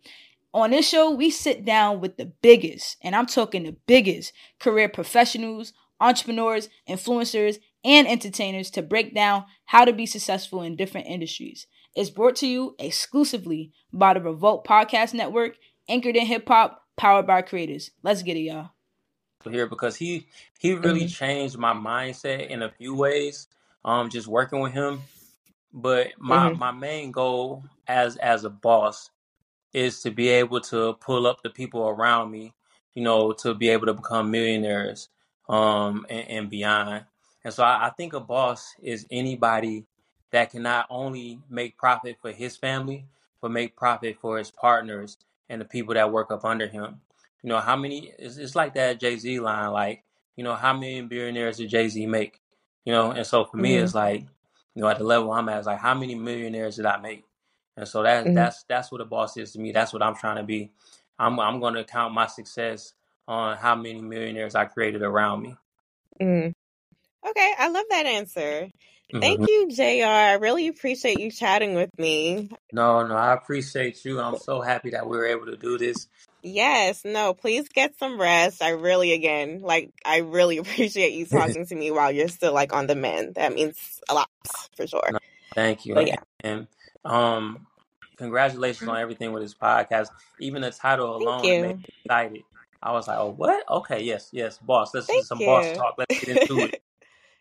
On 0.53 0.69
this 0.69 0.87
show, 0.87 1.09
we 1.09 1.31
sit 1.31 1.65
down 1.65 1.99
with 1.99 2.17
the 2.17 2.31
biggest, 2.41 2.97
and 3.01 3.15
I'm 3.15 3.25
talking 3.25 3.63
the 3.63 3.75
biggest, 3.87 4.33
career 4.59 4.87
professionals, 4.87 5.73
entrepreneurs, 5.99 6.69
influencers, 6.87 7.57
and 7.83 8.07
entertainers 8.07 8.69
to 8.71 8.83
break 8.83 9.15
down 9.15 9.45
how 9.65 9.83
to 9.83 9.93
be 9.93 10.05
successful 10.05 10.61
in 10.61 10.75
different 10.75 11.07
industries. 11.07 11.65
It's 11.95 12.11
brought 12.11 12.35
to 12.37 12.47
you 12.47 12.75
exclusively 12.77 13.71
by 13.91 14.13
the 14.13 14.21
Revolt 14.21 14.65
Podcast 14.65 15.15
Network, 15.15 15.57
anchored 15.89 16.15
in 16.15 16.27
hip 16.27 16.47
hop, 16.47 16.83
powered 16.97 17.25
by 17.25 17.41
creators. 17.41 17.89
Let's 18.03 18.21
get 18.21 18.37
it, 18.37 18.41
y'all. 18.41 18.76
Here 19.49 19.67
because 19.67 19.95
he 19.97 20.27
he 20.59 20.73
really 20.75 21.05
Mhm. 21.05 21.07
changed 21.07 21.57
my 21.57 21.73
mindset 21.73 22.49
in 22.49 22.63
a 22.63 22.71
few 22.71 22.95
ways. 22.95 23.47
Um, 23.85 24.09
just 24.09 24.27
working 24.27 24.61
with 24.61 24.73
him, 24.73 25.01
but 25.73 26.09
my 26.19 26.49
Mhm. 26.49 26.55
my 26.55 26.71
main 26.71 27.11
goal 27.11 27.63
as 27.87 28.17
as 28.17 28.45
a 28.45 28.51
boss 28.51 29.09
is 29.73 30.01
to 30.01 30.11
be 30.11 30.29
able 30.29 30.61
to 30.61 30.95
pull 30.95 31.27
up 31.27 31.43
the 31.43 31.51
people 31.51 31.87
around 31.87 32.31
me, 32.31 32.53
you 32.95 33.03
know, 33.03 33.33
to 33.33 33.55
be 33.55 33.69
able 33.69 33.87
to 33.87 33.95
become 33.95 34.31
millionaires, 34.31 35.09
um, 35.49 36.05
and, 36.09 36.29
and 36.29 36.51
beyond. 36.51 37.05
And 37.45 37.53
so 37.53 37.63
I, 37.63 37.87
I 37.87 37.91
think 37.91 38.13
a 38.13 38.21
boss 38.21 38.75
is 38.83 39.07
anybody 39.11 39.85
that 40.31 40.51
can 40.51 40.63
not 40.63 40.87
only 40.91 41.41
make 41.49 41.77
profit 41.77 42.17
for 42.21 42.31
his 42.33 42.57
family, 42.57 43.05
but 43.41 43.51
make 43.51 43.75
profit 43.77 44.17
for 44.21 44.39
his 44.39 44.51
partners 44.51 45.17
and 45.49 45.61
the 45.61 45.65
people 45.65 45.95
that 45.95 46.13
work 46.13 46.31
up 46.31 46.45
under 46.45 46.67
him. 46.67 47.01
You 47.47 47.53
know, 47.53 47.61
how 47.61 47.77
many, 47.77 48.13
it's, 48.19 48.35
it's 48.35 48.57
like 48.57 48.73
that 48.73 48.99
Jay 48.99 49.17
Z 49.17 49.39
line, 49.39 49.71
like, 49.71 50.03
you 50.35 50.43
know, 50.43 50.55
how 50.55 50.73
many 50.73 51.01
billionaires 51.03 51.59
did 51.59 51.69
Jay 51.69 51.87
Z 51.87 52.05
make? 52.05 52.41
You 52.83 52.91
know, 52.91 53.11
and 53.11 53.25
so 53.25 53.45
for 53.45 53.55
me, 53.55 53.77
Mhm. 53.77 53.83
it's 53.83 53.95
like, 53.95 54.23
you 54.75 54.81
know, 54.83 54.89
at 54.89 54.97
the 54.97 55.05
level 55.05 55.31
I'm 55.31 55.47
at, 55.47 55.59
it's 55.59 55.67
like, 55.67 55.79
how 55.79 55.93
many 55.95 56.13
millionaires 56.17 56.75
did 56.75 56.87
I 56.87 56.97
make? 56.97 57.23
And 57.77 57.87
so 57.87 58.03
that 58.03 58.33
Mhm. 58.33 58.35
that's 58.35 58.65
that's 58.67 58.91
what 58.91 58.99
a 59.01 59.05
boss 59.05 59.37
is 59.37 59.53
to 59.53 59.59
me. 59.61 59.71
That's 59.71 59.93
what 59.93 60.03
I'm 60.03 60.17
trying 60.17 60.37
to 60.37 60.43
be. 60.43 60.73
I'm 61.17 61.39
I'm 61.39 61.61
going 61.61 61.75
to 61.75 61.85
count 61.85 62.13
my 62.13 62.27
success 62.27 62.93
on 63.29 63.57
how 63.57 63.75
many 63.77 64.01
millionaires 64.01 64.55
I 64.55 64.65
created 64.65 65.01
around 65.03 65.43
me. 65.43 65.55
Mm. 66.21 66.53
Okay, 67.27 67.53
I 67.59 67.69
love 67.69 67.85
that 67.91 68.07
answer. 68.07 68.69
Thank 69.21 69.41
you, 69.47 69.69
JR. 69.71 70.05
I 70.07 70.33
really 70.33 70.67
appreciate 70.67 71.19
you 71.19 71.31
chatting 71.31 71.75
with 71.75 71.91
me. 71.99 72.49
No, 72.73 73.05
no, 73.07 73.15
I 73.15 73.33
appreciate 73.33 74.05
you. 74.05 74.21
I'm 74.21 74.35
so 74.37 74.61
happy 74.61 74.91
that 74.91 75.07
we 75.07 75.17
were 75.17 75.25
able 75.27 75.47
to 75.47 75.57
do 75.57 75.77
this. 75.77 76.07
Yes, 76.47 77.03
no, 77.05 77.33
please 77.33 77.67
get 77.69 77.97
some 77.99 78.19
rest. 78.19 78.61
I 78.61 78.69
really, 78.69 79.13
again, 79.13 79.59
like, 79.61 79.91
I 80.05 80.17
really 80.19 80.57
appreciate 80.63 81.13
you 81.13 81.25
talking 81.27 81.65
to 81.65 81.75
me 81.75 81.91
while 81.91 82.11
you're 82.11 82.27
still 82.27 82.53
like 82.53 82.73
on 82.73 82.87
the 82.87 82.95
mend. 82.95 83.35
That 83.35 83.53
means 83.53 83.77
a 84.09 84.13
lot 84.13 84.29
for 84.75 84.87
sure. 84.87 85.11
No, 85.11 85.19
thank 85.55 85.85
you. 85.85 85.93
But 85.95 86.07
yeah, 86.07 86.15
And 86.41 86.67
um 87.05 87.65
congratulations 88.17 88.87
on 88.87 88.97
everything 88.97 89.31
with 89.33 89.43
this 89.43 89.53
podcast. 89.53 90.09
Even 90.39 90.61
the 90.61 90.71
title 90.71 91.15
alone 91.15 91.59
made 91.59 91.75
me 91.77 91.85
excited. 92.05 92.43
I 92.81 92.91
was 92.91 93.07
like, 93.07 93.17
"Oh, 93.17 93.31
what? 93.31 93.63
Okay, 93.69 94.03
yes, 94.03 94.29
yes, 94.31 94.57
boss. 94.59 94.93
Let's 94.93 95.11
do 95.11 95.21
some 95.21 95.41
boss 95.41 95.71
talk. 95.73 95.95
Let's 95.97 96.19
get 96.19 96.29
into 96.29 96.65
it." 96.65 96.75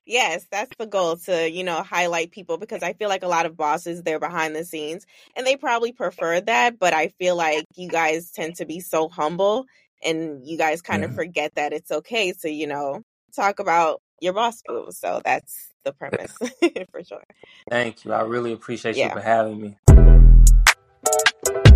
Yes, 0.07 0.47
that's 0.53 0.71
the 0.79 0.87
goal 0.87 1.17
to, 1.17 1.51
you 1.51 1.65
know, 1.65 1.83
highlight 1.83 2.31
people 2.31 2.59
because 2.59 2.85
I 2.85 2.93
feel 2.93 3.09
like 3.09 3.25
a 3.25 3.29
lot 3.29 3.45
of 3.45 3.57
bosses, 3.57 4.05
they're 4.05 4.21
behind 4.21 4.55
the 4.55 4.65
scenes 4.65 5.05
and 5.35 5.45
they 5.45 5.57
probably 5.57 5.91
prefer 5.91 6.41
that. 6.43 6.79
But 6.79 6.95
I 6.95 7.09
feel 7.19 7.35
like 7.35 7.65
you 7.75 7.89
guys 7.89 8.31
tend 8.31 8.55
to 8.57 8.65
be 8.65 8.79
so 8.79 9.09
humble 9.09 9.67
and 10.05 10.47
you 10.47 10.57
guys 10.57 10.81
kind 10.81 11.03
of 11.03 11.11
Mhm. 11.11 11.17
forget 11.17 11.55
that 11.57 11.73
it's 11.73 11.91
okay 11.91 12.33
to, 12.43 12.51
you 12.51 12.69
know, 12.69 13.03
talk 13.35 13.59
about 13.59 14.01
your 14.21 14.33
boss 14.33 14.63
moves. 14.69 14.97
So 14.99 15.21
that's 15.25 15.71
the 15.85 15.93
premise 15.93 16.33
for 16.93 17.03
sure. 17.03 17.25
Thank 17.69 18.05
you. 18.05 18.13
I 18.13 18.21
really 18.21 18.53
appreciate 18.53 18.97
you 18.97 19.11
for 19.11 19.21
having 19.21 19.61
me. 19.61 19.77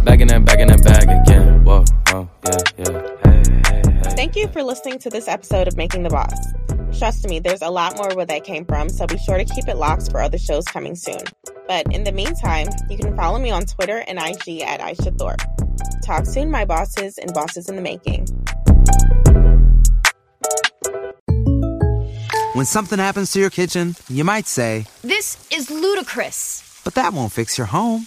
Back 0.04 0.20
in 0.20 0.28
that, 0.28 0.44
back 0.44 0.60
in 0.60 0.68
that 0.68 0.82
bag 0.84 1.02
again. 1.26 1.64
Whoa, 1.64 1.84
whoa, 2.08 2.28
yeah, 2.46 2.58
yeah. 2.78 3.16
Hey, 3.24 3.82
hey, 3.82 3.92
hey. 3.92 4.14
Thank 4.14 4.36
you 4.36 4.46
for 4.48 4.62
listening 4.62 5.00
to 5.00 5.10
this 5.10 5.26
episode 5.26 5.66
of 5.66 5.76
Making 5.76 6.04
the 6.04 6.10
Boss. 6.10 6.59
Trust 6.98 7.26
me, 7.28 7.38
there's 7.38 7.62
a 7.62 7.70
lot 7.70 7.96
more 7.96 8.14
where 8.14 8.26
that 8.26 8.44
came 8.44 8.64
from, 8.64 8.88
so 8.88 9.06
be 9.06 9.16
sure 9.18 9.38
to 9.38 9.44
keep 9.44 9.68
it 9.68 9.76
locked 9.76 10.10
for 10.10 10.20
other 10.20 10.38
shows 10.38 10.64
coming 10.64 10.94
soon. 10.94 11.20
But 11.66 11.92
in 11.94 12.04
the 12.04 12.12
meantime, 12.12 12.66
you 12.90 12.98
can 12.98 13.16
follow 13.16 13.38
me 13.38 13.50
on 13.50 13.62
Twitter 13.64 14.04
and 14.06 14.18
IG 14.18 14.60
at 14.62 14.80
Isha 14.80 15.12
Thorpe. 15.12 15.40
Talk 16.04 16.26
soon, 16.26 16.50
my 16.50 16.64
bosses 16.64 17.16
and 17.16 17.32
bosses 17.32 17.68
in 17.68 17.76
the 17.76 17.82
making. 17.82 18.26
When 22.54 22.66
something 22.66 22.98
happens 22.98 23.32
to 23.32 23.40
your 23.40 23.50
kitchen, 23.50 23.94
you 24.08 24.24
might 24.24 24.46
say, 24.46 24.86
This 25.02 25.38
is 25.50 25.70
ludicrous. 25.70 26.80
but 26.84 26.94
that 26.96 27.12
won't 27.12 27.32
fix 27.32 27.56
your 27.56 27.68
home. 27.68 28.06